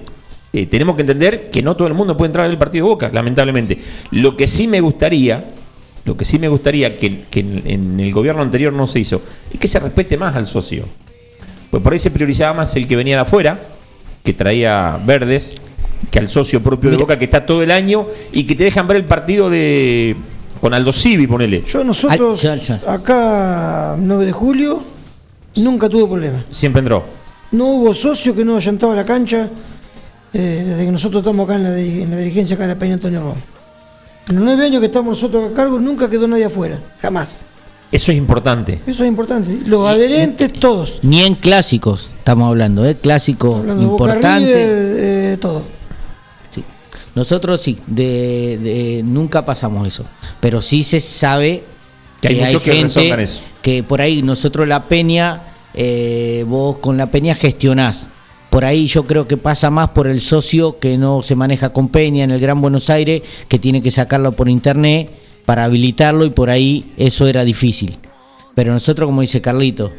Eh, 0.52 0.66
tenemos 0.66 0.94
que 0.94 1.02
entender 1.02 1.50
que 1.50 1.60
no 1.60 1.74
todo 1.74 1.88
el 1.88 1.94
mundo 1.94 2.16
puede 2.16 2.28
entrar 2.28 2.46
al 2.46 2.56
partido 2.56 2.84
de 2.86 2.90
Boca, 2.92 3.10
lamentablemente. 3.12 3.76
Lo 4.12 4.36
que 4.36 4.46
sí 4.46 4.68
me 4.68 4.80
gustaría, 4.80 5.44
lo 6.04 6.16
que 6.16 6.24
sí 6.24 6.38
me 6.38 6.48
gustaría 6.48 6.96
que, 6.96 7.24
que 7.30 7.40
en, 7.40 7.62
en 7.66 8.00
el 8.00 8.12
gobierno 8.12 8.42
anterior 8.42 8.72
no 8.72 8.86
se 8.86 9.00
hizo, 9.00 9.22
es 9.52 9.58
que 9.60 9.68
se 9.68 9.80
respete 9.80 10.16
más 10.16 10.34
al 10.36 10.46
socio. 10.46 10.84
Pues 11.70 11.82
por 11.82 11.92
ahí 11.92 11.98
se 11.98 12.10
priorizaba 12.10 12.54
más 12.54 12.74
el 12.76 12.86
que 12.86 12.96
venía 12.96 13.16
de 13.16 13.22
afuera, 13.22 13.60
que 14.24 14.32
traía 14.32 14.98
verdes, 15.04 15.54
que 16.10 16.18
al 16.18 16.28
socio 16.28 16.62
propio 16.62 16.90
de 16.90 16.96
Boca 16.96 17.18
que 17.18 17.24
está 17.26 17.44
todo 17.44 17.62
el 17.62 17.70
año 17.70 18.06
y 18.32 18.44
que 18.44 18.54
te 18.54 18.64
dejan 18.64 18.86
ver 18.86 18.96
el 18.96 19.04
partido 19.04 19.50
de 19.50 20.16
con 20.60 20.74
Aldo 20.74 20.92
Civi, 20.92 21.26
ponele. 21.26 21.62
Yo 21.64 21.82
nosotros, 21.84 22.44
acá 22.86 23.96
9 23.98 24.26
de 24.26 24.32
julio, 24.32 24.82
nunca 25.56 25.88
tuve 25.88 26.06
problema. 26.06 26.44
Siempre 26.50 26.80
entró. 26.80 27.02
No 27.52 27.66
hubo 27.66 27.94
socio 27.94 28.34
que 28.34 28.44
no 28.44 28.56
haya 28.56 28.70
entrado 28.70 28.92
a 28.92 28.96
la 28.96 29.04
cancha 29.04 29.48
eh, 30.32 30.64
desde 30.66 30.84
que 30.84 30.92
nosotros 30.92 31.22
estamos 31.22 31.44
acá 31.44 31.56
en 31.56 31.62
la, 31.64 31.78
en 31.78 32.10
la 32.10 32.18
dirigencia 32.18 32.56
acá 32.56 32.66
de 32.66 32.74
la 32.74 32.78
Peña 32.78 32.94
Antonio 32.94 33.20
Roma. 33.20 33.40
En 34.30 34.36
los 34.36 34.44
nueve 34.44 34.64
años 34.64 34.80
que 34.80 34.86
estamos 34.86 35.10
nosotros 35.20 35.50
a 35.50 35.54
cargo 35.54 35.78
nunca 35.78 36.08
quedó 36.08 36.26
nadie 36.28 36.44
afuera, 36.44 36.80
jamás. 37.00 37.44
Eso 37.92 38.12
es 38.12 38.18
importante. 38.18 38.80
Eso 38.86 39.02
es 39.02 39.08
importante. 39.08 39.52
Los 39.66 39.88
adherentes, 39.88 40.52
todos. 40.52 41.00
Ni 41.02 41.22
en 41.22 41.34
clásicos 41.34 42.10
estamos 42.16 42.48
hablando, 42.48 42.86
¿eh? 42.86 42.96
Clásico 42.96 43.56
Hablando 43.56 43.82
de 43.84 43.90
importante. 43.90 44.46
River, 44.46 44.96
eh, 45.32 45.36
todo. 45.40 45.62
Sí. 46.48 46.64
Nosotros 47.16 47.60
sí, 47.60 47.78
de, 47.88 48.58
de- 48.62 49.02
nunca 49.04 49.44
pasamos 49.44 49.88
eso. 49.88 50.04
Pero 50.40 50.62
sí 50.62 50.84
se 50.84 51.00
sabe 51.00 51.64
Que 52.20 52.28
hay 52.28 52.56
que 52.58 52.70
rezongan 52.70 52.88
gente 53.08 53.22
eso. 53.24 53.40
que 53.60 53.82
por 53.82 54.00
ahí 54.00 54.22
nosotros 54.22 54.68
la 54.68 54.84
peña, 54.84 55.42
eh, 55.74 56.44
vos 56.46 56.78
con 56.78 56.96
la 56.96 57.06
peña 57.10 57.34
gestionás. 57.34 58.10
Por 58.50 58.64
ahí 58.64 58.86
yo 58.88 59.04
creo 59.06 59.28
que 59.28 59.36
pasa 59.36 59.70
más 59.70 59.90
por 59.90 60.06
el 60.08 60.20
socio 60.20 60.78
que 60.78 60.98
no 60.98 61.22
se 61.22 61.36
maneja 61.36 61.72
con 61.72 61.88
peña 61.88 62.24
en 62.24 62.32
el 62.32 62.40
Gran 62.40 62.60
Buenos 62.60 62.90
Aires, 62.90 63.22
que 63.48 63.58
tiene 63.60 63.80
que 63.80 63.90
sacarlo 63.92 64.32
por 64.32 64.48
internet 64.48 65.08
para 65.46 65.64
habilitarlo 65.64 66.24
y 66.24 66.30
por 66.30 66.50
ahí 66.50 66.92
eso 66.96 67.26
era 67.28 67.44
difícil. 67.44 67.96
Pero 68.56 68.72
nosotros, 68.72 69.06
como 69.06 69.20
dice 69.20 69.40
Carlito, 69.40 69.92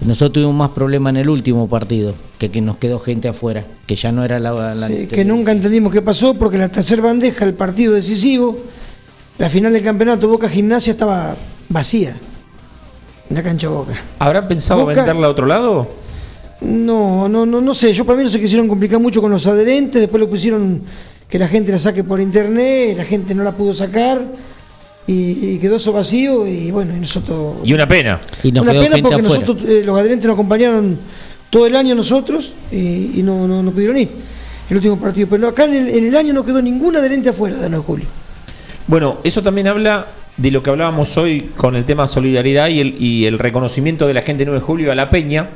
nosotros 0.00 0.32
tuvimos 0.32 0.54
más 0.54 0.70
problemas 0.70 1.12
en 1.12 1.18
el 1.18 1.28
último 1.28 1.68
partido, 1.68 2.14
que 2.38 2.50
que 2.50 2.60
nos 2.60 2.76
quedó 2.76 2.98
gente 2.98 3.28
afuera, 3.28 3.64
que 3.86 3.94
ya 3.94 4.10
no 4.10 4.24
era 4.24 4.40
la... 4.40 4.74
la 4.74 4.88
que 4.88 5.24
nunca 5.24 5.52
entendimos 5.52 5.92
qué 5.92 6.02
pasó 6.02 6.34
porque 6.34 6.58
la 6.58 6.68
tercer 6.68 7.00
bandeja, 7.00 7.44
el 7.44 7.54
partido 7.54 7.94
decisivo, 7.94 8.58
la 9.38 9.48
final 9.48 9.72
del 9.72 9.82
campeonato 9.84 10.26
Boca 10.26 10.48
Gimnasia 10.48 10.90
estaba 10.90 11.36
vacía. 11.68 12.16
En 13.30 13.36
la 13.36 13.42
cancha 13.44 13.68
Boca. 13.68 13.92
¿Habrán 14.18 14.48
pensado 14.48 14.80
Boca- 14.80 14.94
venderla 14.96 15.28
a 15.28 15.30
otro 15.30 15.46
lado? 15.46 16.01
No, 16.64 17.28
no, 17.28 17.44
no, 17.44 17.60
no 17.60 17.74
sé. 17.74 17.92
Yo 17.92 18.04
para 18.04 18.18
mí 18.18 18.24
no 18.24 18.30
se 18.30 18.40
quisieron 18.40 18.68
complicar 18.68 19.00
mucho 19.00 19.20
con 19.20 19.30
los 19.30 19.46
adherentes. 19.46 20.00
Después 20.00 20.20
lo 20.20 20.28
pusieron 20.28 20.80
que 21.28 21.38
la 21.38 21.48
gente 21.48 21.72
la 21.72 21.78
saque 21.78 22.04
por 22.04 22.20
internet. 22.20 22.96
La 22.96 23.04
gente 23.04 23.34
no 23.34 23.42
la 23.42 23.52
pudo 23.52 23.74
sacar. 23.74 24.20
Y, 25.06 25.54
y 25.54 25.58
quedó 25.58 25.76
eso 25.76 25.92
vacío. 25.92 26.46
Y 26.46 26.70
bueno, 26.70 26.96
y 26.96 27.00
nosotros. 27.00 27.56
Y 27.64 27.72
una 27.72 27.88
pena. 27.88 28.20
una 28.44 28.72
pena 28.72 28.96
porque 29.02 29.22
nosotros, 29.22 29.58
eh, 29.66 29.82
los 29.84 29.98
adherentes 29.98 30.26
nos 30.26 30.34
acompañaron 30.34 30.98
todo 31.50 31.66
el 31.66 31.76
año 31.76 31.94
nosotros 31.94 32.54
y, 32.70 33.18
y 33.18 33.22
no, 33.22 33.46
no, 33.46 33.62
no 33.62 33.70
pudieron 33.72 33.98
ir. 33.98 34.08
El 34.70 34.76
último 34.76 34.98
partido. 34.98 35.28
Pero 35.28 35.48
acá 35.48 35.64
en 35.64 35.74
el, 35.74 35.88
en 35.90 36.06
el 36.06 36.16
año 36.16 36.32
no 36.32 36.44
quedó 36.44 36.62
ningún 36.62 36.96
adherente 36.96 37.28
afuera 37.28 37.56
de 37.56 37.68
9 37.68 37.76
de 37.76 37.82
julio. 37.82 38.06
Bueno, 38.86 39.18
eso 39.22 39.42
también 39.42 39.66
habla 39.66 40.06
de 40.36 40.50
lo 40.50 40.62
que 40.62 40.70
hablábamos 40.70 41.16
hoy 41.18 41.50
con 41.56 41.76
el 41.76 41.84
tema 41.84 42.06
solidaridad 42.06 42.68
y 42.68 42.80
el, 42.80 42.94
y 42.98 43.26
el 43.26 43.38
reconocimiento 43.38 44.06
de 44.06 44.14
la 44.14 44.22
gente 44.22 44.40
de 44.40 44.46
9 44.46 44.60
de 44.60 44.66
julio 44.66 44.92
a 44.92 44.94
la 44.94 45.10
Peña. 45.10 45.50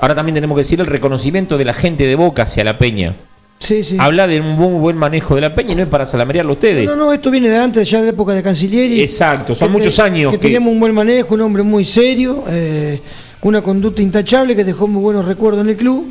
Ahora 0.00 0.14
también 0.14 0.34
tenemos 0.34 0.56
que 0.56 0.60
decir 0.62 0.80
el 0.80 0.86
reconocimiento 0.86 1.58
de 1.58 1.64
la 1.64 1.74
gente 1.74 2.06
de 2.06 2.14
Boca 2.16 2.42
hacia 2.44 2.64
la 2.64 2.78
Peña. 2.78 3.14
Sí, 3.58 3.84
sí. 3.84 3.96
Habla 3.98 4.26
de 4.26 4.40
un 4.40 4.56
buen 4.80 4.96
manejo 4.96 5.34
de 5.34 5.42
la 5.42 5.54
Peña 5.54 5.72
y 5.72 5.76
no 5.76 5.82
es 5.82 5.88
para 5.88 6.06
salamerearlo 6.06 6.54
ustedes. 6.54 6.86
No, 6.86 6.96
no, 6.96 7.12
esto 7.12 7.30
viene 7.30 7.50
de 7.50 7.58
antes, 7.58 7.88
ya 7.90 7.98
de 7.98 8.04
la 8.04 8.10
época 8.12 8.32
de 8.32 8.42
Cancilieri. 8.42 9.02
Exacto, 9.02 9.54
son 9.54 9.68
Que 9.68 9.72
muchos 9.72 9.98
años 9.98 10.32
Que, 10.32 10.38
que- 10.38 10.42
teníamos 10.44 10.72
un 10.72 10.80
buen 10.80 10.94
manejo, 10.94 11.34
un 11.34 11.42
hombre 11.42 11.62
muy 11.62 11.84
serio, 11.84 12.44
eh, 12.48 12.98
con 13.38 13.50
una 13.50 13.60
conducta 13.60 14.00
intachable 14.00 14.56
que 14.56 14.64
dejó 14.64 14.86
muy 14.86 15.02
buenos 15.02 15.26
recuerdos 15.26 15.62
en 15.62 15.68
el 15.70 15.76
club. 15.76 16.06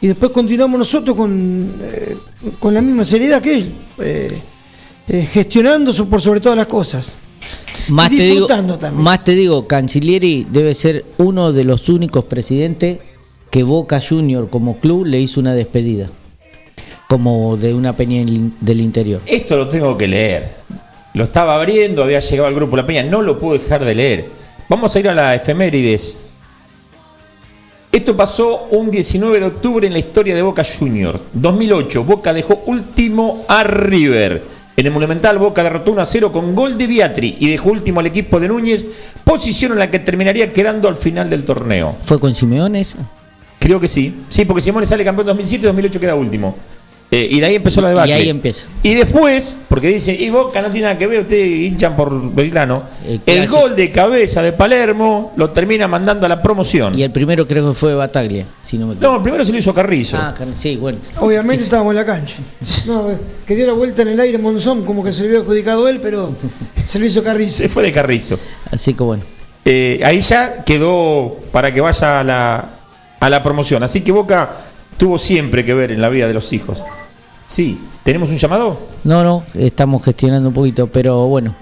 Y 0.00 0.06
después 0.08 0.32
continuamos 0.32 0.78
nosotros 0.78 1.14
con, 1.14 1.70
eh, 1.82 2.16
con 2.58 2.72
la 2.72 2.80
misma 2.80 3.04
seriedad 3.04 3.42
que 3.42 3.56
él, 3.58 3.74
eh, 3.98 4.38
eh, 5.08 5.28
gestionando 5.30 5.92
por 6.08 6.22
sobre 6.22 6.40
todas 6.40 6.56
las 6.56 6.66
cosas. 6.66 7.16
Más 7.88 8.10
Y 8.10 8.16
te, 8.16 8.22
digo, 8.24 8.46
también. 8.46 9.02
más 9.02 9.24
te 9.24 9.32
digo, 9.32 9.66
Cancellieri 9.66 10.46
debe 10.50 10.74
ser 10.74 11.04
uno 11.18 11.52
de 11.52 11.64
los 11.64 11.88
únicos 11.88 12.24
presidentes 12.24 12.98
que 13.50 13.62
Boca 13.62 14.00
Junior 14.00 14.48
como 14.48 14.78
club 14.78 15.06
le 15.06 15.20
hizo 15.20 15.40
una 15.40 15.54
despedida, 15.54 16.08
como 17.08 17.56
de 17.56 17.74
una 17.74 17.94
peña 17.94 18.24
del 18.60 18.80
interior. 18.80 19.20
Esto 19.26 19.56
lo 19.56 19.68
tengo 19.68 19.96
que 19.96 20.08
leer. 20.08 20.54
Lo 21.14 21.24
estaba 21.24 21.54
abriendo, 21.54 22.02
había 22.02 22.18
llegado 22.18 22.48
al 22.48 22.54
grupo 22.54 22.76
La 22.76 22.84
Peña, 22.84 23.04
no 23.04 23.22
lo 23.22 23.38
puedo 23.38 23.56
dejar 23.56 23.84
de 23.84 23.94
leer. 23.94 24.24
Vamos 24.68 24.96
a 24.96 24.98
ir 25.00 25.08
a 25.08 25.14
la 25.14 25.34
efemérides. 25.34 26.16
Esto 27.92 28.16
pasó 28.16 28.66
un 28.72 28.90
19 28.90 29.38
de 29.38 29.46
octubre 29.46 29.86
en 29.86 29.92
la 29.92 30.00
historia 30.00 30.34
de 30.34 30.42
Boca 30.42 30.64
Junior. 30.64 31.20
2008, 31.32 32.02
Boca 32.02 32.32
dejó 32.32 32.62
último 32.66 33.44
a 33.46 33.62
River. 33.62 34.53
En 34.76 34.86
el 34.86 34.92
Monumental, 34.92 35.38
Boca 35.38 35.62
derrotó 35.62 35.92
1 35.92 36.00
a 36.00 36.04
0 36.04 36.32
con 36.32 36.54
gol 36.54 36.76
de 36.76 36.88
Biatri 36.88 37.36
y 37.38 37.48
dejó 37.48 37.70
último 37.70 38.00
al 38.00 38.06
equipo 38.06 38.40
de 38.40 38.48
Núñez, 38.48 38.86
posición 39.22 39.72
en 39.72 39.78
la 39.78 39.90
que 39.90 40.00
terminaría 40.00 40.52
quedando 40.52 40.88
al 40.88 40.96
final 40.96 41.30
del 41.30 41.44
torneo. 41.44 41.96
¿Fue 42.02 42.18
con 42.18 42.34
Simeone 42.34 42.80
esa? 42.80 42.98
Creo 43.60 43.78
que 43.78 43.86
sí. 43.86 44.24
Sí, 44.28 44.44
porque 44.44 44.60
Simone 44.60 44.84
sale 44.84 45.04
campeón 45.04 45.28
2007 45.28 45.62
y 45.62 45.66
2008 45.66 46.00
queda 46.00 46.14
último. 46.16 46.56
Eh, 47.10 47.28
y 47.30 47.38
de 47.38 47.46
ahí 47.46 47.54
empezó 47.54 47.80
la 47.80 47.88
Y 47.88 47.90
debate. 47.90 48.12
ahí 48.14 48.28
empieza. 48.28 48.66
Y 48.82 48.94
después, 48.94 49.58
porque 49.68 49.86
dice, 49.86 50.12
y 50.12 50.30
Boca 50.30 50.60
no 50.60 50.68
tiene 50.70 50.86
nada 50.88 50.98
que 50.98 51.06
ver, 51.06 51.20
ustedes 51.20 51.46
hinchan 51.70 51.94
por 51.94 52.34
Belgrano. 52.34 52.82
El, 53.06 53.20
clásico. 53.20 53.60
gol 53.60 53.76
de 53.76 53.92
cabeza 53.92 54.42
de 54.42 54.50
Palermo 54.52 55.32
lo 55.36 55.50
termina 55.50 55.86
mandando 55.86 56.26
a 56.26 56.28
la 56.28 56.42
promoción. 56.42 56.98
Y 56.98 57.04
el 57.04 57.12
primero 57.12 57.46
creo 57.46 57.68
que 57.68 57.72
fue 57.72 57.94
Bataglia, 57.94 58.46
si 58.62 58.78
no 58.78 58.88
me 58.88 58.94
equivoco. 58.94 59.12
No, 59.12 59.16
el 59.18 59.22
primero 59.22 59.44
se 59.44 59.52
lo 59.52 59.58
hizo 59.58 59.72
Carrizo. 59.72 60.16
Ah, 60.20 60.34
Car- 60.36 60.48
sí, 60.56 60.74
bueno. 60.76 60.98
Obviamente 61.20 61.58
Sí. 61.58 61.64
estábamos 61.64 61.92
en 61.92 61.96
la 61.96 62.04
cancha. 62.06 62.34
No, 62.86 63.10
eh, 63.12 63.16
que 63.46 63.54
dio 63.54 63.66
la 63.66 63.74
vuelta 63.74 64.02
en 64.02 64.08
el 64.08 64.18
aire 64.20 64.38
Monzón, 64.38 64.84
como 64.84 65.04
que 65.04 65.12
se 65.12 65.22
le 65.22 65.28
había 65.28 65.40
adjudicado 65.40 65.86
él, 65.86 66.00
pero 66.02 66.32
se 66.84 66.98
lo 66.98 67.06
hizo 67.06 67.22
Carrizo. 67.22 67.58
Se 67.58 67.68
fue 67.68 67.84
de 67.84 67.92
Carrizo. 67.92 68.38
Así 68.72 68.92
que 68.94 69.02
bueno. 69.04 69.22
Eh, 69.64 70.00
ahí 70.04 70.20
ya 70.20 70.64
quedó 70.64 71.36
para 71.52 71.72
que 71.72 71.80
vaya 71.80 72.20
a 72.20 72.24
la, 72.24 72.70
a 73.20 73.30
la 73.30 73.42
promoción. 73.42 73.82
Así 73.84 74.00
que 74.00 74.10
Boca 74.12 74.50
tuvo 74.96 75.18
siempre 75.18 75.64
que 75.64 75.74
ver 75.74 75.92
en 75.92 76.00
la 76.00 76.08
vida 76.08 76.26
de 76.26 76.34
los 76.34 76.52
hijos. 76.52 76.84
Sí, 77.48 77.78
¿tenemos 78.02 78.30
un 78.30 78.38
llamado? 78.38 78.78
No, 79.04 79.22
no, 79.22 79.44
estamos 79.54 80.02
gestionando 80.04 80.48
un 80.48 80.54
poquito, 80.54 80.86
pero 80.86 81.26
bueno. 81.26 81.54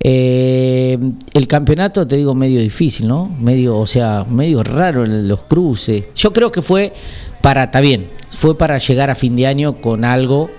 Eh, 0.00 0.96
el 1.34 1.48
campeonato, 1.48 2.06
te 2.06 2.16
digo, 2.16 2.34
medio 2.34 2.60
difícil, 2.60 3.08
¿no? 3.08 3.34
Medio, 3.40 3.76
o 3.78 3.86
sea, 3.86 4.24
medio 4.28 4.62
raro 4.62 5.04
en 5.04 5.26
los 5.26 5.42
cruces. 5.42 6.04
Yo 6.14 6.32
creo 6.32 6.52
que 6.52 6.62
fue 6.62 6.92
para, 7.40 7.64
está 7.64 7.80
bien, 7.80 8.08
fue 8.30 8.56
para 8.56 8.78
llegar 8.78 9.10
a 9.10 9.14
fin 9.14 9.34
de 9.36 9.46
año 9.46 9.80
con 9.80 10.04
algo 10.04 10.50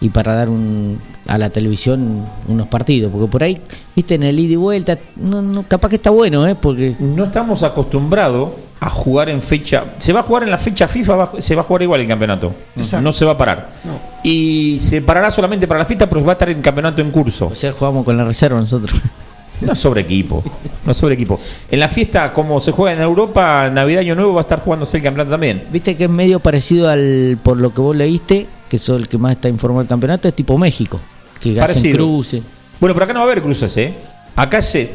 y 0.00 0.10
para 0.10 0.34
dar 0.34 0.48
un, 0.48 0.98
a 1.28 1.38
la 1.38 1.50
televisión 1.50 2.24
unos 2.48 2.66
partidos, 2.68 3.12
porque 3.12 3.30
por 3.30 3.42
ahí, 3.44 3.56
viste, 3.94 4.16
en 4.16 4.24
el 4.24 4.40
ida 4.40 4.54
y 4.54 4.56
vuelta, 4.56 4.98
no, 5.20 5.40
no, 5.42 5.62
capaz 5.62 5.90
que 5.90 5.96
está 5.96 6.10
bueno, 6.10 6.44
¿eh? 6.48 6.56
Porque 6.60 6.96
No 6.98 7.24
estamos 7.24 7.62
acostumbrados 7.62 8.48
a 8.80 8.88
jugar 8.90 9.28
en 9.28 9.42
fecha. 9.42 9.84
Se 9.98 10.12
va 10.12 10.20
a 10.20 10.22
jugar 10.22 10.44
en 10.44 10.50
la 10.50 10.58
fecha 10.58 10.88
FIFA, 10.88 11.16
va- 11.16 11.32
se 11.40 11.54
va 11.54 11.60
a 11.60 11.64
jugar 11.64 11.82
igual 11.82 12.00
el 12.00 12.08
campeonato. 12.08 12.52
Exacto. 12.76 13.02
No 13.02 13.12
se 13.12 13.24
va 13.24 13.32
a 13.32 13.38
parar. 13.38 13.70
Y 14.22 14.78
se 14.80 15.02
parará 15.02 15.30
solamente 15.30 15.66
para 15.68 15.80
la 15.80 15.84
fiesta, 15.86 16.08
pero 16.08 16.24
va 16.24 16.32
a 16.32 16.34
estar 16.34 16.48
el 16.48 16.60
campeonato 16.60 17.00
en 17.02 17.10
curso. 17.10 17.48
o 17.48 17.54
sea, 17.54 17.72
jugamos 17.72 18.04
con 18.04 18.16
la 18.16 18.24
reserva 18.24 18.58
nosotros. 18.58 18.98
No 19.60 19.72
es 19.72 19.78
sobre 19.80 20.02
equipo. 20.02 20.40
No 20.86 20.92
es 20.92 20.96
sobre 20.96 21.14
equipo. 21.16 21.40
En 21.68 21.80
la 21.80 21.88
fiesta, 21.88 22.32
como 22.32 22.60
se 22.60 22.70
juega 22.70 22.92
en 22.96 23.02
Europa, 23.02 23.68
Navidad 23.68 24.02
Año 24.02 24.14
Nuevo 24.14 24.34
va 24.34 24.40
a 24.40 24.42
estar 24.42 24.60
jugándose 24.60 24.98
el 24.98 25.02
campeonato 25.02 25.32
también. 25.32 25.64
Viste 25.72 25.96
que 25.96 26.04
es 26.04 26.10
medio 26.10 26.38
parecido 26.38 26.88
al, 26.88 27.40
por 27.42 27.56
lo 27.56 27.74
que 27.74 27.80
vos 27.80 27.96
leíste, 27.96 28.46
que 28.68 28.78
sos 28.78 29.00
el 29.00 29.08
que 29.08 29.18
más 29.18 29.32
está 29.32 29.48
informado 29.48 29.80
del 29.80 29.88
campeonato, 29.88 30.28
es 30.28 30.34
tipo 30.34 30.56
México, 30.58 31.00
que 31.40 31.60
hacen 31.60 31.90
cruces. 31.92 32.42
Bueno, 32.80 32.94
pero 32.94 33.04
acá 33.04 33.12
no 33.12 33.20
va 33.20 33.26
a 33.26 33.30
haber 33.30 33.42
cruces, 33.42 33.76
¿eh? 33.76 33.92
Acá 34.36 34.62
se. 34.62 34.90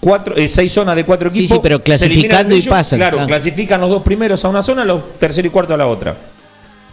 Cuatro, 0.00 0.34
eh, 0.34 0.48
seis 0.48 0.72
zonas 0.72 0.96
de 0.96 1.04
cuatro 1.04 1.30
Sí, 1.30 1.40
equipos. 1.40 1.58
sí, 1.58 1.60
pero 1.62 1.76
se 1.76 1.82
clasificando 1.82 2.56
y 2.56 2.62
pasan, 2.62 2.98
Claro, 2.98 3.16
claro. 3.18 3.28
clasifican 3.28 3.80
los 3.82 3.90
dos 3.90 4.02
primeros 4.02 4.42
a 4.44 4.48
una 4.48 4.62
zona, 4.62 4.82
los 4.84 5.18
tercero 5.18 5.46
y 5.46 5.50
cuarto 5.50 5.74
a 5.74 5.76
la 5.76 5.86
otra. 5.86 6.16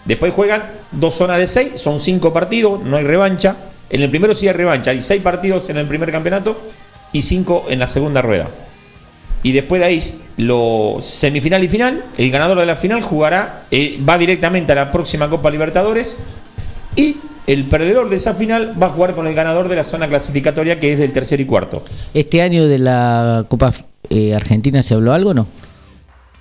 Después 0.04 0.34
juegan 0.34 0.64
dos 0.92 1.16
zonas 1.16 1.38
de 1.38 1.48
seis, 1.48 1.80
son 1.80 2.02
cinco 2.02 2.34
partidos, 2.34 2.84
no 2.84 2.98
hay 2.98 3.04
revancha. 3.06 3.56
En 3.90 4.02
el 4.02 4.10
primero 4.10 4.34
sí 4.34 4.48
hay 4.50 4.54
revancha, 4.54 4.92
hay 4.92 5.02
seis 5.02 5.22
partidos 5.22 5.70
en 5.70 5.78
el 5.78 5.88
primer 5.88 6.12
campeonato 6.12 6.60
y 7.14 7.22
cinco 7.22 7.66
en 7.70 7.80
la 7.80 7.88
segunda 7.88 8.22
rueda. 8.22 8.50
Y 9.42 9.54
después 9.54 9.80
de 9.80 9.86
ahí, 9.88 10.22
lo 10.38 10.98
semifinal 11.02 11.64
y 11.64 11.70
final, 11.70 12.04
el 12.18 12.30
ganador 12.30 12.60
de 12.60 12.66
la 12.66 12.76
final 12.76 13.02
jugará, 13.02 13.64
eh, 13.72 13.98
va 14.08 14.18
directamente 14.18 14.74
a 14.74 14.76
la 14.76 14.92
próxima 14.92 15.30
Copa 15.30 15.50
Libertadores 15.50 16.18
y 16.96 17.18
El 17.48 17.64
perdedor 17.64 18.10
de 18.10 18.18
esa 18.18 18.34
final 18.34 18.76
va 18.82 18.88
a 18.88 18.90
jugar 18.90 19.16
con 19.16 19.26
el 19.26 19.34
ganador 19.34 19.70
de 19.70 19.78
la 19.78 19.84
zona 19.84 20.08
clasificatoria 20.08 20.80
que 20.80 20.92
es 20.94 21.00
del 21.00 21.14
tercer 21.14 21.40
y 21.40 21.46
cuarto. 21.46 21.84
¿Este 22.14 22.42
año 22.42 22.68
de 22.68 22.78
la 22.78 23.46
Copa 23.48 23.72
eh, 24.10 24.36
Argentina 24.36 24.84
se 24.84 24.94
habló 24.94 25.14
algo 25.14 25.30
o 25.30 25.34
no? 25.34 25.48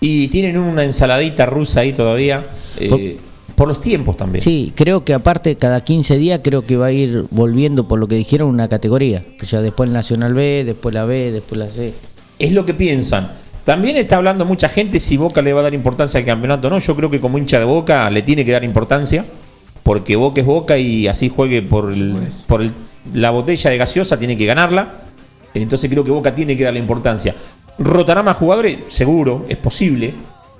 Y 0.00 0.28
tienen 0.28 0.58
una 0.58 0.84
ensaladita 0.84 1.46
rusa 1.46 1.80
ahí 1.80 1.92
todavía. 1.92 2.44
eh, 2.78 3.18
por 3.56 3.68
los 3.68 3.80
tiempos 3.80 4.16
también. 4.16 4.42
Sí, 4.42 4.72
creo 4.76 5.02
que 5.04 5.14
aparte 5.14 5.56
cada 5.56 5.82
15 5.82 6.18
días 6.18 6.40
creo 6.44 6.66
que 6.66 6.76
va 6.76 6.86
a 6.86 6.92
ir 6.92 7.24
volviendo 7.30 7.88
por 7.88 7.98
lo 7.98 8.06
que 8.06 8.14
dijeron 8.14 8.50
una 8.50 8.68
categoría. 8.68 9.24
Que 9.38 9.46
ya 9.46 9.62
después 9.62 9.88
el 9.88 9.94
Nacional 9.94 10.34
B, 10.34 10.62
después 10.64 10.94
la 10.94 11.06
B, 11.06 11.32
después 11.32 11.58
la 11.58 11.70
C. 11.70 11.94
Es 12.38 12.52
lo 12.52 12.66
que 12.66 12.74
piensan. 12.74 13.32
También 13.64 13.96
está 13.96 14.18
hablando 14.18 14.44
mucha 14.44 14.68
gente 14.68 15.00
si 15.00 15.16
Boca 15.16 15.40
le 15.40 15.52
va 15.54 15.60
a 15.60 15.64
dar 15.64 15.74
importancia 15.74 16.20
al 16.20 16.26
campeonato 16.26 16.68
o 16.68 16.70
no. 16.70 16.78
Yo 16.78 16.94
creo 16.94 17.10
que 17.10 17.18
como 17.18 17.38
hincha 17.38 17.58
de 17.58 17.64
Boca 17.64 18.10
le 18.10 18.22
tiene 18.22 18.44
que 18.44 18.52
dar 18.52 18.62
importancia, 18.62 19.24
porque 19.86 20.16
Boca 20.16 20.40
es 20.40 20.46
Boca 20.46 20.76
y 20.76 21.06
así 21.06 21.28
juegue 21.28 21.62
por, 21.62 21.92
el- 21.92 22.16
por 22.48 22.60
la 23.14 23.30
botella 23.30 23.70
de 23.70 23.76
gaseosa, 23.78 24.18
tiene 24.18 24.36
que 24.36 24.44
ganarla. 24.44 24.88
Entonces 25.54 25.88
creo 25.88 26.02
que 26.02 26.10
Boca 26.10 26.34
tiene 26.34 26.56
que 26.56 26.64
darle 26.64 26.80
importancia. 26.80 27.36
¿Rotará 27.78 28.24
más 28.24 28.36
jugadores? 28.36 28.78
Seguro, 28.88 29.46
es 29.48 29.56
posible, 29.58 30.12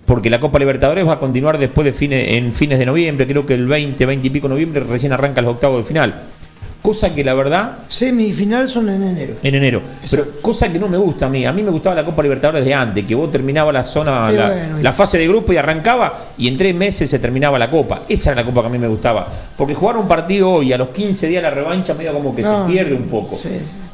porque 0.07 0.31
la 0.31 0.39
Copa 0.39 0.61
Libertadores 0.61 1.05
va 1.09 1.14
a 1.14 1.18
continuar 1.18 1.59
después 1.59 1.85
de 1.85 1.93
fines, 1.93 2.37
en 2.37 2.55
fines 2.55 2.79
de 2.79 2.87
noviembre, 2.87 3.27
creo 3.27 3.45
que 3.45 3.55
el 3.55 3.66
20, 3.66 4.07
20 4.07 4.27
y 4.29 4.31
pico 4.31 4.47
de 4.47 4.55
noviembre 4.55 4.81
recién 4.85 5.12
arrancan 5.12 5.45
los 5.45 5.55
octavos 5.55 5.79
de 5.83 5.89
final. 5.89 6.22
Cosa 6.87 7.12
que 7.12 7.24
la 7.24 7.34
verdad 7.34 7.78
Semifinal 7.89 8.68
son 8.68 8.89
en 8.89 9.03
enero. 9.03 9.34
en 9.43 9.55
enero. 9.57 9.82
Pero 10.09 10.41
cosa 10.41 10.72
que 10.72 10.78
no 10.78 10.87
me 10.87 10.97
gusta 10.97 11.26
a 11.26 11.28
mí. 11.28 11.45
A 11.45 11.53
mí 11.53 11.61
me 11.64 11.72
gustaba 11.72 11.97
la 11.97 12.05
Copa 12.05 12.22
Libertadores 12.22 12.64
de 12.64 12.72
antes, 12.72 13.05
que 13.05 13.12
vos 13.16 13.28
terminabas 13.28 13.74
la 13.74 13.82
zona, 13.82 14.30
la, 14.30 14.47
bueno, 14.51 14.78
y- 14.78 14.82
la 14.84 14.93
fase 14.93 15.18
de 15.18 15.26
grupo 15.26 15.53
y 15.53 15.57
arrancaba 15.57 16.26
y 16.39 16.47
en 16.47 16.57
tres 16.57 16.72
meses 16.76 17.11
se 17.11 17.18
terminaba 17.18 17.59
la 17.59 17.68
Copa. 17.68 18.03
Esa 18.09 18.30
era 18.30 18.43
la 18.43 18.47
Copa 18.47 18.61
que 18.61 18.66
a 18.68 18.70
mí 18.70 18.78
me 18.78 18.87
gustaba. 18.87 19.28
Porque 19.57 19.74
jugar 19.74 19.97
un 19.97 20.07
partido 20.07 20.49
hoy 20.49 20.72
a 20.72 20.78
los 20.78 20.91
15 20.91 21.26
días 21.26 21.43
la 21.43 21.51
revancha 21.51 21.93
medio 21.95 22.12
como 22.12 22.37
que 22.37 22.43
No. 22.43 22.66
se 22.68 22.72
pierde 22.72 22.95
un 22.95 23.09
poco. 23.09 23.37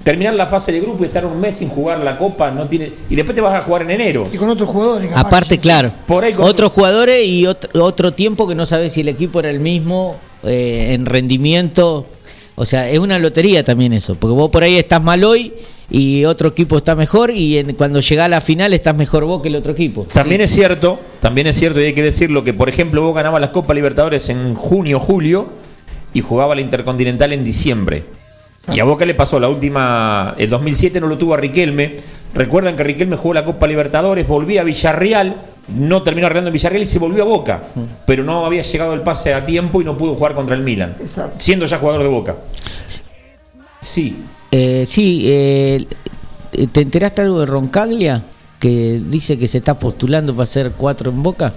Terminar 0.05 0.35
la 0.35 0.45
fase 0.47 0.71
de 0.73 0.81
grupo 0.81 1.05
y 1.05 1.07
estar 1.07 1.25
un 1.25 1.41
mes 1.41 1.57
sin 1.57 1.71
jugar 1.71 1.99
la 2.01 2.19
Copa 2.19 2.51
no 2.51 2.67
tiene 2.67 2.93
y 3.09 3.15
después 3.17 3.35
te 3.35 3.41
vas 3.41 3.55
a 3.55 3.63
jugar 3.63 3.83
en 3.83 3.93
enero. 3.93 4.29
Y 4.31 4.37
con 4.37 4.51
otros 4.51 4.69
jugadores. 4.69 5.09
capaz 5.09 5.21
Aparte, 5.29 5.57
claro, 5.59 5.91
Por 6.07 6.25
ahí 6.25 6.35
con- 6.35 6.45
otros 6.45 6.71
jugadores 6.73 7.25
y 7.25 7.47
otro, 7.47 7.71
otro 7.85 8.13
tiempo 8.13 8.47
que 8.47 8.55
no 8.55 8.67
sabes 8.67 8.93
si 8.93 9.01
el 9.01 9.09
equipo 9.09 9.41
era 9.41 9.49
el 9.49 9.61
mismo 9.61 10.17
eh, 10.45 10.89
en 10.93 11.07
rendimiento. 11.07 12.05
O 12.55 12.67
sea, 12.67 12.89
es 12.89 12.99
una 12.99 13.19
lotería 13.19 13.65
también 13.65 13.93
eso, 13.93 14.15
porque 14.15 14.35
vos 14.35 14.51
por 14.51 14.63
ahí 14.63 14.77
estás 14.77 15.03
mal 15.03 15.25
hoy 15.25 15.53
y 15.91 16.25
otro 16.27 16.49
equipo 16.51 16.77
está 16.77 16.95
mejor 16.95 17.31
y 17.31 17.59
en- 17.59 17.75
cuando 17.75 18.01
llega 18.01 18.27
a 18.27 18.29
la 18.29 18.41
final 18.41 18.73
estás 18.75 18.97
mejor 18.97 19.25
vos 19.25 19.41
que 19.43 19.49
el 19.49 19.57
otro 19.57 19.73
equipo. 19.73 20.07
También 20.13 20.41
Sí. 20.41 20.45
es 20.45 20.51
cierto, 20.53 20.99
también 21.21 21.47
es 21.47 21.57
cierto 21.57 21.81
y 21.81 21.85
hay 21.85 21.93
que 21.95 22.03
decirlo 22.03 22.45
que 22.45 22.53
por 22.53 22.69
ejemplo 22.69 23.03
vos 23.03 23.15
ganabas 23.15 23.41
la 23.41 23.53
Copa 23.53 23.73
Libertadores 23.75 24.29
en 24.29 24.55
junio, 24.55 25.01
julio 25.01 25.47
y 26.15 26.21
jugaba 26.21 26.55
la 26.55 26.61
Intercontinental 26.61 27.33
en 27.33 27.43
diciembre. 27.45 28.05
Y 28.73 28.79
a 28.81 28.85
Boca 28.85 29.05
le 29.07 29.15
pasó 29.15 29.41
la 29.41 29.49
última, 29.49 30.35
el 30.39 30.49
2007 30.51 31.01
no 31.01 31.09
lo 31.09 31.19
tuvo 31.19 31.35
a 31.35 31.37
Riquelme. 31.39 31.97
Recuerdan 32.35 32.77
que 32.77 32.85
Riquelme 32.85 33.17
jugó 33.17 33.35
la 33.35 33.45
Copa 33.45 33.67
Libertadores, 33.67 34.27
volvía 34.29 34.61
a 34.61 34.65
Villarreal, 34.65 35.37
no 35.69 36.03
terminó 36.03 36.27
arreglando 36.27 36.49
en 36.49 36.53
Villarreal 36.55 36.83
y 36.83 36.87
se 36.87 36.99
volvió 36.99 37.23
a 37.23 37.27
Boca. 37.27 37.63
Pero 38.07 38.25
no 38.25 38.45
había 38.45 38.63
llegado 38.63 38.95
el 38.95 39.03
pase 39.03 39.33
a 39.35 39.45
tiempo 39.47 39.81
y 39.81 39.85
no 39.85 39.97
pudo 39.97 40.15
jugar 40.15 40.35
contra 40.35 40.57
el 40.57 40.63
Milan, 40.63 40.97
Exacto. 41.01 41.37
siendo 41.39 41.67
ya 41.67 41.79
jugador 41.79 42.03
de 42.03 42.09
Boca. 42.09 42.37
Sí, 43.81 44.17
Eh, 44.51 44.85
sí, 44.87 45.23
eh, 45.27 45.87
¿te 46.73 46.83
enteraste 46.83 47.23
algo 47.23 47.41
de 47.41 47.47
Roncaglia? 47.47 48.23
Que 48.59 49.01
dice 49.09 49.39
que 49.39 49.49
se 49.49 49.59
está 49.59 49.79
postulando 49.79 50.35
para 50.35 50.45
hacer 50.45 50.73
cuatro 50.77 51.11
en 51.11 51.23
Boca. 51.23 51.53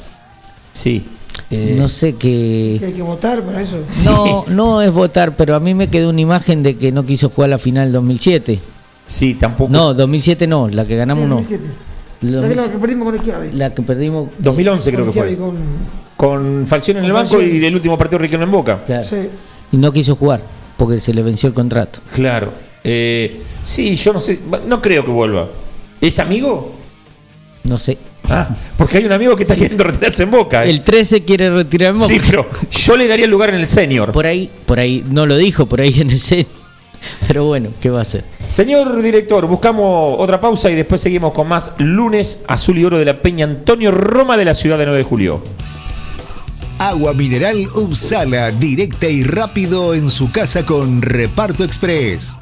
sí. 0.74 1.06
no 1.52 1.88
sé 1.90 2.16
qué... 2.16 2.78
Que 2.80 2.86
hay 2.88 2.94
que 2.94 3.02
votar 3.02 3.42
para 3.44 3.62
eso. 3.62 3.78
No, 4.06 4.46
no 4.48 4.82
es 4.82 4.92
votar, 4.92 5.36
pero 5.36 5.56
a 5.56 5.60
mí 5.60 5.74
me 5.76 5.88
quedó 5.90 6.10
una 6.10 6.22
imagen 6.22 6.64
de 6.64 6.78
que 6.78 6.92
no 6.92 7.06
quiso 7.06 7.30
jugar 7.30 7.50
la 7.52 7.60
final 7.60 7.92
2007. 7.92 8.60
Sí, 9.06 9.36
tampoco. 9.36 9.72
No, 9.72 9.94
2007 9.94 10.48
no, 10.48 10.68
la 10.68 10.86
que 10.86 10.96
ganamos 10.96 11.28
no. 11.30 11.44
2007. 12.22 12.32
Lo- 12.32 12.42
La 12.42 12.48
que, 12.50 12.56
la 12.56 12.72
que 12.72 12.78
perdimos 12.80 13.06
con 13.06 13.16
Esquiavi. 13.16 13.52
La 13.54 13.74
que 13.74 13.82
perdimos. 13.82 14.30
2011 14.40 14.92
creo 14.92 15.06
que 15.06 15.12
fue. 15.12 15.36
Con- 15.38 15.56
Con 16.18 16.66
Falcione 16.68 17.00
en 17.02 17.06
el 17.08 17.12
banco 17.14 17.30
Falcione. 17.32 17.54
y 17.58 17.66
el 17.66 17.76
último 17.76 17.98
partido 17.98 18.20
Riquelme 18.20 18.46
en 18.46 18.52
Boca. 18.52 18.80
Claro. 18.86 19.06
Sí. 19.10 19.30
Y 19.72 19.78
no 19.78 19.92
quiso 19.92 20.16
jugar 20.16 20.42
porque 20.78 21.00
se 21.00 21.14
le 21.14 21.22
venció 21.24 21.48
el 21.48 21.54
contrato. 21.54 22.00
Claro. 22.14 22.52
Eh, 22.84 23.42
sí, 23.64 23.96
yo 23.96 24.14
no 24.14 24.20
sé, 24.20 24.40
no 24.68 24.82
creo 24.82 25.04
que 25.04 25.12
vuelva. 25.12 25.48
¿Es 26.00 26.20
amigo? 26.20 26.74
No 27.64 27.78
sé. 27.80 27.98
Ah, 28.30 28.50
porque 28.78 28.98
hay 29.00 29.06
un 29.06 29.12
amigo 29.12 29.36
que 29.36 29.44
está 29.44 29.56
queriendo 29.56 29.84
retirarse 29.84 30.24
en 30.24 30.32
Boca. 30.32 30.66
¿eh? 30.66 30.70
El 30.70 30.82
13 30.82 31.24
quiere 31.24 31.50
retirar 31.50 31.92
en 31.94 32.00
Boca. 32.00 32.08
Sí, 32.14 32.20
pero 32.26 32.48
yo 32.72 32.96
le 32.98 33.08
daría 33.08 33.26
el 33.26 33.32
lugar 33.32 33.50
en 33.50 33.56
el 33.56 33.68
senior. 33.68 34.12
Por 34.12 34.26
ahí, 34.26 34.50
por 34.66 34.80
ahí, 34.80 35.04
no 35.10 35.26
lo 35.26 35.36
dijo, 35.38 35.66
por 35.66 35.82
ahí 35.82 36.00
en 36.00 36.12
el 36.12 36.20
C. 36.20 36.46
Pero 37.28 37.46
bueno, 37.46 37.70
¿qué 37.80 37.90
va 37.90 38.00
a 38.00 38.02
hacer? 38.04 38.24
Señor 38.48 39.02
director, 39.02 39.48
buscamos 39.48 40.16
otra 40.20 40.40
pausa 40.40 40.70
y 40.70 40.76
después 40.76 41.02
seguimos 41.02 41.34
con 41.34 41.48
más 41.48 41.74
lunes 41.78 42.46
azul 42.48 42.78
y 42.78 42.86
oro 42.86 42.98
de 42.98 43.06
la 43.06 43.22
Peña 43.22 43.46
Antonio 43.46 43.92
Roma 43.92 44.38
de 44.38 44.46
la 44.46 44.54
ciudad 44.54 44.78
de 44.78 44.86
9 44.86 45.00
de 45.00 45.04
julio. 45.04 45.42
Agua 46.78 47.14
mineral 47.14 47.68
Upsala, 47.74 48.52
directa 48.52 49.08
y 49.08 49.24
rápido 49.24 49.94
en 49.94 50.10
su 50.10 50.32
casa 50.32 50.66
con 50.66 51.02
Reparto 51.02 51.64
Express. 51.64 52.38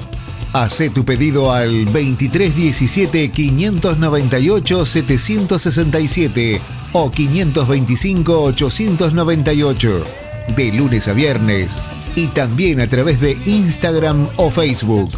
Hacé 0.53 0.89
tu 0.89 1.05
pedido 1.05 1.51
al 1.51 1.85
2317 1.85 3.31
598 3.31 4.85
767 4.85 6.61
o 6.93 7.09
525 7.09 8.43
898 8.43 10.03
de 10.55 10.71
lunes 10.71 11.07
a 11.07 11.13
viernes 11.13 11.81
y 12.15 12.27
también 12.27 12.79
a 12.81 12.87
través 12.87 13.21
de 13.21 13.37
Instagram 13.45 14.27
o 14.37 14.51
Facebook 14.51 15.09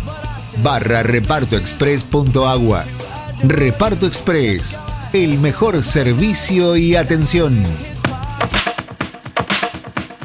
barra 0.64 1.04
repartoexpress.agua. 1.04 2.86
Reparto 3.44 4.08
Express, 4.08 4.80
el 5.14 5.40
mejor 5.40 5.84
servicio 5.84 6.78
y 6.78 6.96
atención. 6.96 7.64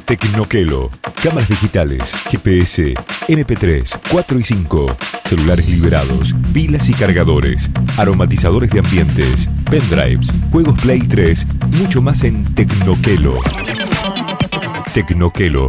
Tecnoquelo. 0.04 0.90
Cámaras 1.22 1.50
digitales, 1.50 2.14
GPS, 2.30 2.94
MP3, 3.28 4.00
4 4.10 4.38
y 4.38 4.42
5, 4.42 4.96
celulares 5.26 5.68
liberados, 5.68 6.34
pilas 6.54 6.88
y 6.88 6.94
cargadores, 6.94 7.70
aromatizadores 7.98 8.70
de 8.70 8.78
ambientes, 8.78 9.50
pendrives, 9.70 10.32
juegos 10.50 10.80
Play 10.80 11.00
3, 11.00 11.46
mucho 11.72 12.00
más 12.00 12.24
en 12.24 12.46
Tecnoquelo. 12.54 13.38
Tecnoquelo, 14.94 15.68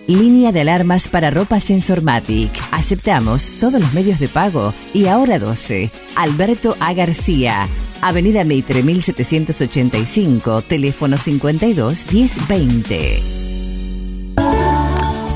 Línea 0.07 0.51
de 0.51 0.61
alarmas 0.61 1.07
para 1.07 1.29
ropa 1.29 1.59
Sensormatic. 1.59 2.51
Aceptamos 2.71 3.51
todos 3.59 3.79
los 3.79 3.93
medios 3.93 4.19
de 4.19 4.27
pago 4.27 4.73
y 4.93 5.07
ahora 5.07 5.39
12. 5.39 5.89
Alberto 6.15 6.75
A. 6.79 6.93
García. 6.93 7.67
Avenida 8.01 8.43
Meitre 8.43 8.81
1785, 8.81 10.63
teléfono 10.63 11.17
52 11.17 12.11
1020. 12.11 13.19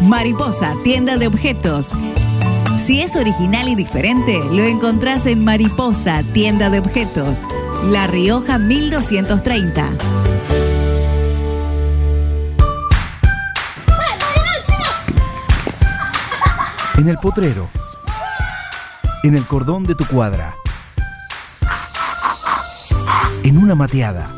Mariposa, 0.01 0.76
tienda 0.84 1.18
de 1.18 1.28
objetos. 1.28 1.93
Si 2.80 3.01
es 3.01 3.16
original 3.16 3.70
y 3.70 3.76
diferente, 3.76 4.39
lo 4.51 4.63
encontrás 4.63 5.26
en 5.26 5.45
Mariposa, 5.45 6.24
tienda 6.34 6.70
de 6.70 6.80
objetos. 6.80 7.47
La 7.86 8.07
Rioja 8.07 8.59
1230. 8.59 9.91
En 16.97 17.09
el 17.09 17.17
potrero. 17.17 17.69
En 19.23 19.35
el 19.35 19.45
cordón 19.45 19.83
de 19.83 19.95
tu 19.95 20.05
cuadra. 20.05 20.55
En 23.43 23.57
una 23.57 23.75
mateada. 23.75 24.33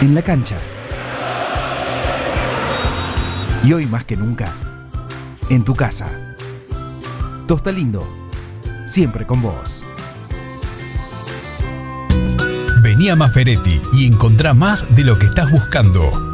En 0.00 0.16
la 0.16 0.22
cancha. 0.22 0.56
Y 3.62 3.72
hoy 3.72 3.86
más 3.86 4.04
que 4.04 4.16
nunca, 4.16 4.52
en 5.48 5.64
tu 5.64 5.76
casa. 5.76 6.08
Tosta 7.46 7.70
Lindo, 7.70 8.06
siempre 8.84 9.26
con 9.26 9.40
vos. 9.40 9.84
Vení 12.82 13.10
a 13.10 13.16
Maferetti 13.16 13.80
y 13.92 14.06
encontrá 14.06 14.54
más 14.54 14.92
de 14.94 15.04
lo 15.04 15.18
que 15.18 15.26
estás 15.26 15.50
buscando. 15.52 16.33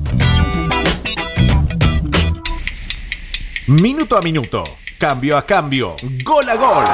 Minuto 3.71 4.17
a 4.17 4.21
minuto, 4.21 4.65
cambio 4.97 5.37
a 5.37 5.45
cambio, 5.45 5.95
gol 6.25 6.49
a 6.49 6.55
gol. 6.57 6.85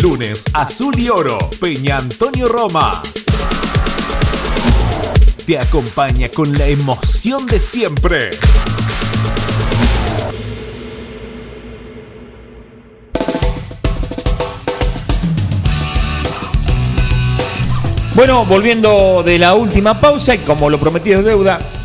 Lunes 0.00 0.42
azul 0.54 0.98
y 0.98 1.10
oro, 1.10 1.36
Peña 1.60 1.98
Antonio 1.98 2.48
Roma. 2.48 3.02
Te 5.46 5.58
acompaña 5.58 6.30
con 6.30 6.56
la 6.56 6.66
emoción 6.66 7.44
de 7.44 7.60
siempre. 7.60 8.30
Bueno, 18.14 18.46
volviendo 18.46 19.22
de 19.22 19.38
la 19.38 19.52
última 19.52 20.00
pausa 20.00 20.34
y 20.36 20.38
como 20.38 20.70
lo 20.70 20.80
prometido 20.80 21.18
es 21.18 21.26
deuda, 21.26 21.83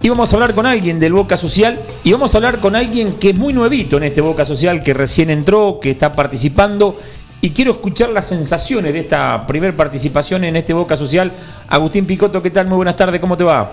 íbamos 0.00 0.32
a 0.32 0.36
hablar 0.36 0.54
con 0.54 0.66
alguien 0.66 1.00
del 1.00 1.12
Boca 1.12 1.36
Social 1.36 1.80
y 2.04 2.12
vamos 2.12 2.34
a 2.34 2.38
hablar 2.38 2.58
con 2.58 2.76
alguien 2.76 3.18
que 3.18 3.30
es 3.30 3.36
muy 3.36 3.52
nuevito 3.52 3.96
en 3.96 4.04
este 4.04 4.20
Boca 4.20 4.44
Social, 4.44 4.82
que 4.82 4.94
recién 4.94 5.30
entró, 5.30 5.78
que 5.80 5.90
está 5.90 6.12
participando 6.12 6.98
y 7.40 7.50
quiero 7.50 7.72
escuchar 7.72 8.10
las 8.10 8.26
sensaciones 8.26 8.92
de 8.92 9.00
esta 9.00 9.46
primer 9.46 9.76
participación 9.76 10.44
en 10.44 10.56
este 10.56 10.72
Boca 10.72 10.96
Social. 10.96 11.32
Agustín 11.68 12.06
Picoto, 12.06 12.42
¿qué 12.42 12.50
tal? 12.50 12.66
Muy 12.66 12.76
buenas 12.76 12.96
tardes, 12.96 13.20
¿cómo 13.20 13.36
te 13.36 13.44
va? 13.44 13.70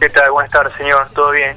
¿Qué 0.00 0.08
tal? 0.10 0.30
Buenas 0.30 0.52
tardes, 0.52 0.74
señor. 0.76 1.06
¿Todo 1.14 1.30
bien? 1.32 1.56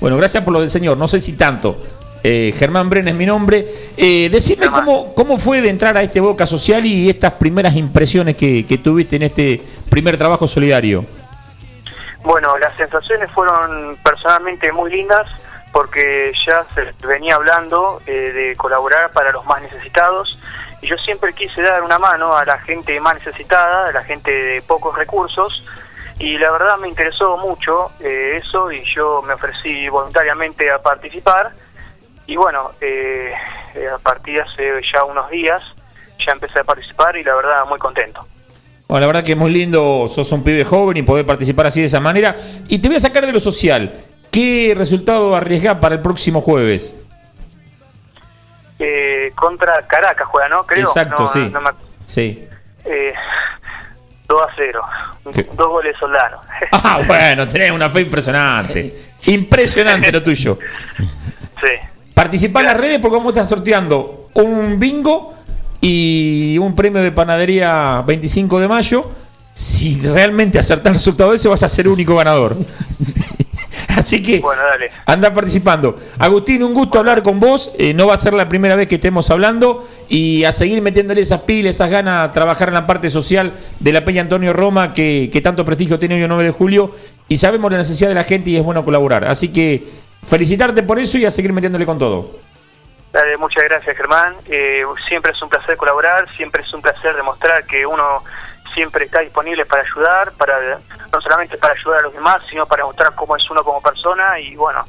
Bueno, 0.00 0.16
gracias 0.16 0.44
por 0.44 0.52
lo 0.52 0.60
del 0.60 0.68
señor, 0.68 0.96
no 0.96 1.08
sé 1.08 1.18
si 1.20 1.32
tanto. 1.36 1.82
Eh, 2.24 2.54
Germán 2.56 2.88
Bren 2.88 3.08
es 3.08 3.14
mi 3.14 3.26
nombre. 3.26 3.66
Eh, 3.96 4.28
decime 4.30 4.68
cómo, 4.68 5.12
cómo 5.14 5.38
fue 5.38 5.60
de 5.60 5.68
entrar 5.68 5.96
a 5.96 6.02
este 6.02 6.20
Boca 6.20 6.46
Social 6.46 6.86
y 6.86 7.10
estas 7.10 7.32
primeras 7.32 7.74
impresiones 7.74 8.36
que, 8.36 8.64
que 8.64 8.78
tuviste 8.78 9.16
en 9.16 9.22
este 9.22 9.60
primer 9.90 10.16
trabajo 10.16 10.46
solidario. 10.46 11.04
Bueno, 12.24 12.56
las 12.58 12.76
sensaciones 12.76 13.30
fueron 13.32 13.96
personalmente 14.04 14.70
muy 14.72 14.90
lindas 14.90 15.26
porque 15.72 16.32
ya 16.46 16.64
se 16.74 16.92
venía 17.06 17.36
hablando 17.36 18.00
eh, 18.06 18.12
de 18.12 18.56
colaborar 18.56 19.10
para 19.12 19.32
los 19.32 19.44
más 19.46 19.62
necesitados 19.62 20.38
y 20.82 20.88
yo 20.88 20.96
siempre 20.98 21.32
quise 21.32 21.62
dar 21.62 21.82
una 21.82 21.98
mano 21.98 22.36
a 22.36 22.44
la 22.44 22.58
gente 22.58 22.98
más 23.00 23.14
necesitada, 23.14 23.88
a 23.88 23.92
la 23.92 24.04
gente 24.04 24.30
de 24.30 24.62
pocos 24.62 24.96
recursos 24.96 25.64
y 26.18 26.38
la 26.38 26.50
verdad 26.50 26.78
me 26.78 26.88
interesó 26.88 27.36
mucho 27.38 27.90
eh, 28.00 28.40
eso 28.42 28.70
y 28.70 28.84
yo 28.94 29.22
me 29.22 29.34
ofrecí 29.34 29.88
voluntariamente 29.88 30.70
a 30.70 30.80
participar 30.80 31.52
y 32.26 32.36
bueno, 32.36 32.72
eh, 32.80 33.32
eh, 33.74 33.88
a 33.88 33.98
partir 33.98 34.34
de 34.34 34.40
hace 34.42 34.82
ya 34.92 35.04
unos 35.04 35.30
días 35.30 35.62
ya 36.24 36.32
empecé 36.32 36.60
a 36.60 36.64
participar 36.64 37.16
y 37.16 37.24
la 37.24 37.34
verdad 37.34 37.64
muy 37.66 37.78
contento. 37.78 38.26
Bueno, 38.92 39.00
la 39.00 39.06
verdad 39.06 39.24
que 39.24 39.32
es 39.32 39.38
muy 39.38 39.50
lindo, 39.50 40.06
sos 40.14 40.30
un 40.32 40.44
pibe 40.44 40.64
joven 40.64 40.98
y 40.98 41.02
poder 41.02 41.24
participar 41.24 41.64
así 41.64 41.80
de 41.80 41.86
esa 41.86 41.98
manera. 41.98 42.36
Y 42.68 42.78
te 42.78 42.88
voy 42.88 42.98
a 42.98 43.00
sacar 43.00 43.24
de 43.24 43.32
lo 43.32 43.40
social. 43.40 43.90
¿Qué 44.30 44.74
resultado 44.76 45.34
arriesgás 45.34 45.76
para 45.78 45.94
el 45.94 46.02
próximo 46.02 46.42
jueves? 46.42 46.94
Eh, 48.78 49.32
contra 49.34 49.80
Caracas 49.86 50.28
juega, 50.30 50.50
¿no? 50.50 50.66
Creo. 50.66 50.82
Exacto, 50.86 51.22
No, 51.22 51.26
sí. 51.26 51.38
no 51.50 51.62
me- 51.62 51.70
Sí. 52.04 52.46
eh, 52.84 53.14
2 54.28 54.42
a 54.42 54.46
0. 54.56 54.82
Dos 55.24 55.68
goles 55.68 55.96
soldados. 55.98 56.44
Ah, 56.72 57.00
bueno, 57.06 57.48
tenés 57.48 57.70
una 57.70 57.88
fe 57.88 58.02
impresionante. 58.02 58.94
Impresionante 59.24 60.12
lo 60.12 60.22
tuyo. 60.22 60.58
sí. 60.98 61.68
Participá 62.12 62.60
en 62.60 62.66
las 62.66 62.76
redes 62.76 62.98
porque 63.00 63.16
vamos 63.16 63.34
a 63.34 63.40
estar 63.40 63.56
sorteando 63.56 64.28
un 64.34 64.78
bingo 64.78 65.31
y 65.82 66.56
un 66.58 66.74
premio 66.76 67.02
de 67.02 67.10
panadería 67.12 68.02
25 68.06 68.60
de 68.60 68.68
mayo. 68.68 69.10
Si 69.52 70.00
realmente 70.00 70.58
acertás 70.58 70.92
el 70.92 70.94
resultado 70.94 71.34
ese, 71.34 71.48
vas 71.48 71.62
a 71.62 71.68
ser 71.68 71.86
el 71.86 71.92
único 71.92 72.16
ganador. 72.16 72.56
Así 73.88 74.22
que 74.22 74.38
Bueno, 74.40 74.62
dale. 74.62 74.90
anda 75.04 75.34
participando. 75.34 75.96
Agustín, 76.18 76.62
un 76.62 76.72
gusto 76.72 76.98
hablar 76.98 77.22
con 77.22 77.40
vos. 77.40 77.72
Eh, 77.78 77.92
no 77.92 78.06
va 78.06 78.14
a 78.14 78.16
ser 78.16 78.32
la 78.32 78.48
primera 78.48 78.76
vez 78.76 78.86
que 78.88 78.94
estemos 78.94 79.28
hablando. 79.30 79.86
Y 80.08 80.44
a 80.44 80.52
seguir 80.52 80.80
metiéndole 80.80 81.20
esas 81.20 81.42
pilas, 81.42 81.74
esas 81.74 81.90
ganas 81.90 82.30
a 82.30 82.32
trabajar 82.32 82.68
en 82.68 82.74
la 82.74 82.86
parte 82.86 83.10
social 83.10 83.52
de 83.80 83.92
la 83.92 84.04
Peña 84.04 84.22
Antonio 84.22 84.52
Roma, 84.52 84.94
que, 84.94 85.28
que 85.32 85.40
tanto 85.40 85.64
prestigio 85.64 85.98
tiene 85.98 86.14
hoy 86.14 86.22
el 86.22 86.28
9 86.28 86.44
de 86.44 86.50
julio. 86.52 86.94
Y 87.28 87.36
sabemos 87.36 87.70
la 87.72 87.78
necesidad 87.78 88.08
de 88.08 88.14
la 88.14 88.24
gente 88.24 88.50
y 88.50 88.56
es 88.56 88.62
bueno 88.62 88.84
colaborar. 88.84 89.24
Así 89.24 89.48
que 89.48 89.84
felicitarte 90.26 90.82
por 90.84 90.98
eso 91.00 91.18
y 91.18 91.24
a 91.26 91.30
seguir 91.30 91.52
metiéndole 91.52 91.84
con 91.84 91.98
todo. 91.98 92.30
Dale, 93.12 93.36
muchas 93.36 93.64
gracias 93.64 93.96
Germán. 93.96 94.36
Eh, 94.48 94.84
siempre 95.06 95.32
es 95.32 95.42
un 95.42 95.50
placer 95.50 95.76
colaborar, 95.76 96.26
siempre 96.34 96.62
es 96.62 96.72
un 96.72 96.80
placer 96.80 97.14
demostrar 97.14 97.64
que 97.66 97.84
uno 97.84 98.24
siempre 98.72 99.04
está 99.04 99.20
disponible 99.20 99.66
para 99.66 99.82
ayudar, 99.82 100.32
para 100.32 100.78
no 101.12 101.20
solamente 101.20 101.58
para 101.58 101.74
ayudar 101.74 101.98
a 101.98 102.02
los 102.02 102.14
demás, 102.14 102.38
sino 102.48 102.64
para 102.66 102.84
mostrar 102.84 103.14
cómo 103.14 103.36
es 103.36 103.50
uno 103.50 103.62
como 103.62 103.82
persona 103.82 104.40
y 104.40 104.56
bueno, 104.56 104.80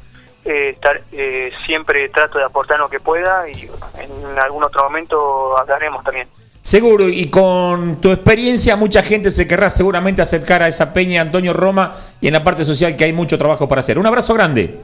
eh, 0.42 0.70
estar, 0.70 1.02
eh, 1.12 1.52
siempre 1.66 2.08
trato 2.08 2.38
de 2.38 2.44
aportar 2.44 2.78
lo 2.78 2.88
que 2.88 2.98
pueda 2.98 3.46
y 3.48 3.68
en 3.98 4.38
algún 4.38 4.64
otro 4.64 4.84
momento 4.84 5.58
hablaremos 5.58 6.02
también. 6.02 6.26
Seguro, 6.62 7.06
y 7.10 7.28
con 7.28 8.00
tu 8.00 8.10
experiencia 8.10 8.74
mucha 8.74 9.02
gente 9.02 9.28
se 9.28 9.46
querrá 9.46 9.68
seguramente 9.68 10.22
acercar 10.22 10.62
a 10.62 10.68
esa 10.68 10.94
peña 10.94 11.20
Antonio 11.20 11.52
Roma 11.52 11.94
y 12.22 12.28
en 12.28 12.32
la 12.32 12.42
parte 12.42 12.64
social 12.64 12.96
que 12.96 13.04
hay 13.04 13.12
mucho 13.12 13.36
trabajo 13.36 13.68
para 13.68 13.80
hacer. 13.80 13.98
Un 13.98 14.06
abrazo 14.06 14.32
grande. 14.32 14.80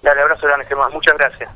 Dale, 0.00 0.22
abrazo 0.22 0.46
grande, 0.46 0.64
Germán. 0.64 0.90
Muchas 0.90 1.14
gracias. 1.18 1.50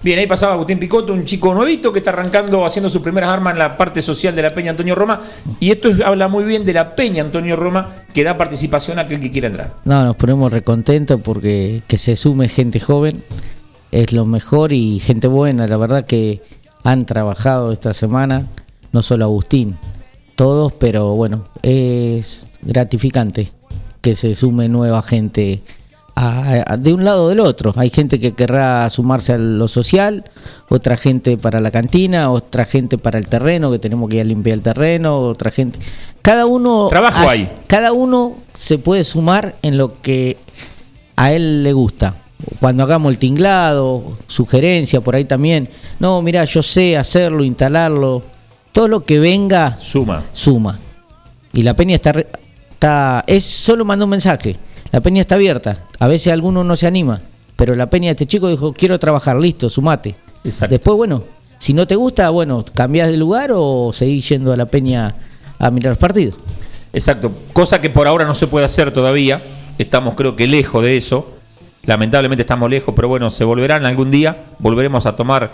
Bien, 0.00 0.18
ahí 0.18 0.26
pasaba 0.28 0.52
Agustín 0.54 0.78
Picotto, 0.78 1.12
un 1.12 1.24
chico 1.24 1.52
nuevito 1.52 1.92
que 1.92 1.98
está 1.98 2.10
arrancando, 2.10 2.64
haciendo 2.64 2.88
sus 2.88 3.02
primeras 3.02 3.30
armas 3.30 3.54
en 3.54 3.58
la 3.58 3.76
parte 3.76 4.00
social 4.00 4.34
de 4.36 4.42
la 4.42 4.50
Peña 4.50 4.70
Antonio 4.70 4.94
Roma. 4.94 5.22
Y 5.58 5.70
esto 5.72 5.88
es- 5.88 6.00
habla 6.00 6.28
muy 6.28 6.44
bien 6.44 6.64
de 6.64 6.72
la 6.72 6.94
Peña 6.94 7.22
Antonio 7.24 7.56
Roma, 7.56 7.96
que 8.14 8.22
da 8.22 8.38
participación 8.38 8.98
a 8.98 9.02
aquel 9.02 9.18
que 9.18 9.30
quiera 9.32 9.48
entrar. 9.48 9.74
No, 9.84 10.04
nos 10.04 10.14
ponemos 10.14 10.52
recontentos 10.52 11.20
porque 11.22 11.82
que 11.88 11.98
se 11.98 12.14
sume 12.14 12.48
gente 12.48 12.78
joven 12.78 13.24
es 13.90 14.12
lo 14.12 14.24
mejor 14.24 14.72
y 14.72 15.00
gente 15.00 15.26
buena. 15.26 15.66
La 15.66 15.76
verdad 15.76 16.06
que 16.06 16.42
han 16.84 17.04
trabajado 17.04 17.72
esta 17.72 17.92
semana, 17.92 18.46
no 18.92 19.02
solo 19.02 19.24
Agustín, 19.24 19.76
todos, 20.36 20.72
pero 20.74 21.14
bueno, 21.16 21.48
es 21.62 22.58
gratificante 22.62 23.48
que 24.00 24.14
se 24.14 24.36
sume 24.36 24.68
nueva 24.68 25.02
gente 25.02 25.60
a- 26.20 26.64
a- 26.72 26.76
de 26.76 26.92
un 26.92 27.04
lado 27.04 27.24
o 27.24 27.28
del 27.28 27.40
otro. 27.40 27.72
Hay 27.76 27.90
gente 27.90 28.18
que 28.18 28.32
querrá 28.32 28.88
sumarse 28.90 29.34
a 29.34 29.38
lo 29.38 29.68
social, 29.68 30.24
otra 30.68 30.96
gente 30.96 31.38
para 31.38 31.60
la 31.60 31.70
cantina, 31.70 32.30
otra 32.30 32.64
gente 32.64 32.98
para 32.98 33.18
el 33.18 33.28
terreno, 33.28 33.70
que 33.70 33.78
tenemos 33.78 34.08
que 34.10 34.16
ir 34.16 34.22
a 34.22 34.24
limpiar 34.24 34.54
el 34.54 34.62
terreno, 34.62 35.18
otra 35.20 35.50
gente. 35.50 35.78
Cada 36.22 36.46
uno 36.46 36.88
Trabajo 36.88 37.28
hace- 37.28 37.44
hay. 37.44 37.48
cada 37.66 37.92
uno 37.92 38.36
se 38.54 38.78
puede 38.78 39.04
sumar 39.04 39.54
en 39.62 39.78
lo 39.78 40.00
que 40.02 40.36
a 41.16 41.32
él 41.32 41.62
le 41.62 41.72
gusta. 41.72 42.14
Cuando 42.60 42.82
hagamos 42.84 43.10
el 43.12 43.18
tinglado, 43.18 44.16
sugerencia 44.28 45.00
por 45.00 45.16
ahí 45.16 45.24
también. 45.24 45.68
No, 45.98 46.22
mira, 46.22 46.44
yo 46.44 46.62
sé 46.62 46.96
hacerlo, 46.96 47.42
instalarlo. 47.44 48.22
Todo 48.72 48.86
lo 48.88 49.04
que 49.04 49.18
venga 49.18 49.76
Suma. 49.80 50.24
suma. 50.32 50.78
Y 51.52 51.62
la 51.62 51.74
peña 51.74 51.96
está, 51.96 52.12
está 52.72 53.24
es 53.26 53.44
solo 53.44 53.84
manda 53.84 54.04
un 54.04 54.10
mensaje. 54.10 54.56
La 54.90 55.00
peña 55.00 55.20
está 55.20 55.34
abierta. 55.34 55.84
A 55.98 56.08
veces 56.08 56.32
alguno 56.32 56.64
no 56.64 56.76
se 56.76 56.86
anima, 56.86 57.20
pero 57.56 57.74
la 57.74 57.90
peña 57.90 58.10
este 58.10 58.26
chico 58.26 58.48
dijo, 58.48 58.72
"Quiero 58.72 58.98
trabajar, 58.98 59.36
listo, 59.36 59.68
sumate." 59.68 60.14
Después, 60.68 60.96
bueno, 60.96 61.24
si 61.58 61.74
no 61.74 61.86
te 61.86 61.96
gusta, 61.96 62.30
bueno, 62.30 62.64
cambias 62.74 63.08
de 63.08 63.16
lugar 63.16 63.50
o 63.52 63.90
seguís 63.92 64.28
yendo 64.28 64.52
a 64.52 64.56
la 64.56 64.66
peña 64.66 65.14
a 65.58 65.70
mirar 65.70 65.90
los 65.90 65.98
partidos. 65.98 66.36
Exacto, 66.92 67.32
cosa 67.52 67.80
que 67.80 67.90
por 67.90 68.06
ahora 68.06 68.24
no 68.24 68.34
se 68.34 68.46
puede 68.46 68.64
hacer 68.64 68.92
todavía. 68.92 69.40
Estamos 69.76 70.14
creo 70.14 70.36
que 70.36 70.46
lejos 70.46 70.82
de 70.82 70.96
eso. 70.96 71.34
Lamentablemente 71.84 72.42
estamos 72.42 72.70
lejos, 72.70 72.94
pero 72.94 73.08
bueno, 73.08 73.28
se 73.30 73.44
volverán 73.44 73.84
algún 73.84 74.10
día. 74.10 74.44
Volveremos 74.58 75.06
a 75.06 75.16
tomar, 75.16 75.50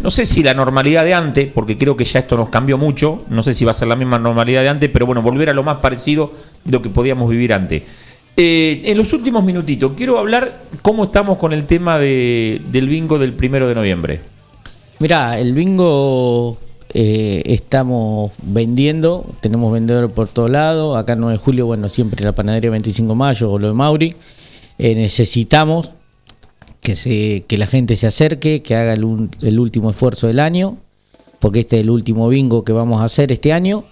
no 0.00 0.10
sé 0.10 0.26
si 0.26 0.42
la 0.42 0.54
normalidad 0.54 1.04
de 1.04 1.14
antes, 1.14 1.50
porque 1.52 1.78
creo 1.78 1.96
que 1.96 2.04
ya 2.04 2.20
esto 2.20 2.36
nos 2.36 2.50
cambió 2.50 2.76
mucho. 2.78 3.24
No 3.28 3.42
sé 3.42 3.54
si 3.54 3.64
va 3.64 3.70
a 3.70 3.74
ser 3.74 3.88
la 3.88 3.96
misma 3.96 4.18
normalidad 4.18 4.62
de 4.62 4.68
antes, 4.68 4.90
pero 4.90 5.06
bueno, 5.06 5.22
volver 5.22 5.50
a 5.50 5.54
lo 5.54 5.62
más 5.62 5.78
parecido 5.78 6.32
de 6.64 6.72
lo 6.72 6.82
que 6.82 6.88
podíamos 6.90 7.30
vivir 7.30 7.52
antes. 7.52 7.82
Eh, 8.40 8.82
en 8.84 8.96
los 8.96 9.12
últimos 9.12 9.42
minutitos, 9.42 9.94
quiero 9.96 10.16
hablar 10.16 10.62
cómo 10.82 11.04
estamos 11.04 11.38
con 11.38 11.52
el 11.52 11.64
tema 11.66 11.98
de- 11.98 12.62
del 12.70 12.88
bingo 12.88 13.18
del 13.18 13.32
primero 13.32 13.66
de 13.66 13.74
noviembre. 13.74 14.20
Mira, 15.00 15.40
el 15.40 15.54
bingo 15.54 16.56
eh, 16.94 17.42
estamos 17.46 18.30
vendiendo, 18.42 19.26
tenemos 19.40 19.72
vendedores 19.72 20.12
por 20.12 20.28
todos 20.28 20.50
lados. 20.50 20.96
Acá 20.96 21.14
en 21.14 21.20
9 21.20 21.32
de 21.32 21.38
julio, 21.38 21.66
bueno, 21.66 21.88
siempre 21.88 22.24
la 22.24 22.32
panadería 22.32 22.70
25 22.70 23.08
de 23.12 23.14
mayo 23.18 23.50
o 23.50 23.58
lo 23.58 23.66
de 23.66 23.74
Mauri. 23.74 24.14
Eh, 24.78 24.94
necesitamos 24.94 25.96
que, 26.80 26.94
se, 26.94 27.44
que 27.48 27.58
la 27.58 27.66
gente 27.66 27.96
se 27.96 28.06
acerque, 28.06 28.62
que 28.62 28.76
haga 28.76 28.92
el 28.94 29.58
último 29.58 29.90
esfuerzo 29.90 30.28
del 30.28 30.38
año, 30.38 30.76
porque 31.40 31.58
este 31.60 31.74
es 31.76 31.82
el 31.82 31.90
último 31.90 32.28
bingo 32.28 32.62
que 32.62 32.72
vamos 32.72 33.00
a 33.00 33.04
hacer 33.04 33.32
este 33.32 33.52
año. 33.52 33.82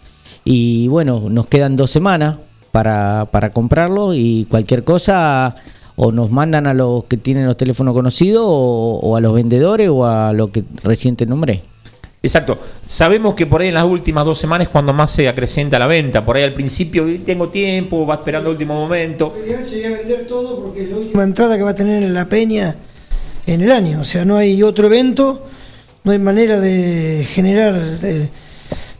Y 0.44 0.86
bueno, 0.86 1.24
nos 1.28 1.48
quedan 1.48 1.74
dos 1.76 1.90
semanas 1.90 2.36
para, 2.70 3.28
para 3.30 3.50
comprarlo 3.50 4.14
y 4.14 4.46
cualquier 4.50 4.84
cosa 4.84 5.54
o 5.96 6.12
nos 6.12 6.30
mandan 6.30 6.66
a 6.66 6.74
los 6.74 7.04
que 7.04 7.16
tienen 7.16 7.46
los 7.46 7.56
teléfonos 7.56 7.94
conocidos 7.94 8.44
o, 8.46 9.00
o 9.02 9.16
a 9.16 9.20
los 9.20 9.34
vendedores 9.34 9.88
o 9.88 10.04
a 10.04 10.32
lo 10.32 10.50
que 10.50 10.62
recién 10.82 11.16
te 11.16 11.24
nombré. 11.26 11.62
Exacto. 12.22 12.58
Sabemos 12.84 13.34
que 13.34 13.46
por 13.46 13.60
ahí 13.60 13.68
en 13.68 13.74
las 13.74 13.84
últimas 13.84 14.24
dos 14.24 14.36
semanas 14.36 14.66
es 14.66 14.72
cuando 14.72 14.92
más 14.92 15.12
se 15.12 15.28
acrecenta 15.28 15.78
la 15.78 15.86
venta. 15.86 16.24
Por 16.24 16.36
ahí 16.36 16.42
al 16.42 16.54
principio 16.54 17.06
"Eh, 17.06 17.20
tengo 17.24 17.48
tiempo, 17.50 18.04
va 18.06 18.16
esperando 18.16 18.50
el 18.50 18.54
último 18.56 18.74
momento. 18.74 19.32
Lo 19.38 19.46
ideal 19.46 19.64
sería 19.64 19.90
vender 19.90 20.26
todo 20.26 20.60
porque 20.64 20.82
es 20.84 20.90
la 20.90 20.96
última 20.96 21.22
entrada 21.22 21.56
que 21.56 21.62
va 21.62 21.70
a 21.70 21.74
tener 21.74 22.02
la 22.10 22.24
peña 22.24 22.74
en 23.46 23.60
el 23.60 23.70
año. 23.70 24.00
O 24.00 24.04
sea, 24.04 24.24
no 24.24 24.36
hay 24.36 24.62
otro 24.62 24.86
evento, 24.88 25.46
no 26.02 26.12
hay 26.12 26.18
manera 26.18 26.58
de 26.58 27.26
generar 27.30 27.74
eh, 28.02 28.28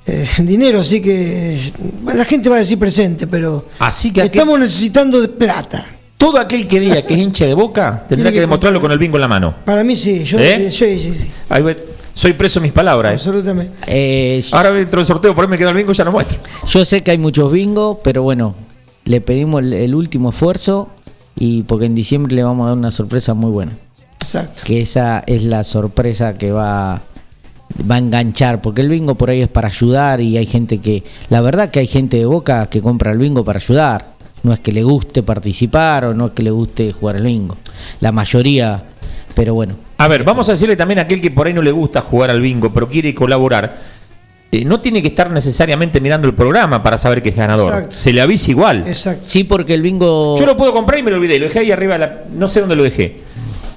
eh, 0.06 0.26
dinero, 0.38 0.80
así 0.80 1.00
que 1.02 1.72
bueno, 2.02 2.18
la 2.18 2.24
gente 2.24 2.48
va 2.48 2.56
a 2.56 2.58
decir 2.60 2.78
presente, 2.78 3.26
pero 3.26 3.66
Así 3.78 4.12
que 4.12 4.20
aquel- 4.22 4.30
estamos 4.40 4.60
necesitando 4.60 5.20
de 5.20 5.28
plata. 5.28 5.84
todo 6.16 6.38
aquel 6.38 6.66
que 6.68 6.78
diga 6.80 7.02
que 7.02 7.14
es 7.14 7.20
hincha 7.20 7.44
de 7.46 7.54
boca 7.54 8.04
tendrá 8.08 8.30
que 8.30 8.34
que 8.36 8.40
demostrarlo 8.40 8.80
con 8.80 8.90
el 8.92 8.98
bingo 8.98 9.16
en 9.16 9.20
la 9.22 9.28
mano. 9.28 9.54
Para 9.64 9.82
mí 9.84 9.96
sí, 9.96 10.24
yo 10.24 10.38
¿Eh? 10.38 10.70
sí, 10.70 10.98
sí, 10.98 11.14
sí, 11.18 11.30
Ahí 11.48 11.62
voy. 11.62 11.76
Soy 12.14 12.32
preso 12.32 12.60
de 12.60 12.64
mis 12.64 12.72
palabras. 12.72 13.12
¿eh? 13.12 13.14
absolutamente. 13.16 14.42
Ahora 14.52 14.72
dentro 14.72 15.00
del 15.00 15.06
sorteo, 15.06 15.34
por 15.34 15.44
ahí 15.44 15.50
me 15.50 15.58
queda 15.58 15.70
el 15.70 15.76
bingo, 15.76 15.92
ya 15.92 16.02
no 16.04 16.12
muestro. 16.12 16.38
Yo 16.66 16.82
sé 16.84 17.02
que 17.02 17.10
hay 17.10 17.18
muchos 17.18 17.52
bingos, 17.52 17.98
pero 18.02 18.22
bueno, 18.22 18.54
le 19.04 19.20
pedimos 19.20 19.62
el, 19.62 19.74
el 19.74 19.94
último 19.94 20.30
esfuerzo 20.30 20.88
y 21.38 21.62
porque 21.64 21.84
en 21.84 21.94
diciembre 21.94 22.34
le 22.34 22.42
vamos 22.42 22.64
a 22.64 22.68
dar 22.70 22.78
una 22.78 22.90
sorpresa 22.90 23.34
muy 23.34 23.50
buena. 23.50 23.72
Exacto. 24.20 24.62
Que 24.64 24.80
esa 24.80 25.24
es 25.26 25.42
la 25.44 25.62
sorpresa 25.62 26.32
que 26.34 26.50
va, 26.52 27.02
va 27.90 27.96
a 27.96 27.98
enganchar, 27.98 28.60
porque 28.62 28.80
el 28.80 28.88
bingo 28.88 29.14
por 29.14 29.30
ahí 29.30 29.42
es 29.42 29.48
para 29.48 29.68
ayudar 29.68 30.20
y 30.20 30.36
hay 30.36 30.46
gente 30.46 30.78
que, 30.78 31.02
la 31.28 31.40
verdad 31.40 31.70
que 31.70 31.80
hay 31.80 31.86
gente 31.86 32.16
de 32.16 32.24
boca 32.26 32.66
que 32.68 32.80
compra 32.80 33.12
el 33.12 33.18
bingo 33.18 33.44
para 33.44 33.58
ayudar. 33.58 34.16
No 34.42 34.52
es 34.52 34.60
que 34.60 34.70
le 34.72 34.82
guste 34.84 35.22
participar 35.22 36.04
o 36.04 36.14
no 36.14 36.26
es 36.26 36.32
que 36.32 36.42
le 36.42 36.50
guste 36.50 36.92
jugar 36.92 37.16
el 37.16 37.24
bingo. 37.24 37.56
La 38.00 38.12
mayoría, 38.12 38.82
pero 39.34 39.54
bueno. 39.54 39.74
A 39.98 40.08
ver, 40.08 40.22
vamos 40.24 40.48
a 40.48 40.52
decirle 40.52 40.76
también 40.76 40.98
a 41.00 41.02
aquel 41.02 41.20
que 41.20 41.30
por 41.30 41.46
ahí 41.46 41.52
no 41.54 41.62
le 41.62 41.72
gusta 41.72 42.00
jugar 42.00 42.30
al 42.30 42.40
bingo, 42.40 42.72
pero 42.72 42.88
quiere 42.88 43.14
colaborar. 43.14 43.76
eh, 44.52 44.64
no 44.64 44.80
tiene 44.80 45.02
que 45.02 45.08
estar 45.08 45.30
necesariamente 45.30 46.00
mirando 46.00 46.28
el 46.28 46.34
programa 46.34 46.80
para 46.82 46.96
saber 46.96 47.20
que 47.22 47.30
es 47.30 47.36
ganador. 47.36 47.72
Exacto. 47.74 47.96
Se 47.96 48.12
le 48.12 48.20
avisa 48.20 48.50
igual. 48.52 48.84
Exacto. 48.86 49.24
Sí, 49.26 49.42
porque 49.42 49.74
el 49.74 49.82
bingo... 49.82 50.38
Yo 50.38 50.46
lo 50.46 50.56
puedo 50.56 50.72
comprar 50.72 51.00
y 51.00 51.02
me 51.02 51.10
lo 51.10 51.16
olvidé. 51.16 51.38
Lo 51.40 51.46
dejé 51.46 51.58
ahí 51.60 51.72
arriba, 51.72 51.98
la- 51.98 52.22
no 52.32 52.46
sé 52.46 52.60
dónde 52.60 52.76
lo 52.76 52.84
dejé. 52.84 53.16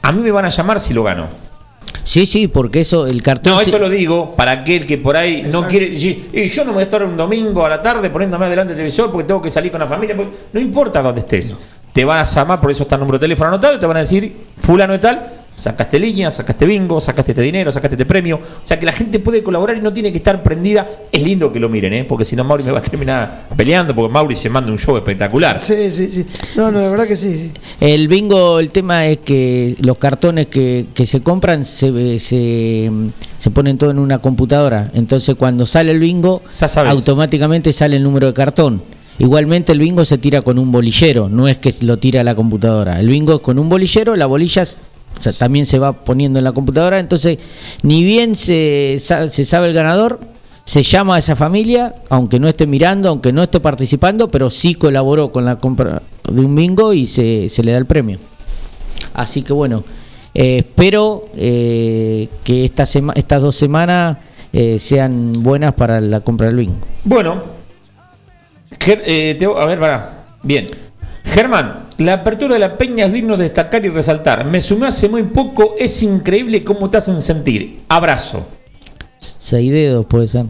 A 0.03 0.11
mí 0.11 0.21
me 0.21 0.29
van 0.31 0.45
a 0.45 0.49
llamar 0.49 0.79
si 0.79 0.93
lo 0.93 1.03
gano. 1.03 1.25
Sí, 2.09 2.25
sí, 2.25 2.47
porque 2.47 2.81
eso, 2.81 3.05
el 3.05 3.21
cartón... 3.21 3.53
No, 3.53 3.59
se- 3.59 3.65
esto 3.65 3.77
lo 3.77 3.87
digo 3.87 4.35
para 4.35 4.49
aquel 4.51 4.87
que 4.87 4.97
por 4.97 5.15
ahí 5.15 5.43
no 5.43 5.67
quiere. 5.67 5.85
y- 5.85 6.47
yo 6.47 6.63
no 6.63 6.71
me 6.71 6.73
voy 6.77 6.81
a 6.81 6.85
estar 6.85 7.03
un 7.03 7.15
domingo 7.15 7.63
a 7.63 7.69
la 7.69 7.83
tarde 7.83 8.09
poniéndome 8.09 8.49
delante 8.49 8.73
del 8.73 8.77
televisor 8.77 9.11
porque 9.11 9.27
tengo 9.27 9.39
que 9.39 9.51
salir 9.51 9.69
con 9.71 9.79
la 9.79 9.85
familia. 9.87 10.15
porque- 10.15 10.35
no 10.51 10.59
importa 10.59 11.03
dónde 11.03 11.19
estés. 11.21 11.53
Te 11.93 12.03
van 12.03 12.17
a 12.17 12.23
llamar, 12.23 12.59
por 12.59 12.71
eso 12.71 12.81
está 12.81 12.95
el 12.95 13.01
número 13.01 13.19
de 13.19 13.23
teléfono 13.25 13.49
anotado, 13.49 13.75
y 13.75 13.79
te 13.79 13.85
van 13.85 13.97
a 13.97 13.99
decir, 13.99 14.35
fulano 14.59 14.95
y 14.95 14.97
tal, 14.97 15.33
sacaste 15.59 15.99
línea, 15.99 16.31
sacaste 16.31 16.65
bingo, 16.65 17.01
sacaste 17.01 17.31
este 17.31 17.41
dinero, 17.41 17.71
sacaste 17.71 17.95
este 17.95 18.05
premio. 18.05 18.37
O 18.37 18.65
sea 18.65 18.79
que 18.79 18.85
la 18.85 18.91
gente 18.91 19.19
puede 19.19 19.43
colaborar 19.43 19.77
y 19.77 19.81
no 19.81 19.93
tiene 19.93 20.11
que 20.11 20.17
estar 20.17 20.41
prendida. 20.41 20.87
Es 21.11 21.21
lindo 21.21 21.51
que 21.51 21.59
lo 21.59 21.69
miren, 21.69 21.93
¿eh? 21.93 22.05
porque 22.05 22.25
si 22.25 22.35
no 22.35 22.43
Mauri 22.43 22.63
me 22.63 22.71
va 22.71 22.79
a 22.79 22.81
terminar 22.81 23.47
peleando, 23.55 23.93
porque 23.93 24.11
Mauri 24.11 24.35
se 24.35 24.49
manda 24.49 24.71
un 24.71 24.79
show 24.79 24.95
espectacular. 24.97 25.59
Sí, 25.59 25.91
sí, 25.91 26.09
sí. 26.09 26.25
No, 26.55 26.71
no, 26.71 26.79
la 26.79 26.91
verdad 26.91 27.07
que 27.07 27.15
sí, 27.15 27.37
sí. 27.37 27.51
El 27.79 28.07
bingo, 28.07 28.59
el 28.59 28.69
tema 28.69 29.05
es 29.05 29.19
que 29.19 29.75
los 29.81 29.97
cartones 29.97 30.47
que, 30.47 30.87
que 30.93 31.05
se 31.05 31.21
compran 31.21 31.65
se, 31.65 32.19
se, 32.19 32.91
se 33.37 33.51
ponen 33.51 33.77
todo 33.77 33.91
en 33.91 33.99
una 33.99 34.19
computadora. 34.19 34.91
Entonces 34.93 35.35
cuando 35.35 35.65
sale 35.65 35.91
el 35.91 35.99
bingo, 35.99 36.41
automáticamente 36.85 37.73
sale 37.73 37.97
el 37.97 38.03
número 38.03 38.27
de 38.27 38.33
cartón. 38.33 38.81
Igualmente 39.19 39.73
el 39.73 39.79
bingo 39.79 40.05
se 40.05 40.17
tira 40.17 40.41
con 40.43 40.57
un 40.57 40.71
bolillero, 40.71 41.27
no 41.27 41.49
es 41.49 41.57
que 41.57 41.73
lo 41.81 41.97
tira 41.97 42.21
a 42.21 42.23
la 42.23 42.35
computadora. 42.35 43.01
El 43.01 43.09
bingo 43.09 43.35
es 43.35 43.41
con 43.41 43.59
un 43.59 43.67
bolillero, 43.67 44.15
la 44.15 44.25
bolilla 44.25 44.63
también 45.37 45.65
se 45.65 45.79
va 45.79 45.93
poniendo 45.93 46.39
en 46.39 46.45
la 46.45 46.51
computadora. 46.51 46.99
Entonces, 46.99 47.37
ni 47.83 48.03
bien 48.03 48.35
se, 48.35 48.97
se 48.99 49.45
sabe 49.45 49.67
el 49.67 49.73
ganador, 49.73 50.19
se 50.63 50.83
llama 50.83 51.15
a 51.15 51.19
esa 51.19 51.35
familia, 51.35 51.95
aunque 52.09 52.39
no 52.39 52.47
esté 52.47 52.67
mirando, 52.67 53.09
aunque 53.09 53.33
no 53.33 53.41
esté 53.43 53.59
participando, 53.59 54.29
pero 54.29 54.49
sí 54.49 54.75
colaboró 54.75 55.31
con 55.31 55.43
la 55.45 55.57
compra 55.57 56.01
de 56.31 56.41
un 56.41 56.55
bingo 56.55 56.93
y 56.93 57.07
se, 57.07 57.49
se 57.49 57.63
le 57.63 57.71
da 57.71 57.79
el 57.79 57.85
premio. 57.85 58.19
Así 59.13 59.41
que 59.41 59.51
bueno, 59.53 59.83
eh, 60.33 60.59
espero 60.59 61.25
eh, 61.35 62.29
que 62.43 62.65
esta 62.65 62.85
sema- 62.85 63.13
estas 63.15 63.41
dos 63.41 63.55
semanas 63.55 64.17
eh, 64.53 64.77
sean 64.79 65.33
buenas 65.33 65.73
para 65.73 65.99
la 65.99 66.19
compra 66.19 66.47
del 66.47 66.57
bingo. 66.57 66.75
Bueno, 67.03 67.41
a 69.57 69.65
ver, 69.65 69.79
para. 69.79 70.25
Bien. 70.43 70.67
Germán, 71.25 71.87
la 71.97 72.13
apertura 72.13 72.53
de 72.53 72.59
la 72.59 72.77
peña 72.77 73.05
es 73.05 73.13
digno 73.13 73.37
de 73.37 73.43
destacar 73.43 73.85
y 73.85 73.89
resaltar. 73.89 74.45
Me 74.45 74.61
sumé 74.61 74.87
hace 74.87 75.09
muy 75.09 75.23
poco, 75.23 75.75
es 75.77 76.01
increíble 76.01 76.63
cómo 76.63 76.89
te 76.89 76.97
hacen 76.97 77.21
sentir. 77.21 77.81
Abrazo. 77.87 78.45
Seis 79.19 79.71
dedos 79.71 80.05
puede 80.05 80.27
ser. 80.27 80.45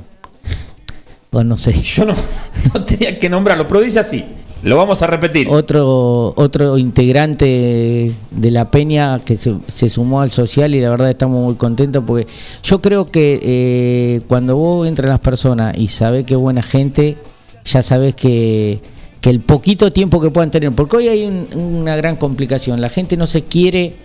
O 1.31 1.43
no 1.43 1.57
sé. 1.57 1.73
Yo 1.73 2.05
no, 2.05 2.15
no 2.73 2.85
tenía 2.85 3.19
que 3.19 3.29
nombrarlo, 3.29 3.67
pero 3.67 3.81
dice 3.81 3.99
así. 3.99 4.25
Lo 4.61 4.75
vamos 4.75 5.01
a 5.01 5.07
repetir. 5.07 5.47
Otro, 5.49 6.33
otro 6.35 6.77
integrante 6.77 8.13
de 8.29 8.51
la 8.51 8.69
Peña 8.69 9.19
que 9.19 9.37
se, 9.37 9.55
se 9.67 9.87
sumó 9.87 10.21
al 10.21 10.31
social 10.31 10.75
y 10.75 10.81
la 10.81 10.89
verdad 10.89 11.09
estamos 11.09 11.41
muy 11.41 11.55
contentos 11.55 12.03
porque 12.05 12.27
yo 12.61 12.81
creo 12.81 13.09
que 13.09 13.39
eh, 13.41 14.21
cuando 14.27 14.57
vos 14.57 14.85
entras 14.85 15.07
a 15.07 15.13
las 15.13 15.19
personas 15.21 15.77
y 15.77 15.87
sabés 15.87 16.25
que 16.25 16.33
es 16.33 16.39
buena 16.39 16.61
gente, 16.61 17.17
ya 17.63 17.81
sabés 17.81 18.15
que, 18.15 18.81
que 19.21 19.29
el 19.29 19.41
poquito 19.41 19.91
tiempo 19.91 20.21
que 20.21 20.29
puedan 20.29 20.51
tener, 20.51 20.71
porque 20.71 20.97
hoy 20.97 21.07
hay 21.09 21.25
un- 21.25 21.47
una 21.53 21.95
gran 21.95 22.15
complicación, 22.15 22.79
la 22.81 22.89
gente 22.89 23.17
no 23.17 23.27
se 23.27 23.43
quiere 23.43 23.95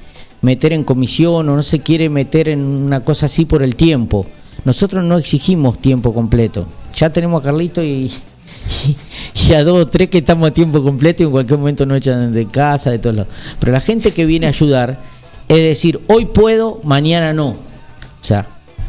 meter 0.42 0.72
en 0.72 0.84
comisión 0.84 1.48
o 1.48 1.56
no 1.56 1.62
se 1.62 1.80
quiere 1.80 2.08
meter 2.08 2.48
en 2.48 2.60
una 2.64 3.04
cosa 3.04 3.26
así 3.26 3.44
por 3.44 3.62
el 3.62 3.76
tiempo. 3.76 4.26
Nosotros 4.64 5.04
no 5.04 5.16
exigimos 5.16 5.78
tiempo 5.78 6.12
completo. 6.12 6.66
Ya 6.94 7.10
tenemos 7.10 7.40
a 7.40 7.44
Carlito 7.44 7.82
y, 7.82 8.10
y 9.48 9.52
a 9.52 9.64
dos 9.64 9.86
o 9.86 9.88
tres 9.88 10.08
que 10.10 10.18
estamos 10.18 10.48
a 10.48 10.52
tiempo 10.52 10.82
completo 10.82 11.22
y 11.22 11.26
en 11.26 11.32
cualquier 11.32 11.58
momento 11.58 11.86
nos 11.86 11.98
echan 11.98 12.32
de 12.32 12.46
casa, 12.46 12.90
de 12.90 12.98
todos 12.98 13.16
lados. 13.16 13.32
Pero 13.58 13.72
la 13.72 13.80
gente 13.80 14.12
que 14.12 14.26
viene 14.26 14.46
a 14.46 14.50
ayudar 14.50 15.00
es 15.48 15.58
decir, 15.58 16.00
hoy 16.08 16.24
puedo, 16.26 16.80
mañana 16.84 17.32
no. 17.32 17.48
O 17.50 17.56
sea, 18.26 18.46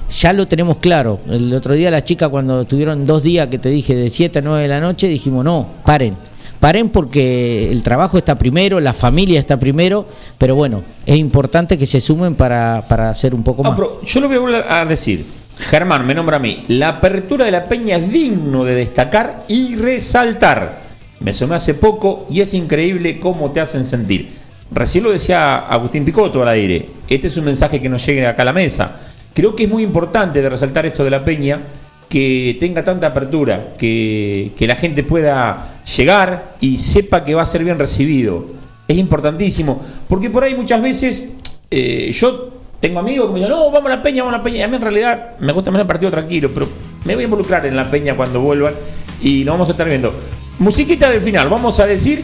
ya 0.10 0.34
lo 0.34 0.46
tenemos 0.48 0.78
claro. 0.78 1.20
El 1.30 1.54
otro 1.54 1.74
día 1.74 1.92
las 1.92 2.04
chicas 2.04 2.30
cuando 2.30 2.66
tuvieron 2.66 3.06
dos 3.06 3.24
días 3.24 3.48
que 3.48 3.58
te 3.58 3.70
dije 3.70 3.96
de 3.96 4.10
7 4.10 4.40
a 4.40 4.42
9 4.42 4.62
de 4.64 4.68
la 4.68 4.80
noche, 4.82 5.08
dijimos, 5.08 5.44
no, 5.44 5.68
paren. 5.86 6.16
Paren 6.60 6.90
porque 6.90 7.70
el 7.70 7.84
trabajo 7.84 8.18
está 8.18 8.38
primero, 8.38 8.80
la 8.80 8.94
familia 8.94 9.40
está 9.40 9.60
primero, 9.60 10.08
pero 10.38 10.56
bueno, 10.56 10.82
es 11.06 11.18
importante 11.18 11.78
que 11.78 11.86
se 11.86 12.00
sumen 12.02 12.36
para, 12.36 12.84
para 12.88 13.10
hacer 13.10 13.36
un 13.36 13.44
poco 13.44 13.62
Ah, 13.66 13.70
más. 13.70 13.76
pero 13.78 14.02
yo 14.04 14.20
lo 14.22 14.28
voy 14.28 14.38
a 14.38 14.40
volver 14.40 14.66
a 14.68 14.86
decir. 14.86 15.26
Germán 15.58 16.06
me 16.06 16.14
nombra 16.16 16.38
a 16.38 16.40
mí. 16.40 16.64
La 16.70 16.90
apertura 16.90 17.46
de 17.46 17.52
la 17.52 17.66
peña 17.66 17.98
es 17.98 18.12
digno 18.12 18.64
de 18.64 18.76
destacar 18.76 19.44
y 19.48 19.76
resaltar. 19.76 20.82
Me 21.20 21.32
sumé 21.34 21.56
hace 21.56 21.74
poco 21.76 22.26
y 22.30 22.42
es 22.42 22.54
increíble 22.54 23.20
cómo 23.20 23.52
te 23.52 23.62
hacen 23.62 23.86
sentir. 23.86 24.34
Recién 24.72 25.04
lo 25.04 25.12
decía 25.12 25.58
Agustín 25.68 26.04
Picotto 26.04 26.42
al 26.42 26.50
aire. 26.50 26.90
Este 27.08 27.28
es 27.28 27.38
un 27.38 27.46
mensaje 27.46 27.82
que 27.82 27.88
nos 27.88 28.06
llegue 28.06 28.26
acá 28.28 28.42
a 28.42 28.46
la 28.46 28.54
mesa. 28.54 29.00
Creo 29.36 29.54
que 29.54 29.66
es 29.66 29.70
muy 29.70 29.84
importante 29.84 30.42
de 30.42 30.50
resaltar 30.50 30.86
esto 30.86 31.04
de 31.04 31.10
la 31.10 31.26
peña, 31.26 31.60
que 32.08 32.56
tenga 32.58 32.86
tanta 32.86 33.08
apertura, 33.08 33.74
que, 33.78 34.54
la 34.62 34.78
gente 34.78 35.04
pueda 35.04 35.82
llegar 35.98 36.56
y 36.62 36.78
sepa 36.78 37.26
que 37.26 37.36
va 37.36 37.42
a 37.42 37.46
ser 37.46 37.66
bien 37.66 37.78
recibido. 37.78 38.46
Es 38.88 38.98
importantísimo, 38.98 39.84
porque 40.08 40.30
por 40.30 40.46
ahí 40.46 40.56
muchas 40.56 40.82
veces 40.82 41.36
eh, 41.70 42.12
yo 42.14 42.50
tengo 42.80 43.00
amigos 43.00 43.28
que 43.28 43.34
me 43.34 43.40
dicen, 43.40 43.52
no, 43.52 43.70
vamos 43.72 43.92
a 43.92 43.98
la 43.98 44.02
peña, 44.02 44.24
vamos 44.24 44.36
a 44.36 44.38
la 44.38 44.44
peña. 44.46 44.60
Y 44.60 44.62
a 44.62 44.68
mí 44.70 44.76
en 44.78 44.82
realidad 44.82 45.32
me 45.40 45.52
gusta 45.52 45.70
más 45.70 45.82
el 45.82 45.88
partido 45.88 46.10
tranquilo, 46.12 46.52
pero 46.54 46.70
me 47.04 47.16
voy 47.16 47.24
a 47.24 47.26
involucrar 47.26 47.66
en 47.66 47.76
la 47.76 47.92
peña 47.92 48.16
cuando 48.16 48.40
vuelvan 48.40 48.76
y 49.22 49.44
lo 49.44 49.52
vamos 49.52 49.68
a 49.68 49.72
estar 49.72 49.90
viendo. 49.90 50.14
Musiquita 50.60 51.10
del 51.10 51.20
final, 51.20 51.50
vamos 51.50 51.78
a 51.82 51.86
decir 51.86 52.24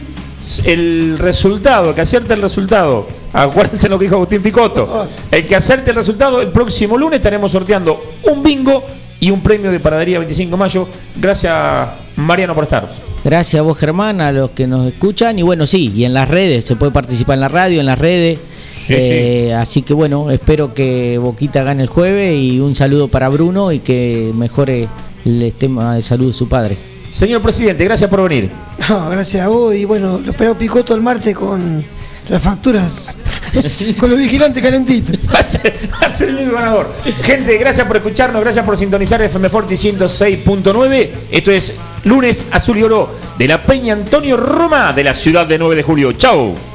el 0.64 1.18
resultado, 1.18 1.94
que 1.94 2.00
acierte 2.00 2.34
el 2.34 2.42
resultado. 2.42 3.06
Acuérdense 3.32 3.88
lo 3.88 3.98
que 3.98 4.04
dijo 4.04 4.16
Agustín 4.16 4.42
Picotto. 4.42 5.06
El 5.30 5.46
que 5.46 5.56
acerte 5.56 5.90
el 5.90 5.96
resultado, 5.96 6.40
el 6.40 6.48
próximo 6.48 6.98
lunes 6.98 7.18
estaremos 7.18 7.50
sorteando 7.52 8.02
un 8.30 8.42
bingo 8.42 8.84
y 9.20 9.30
un 9.30 9.40
premio 9.40 9.70
de 9.70 9.80
Panadería 9.80 10.18
25 10.18 10.50
de 10.50 10.56
mayo. 10.56 10.88
Gracias, 11.16 11.88
Mariano, 12.16 12.54
por 12.54 12.64
estar. 12.64 12.90
Gracias 13.24 13.60
a 13.60 13.62
vos, 13.62 13.78
Germán, 13.78 14.20
a 14.20 14.32
los 14.32 14.50
que 14.50 14.66
nos 14.66 14.86
escuchan. 14.86 15.38
Y 15.38 15.42
bueno, 15.42 15.66
sí, 15.66 15.92
y 15.94 16.04
en 16.04 16.12
las 16.12 16.28
redes, 16.28 16.64
se 16.64 16.76
puede 16.76 16.92
participar 16.92 17.34
en 17.34 17.40
la 17.40 17.48
radio, 17.48 17.80
en 17.80 17.86
las 17.86 17.98
redes. 17.98 18.38
Sí, 18.86 18.94
Eh, 18.96 19.54
Así 19.54 19.82
que 19.82 19.94
bueno, 19.94 20.30
espero 20.32 20.74
que 20.74 21.16
Boquita 21.18 21.62
gane 21.62 21.84
el 21.84 21.88
jueves 21.88 22.36
y 22.36 22.58
un 22.58 22.74
saludo 22.74 23.06
para 23.06 23.28
Bruno 23.28 23.70
y 23.70 23.78
que 23.78 24.32
mejore 24.34 24.88
el 25.24 25.40
esquema 25.42 25.94
de 25.94 26.02
salud 26.02 26.26
de 26.26 26.32
su 26.32 26.48
padre. 26.48 26.76
Señor 27.12 27.42
presidente, 27.42 27.84
gracias 27.84 28.08
por 28.08 28.26
venir. 28.26 28.50
No, 28.88 29.10
gracias 29.10 29.44
a 29.44 29.48
vos. 29.48 29.74
Y 29.74 29.84
bueno, 29.84 30.18
lo 30.18 30.30
esperamos 30.30 30.56
Picoto 30.56 30.94
el 30.94 31.02
martes 31.02 31.36
con 31.36 31.84
las 32.28 32.42
facturas. 32.42 33.18
con 34.00 34.08
los 34.08 34.18
vigilantes 34.18 34.62
calentitos. 34.62 35.18
Va 35.32 35.40
a 35.40 35.44
ser, 35.44 35.90
va 35.92 36.06
a 36.06 36.12
ser 36.12 36.30
el 36.30 36.36
único 36.36 36.54
ganador. 36.54 36.90
Gente, 37.22 37.58
gracias 37.58 37.86
por 37.86 37.98
escucharnos, 37.98 38.40
gracias 38.40 38.64
por 38.64 38.78
sintonizar 38.78 39.20
FM 39.20 39.50
Forti 39.50 39.74
106.9. 39.74 41.10
Esto 41.30 41.50
es 41.50 41.76
lunes 42.04 42.46
azul 42.50 42.78
y 42.78 42.82
oro 42.82 43.14
de 43.36 43.46
la 43.46 43.62
Peña 43.62 43.92
Antonio 43.92 44.38
Roma 44.38 44.94
de 44.94 45.04
la 45.04 45.12
ciudad 45.12 45.46
de 45.46 45.58
9 45.58 45.76
de 45.76 45.82
julio. 45.82 46.12
Chau. 46.12 46.71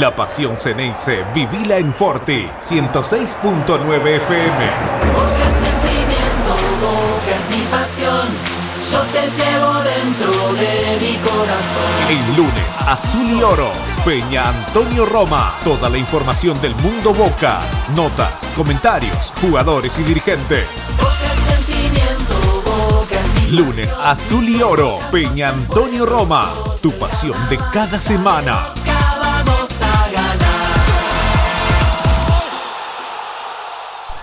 La 0.00 0.14
pasión 0.14 0.56
Ceneice, 0.56 1.24
vivila 1.34 1.76
en 1.76 1.92
Forti 1.92 2.48
106.9 2.60 4.16
FM. 4.16 4.70
sentimiento, 5.64 6.54
boca 6.80 7.34
es 7.34 7.50
mi 7.50 7.62
pasión. 7.64 8.28
Yo 8.92 9.00
te 9.12 9.22
llevo 9.22 9.72
dentro 9.82 10.30
de 10.52 10.98
mi 11.00 11.16
corazón. 11.16 11.90
El 12.10 12.36
lunes, 12.36 12.78
Azul 12.86 13.28
y 13.28 13.42
Oro, 13.42 13.72
Peña 14.04 14.50
Antonio 14.50 15.04
Roma. 15.04 15.54
Toda 15.64 15.88
la 15.88 15.98
información 15.98 16.60
del 16.60 16.76
mundo 16.76 17.12
Boca, 17.12 17.60
notas, 17.96 18.44
comentarios, 18.54 19.32
jugadores 19.40 19.98
y 19.98 20.04
dirigentes. 20.04 20.92
Sentimiento, 21.48 22.62
boca 22.64 23.16
mi 23.34 23.50
Lunes, 23.50 23.98
Azul 24.00 24.48
y 24.48 24.62
Oro, 24.62 25.00
Peña 25.10 25.48
Antonio 25.48 26.06
Roma. 26.06 26.52
Tu 26.80 26.92
pasión 26.92 27.36
de 27.48 27.58
cada 27.72 28.00
semana. 28.00 28.74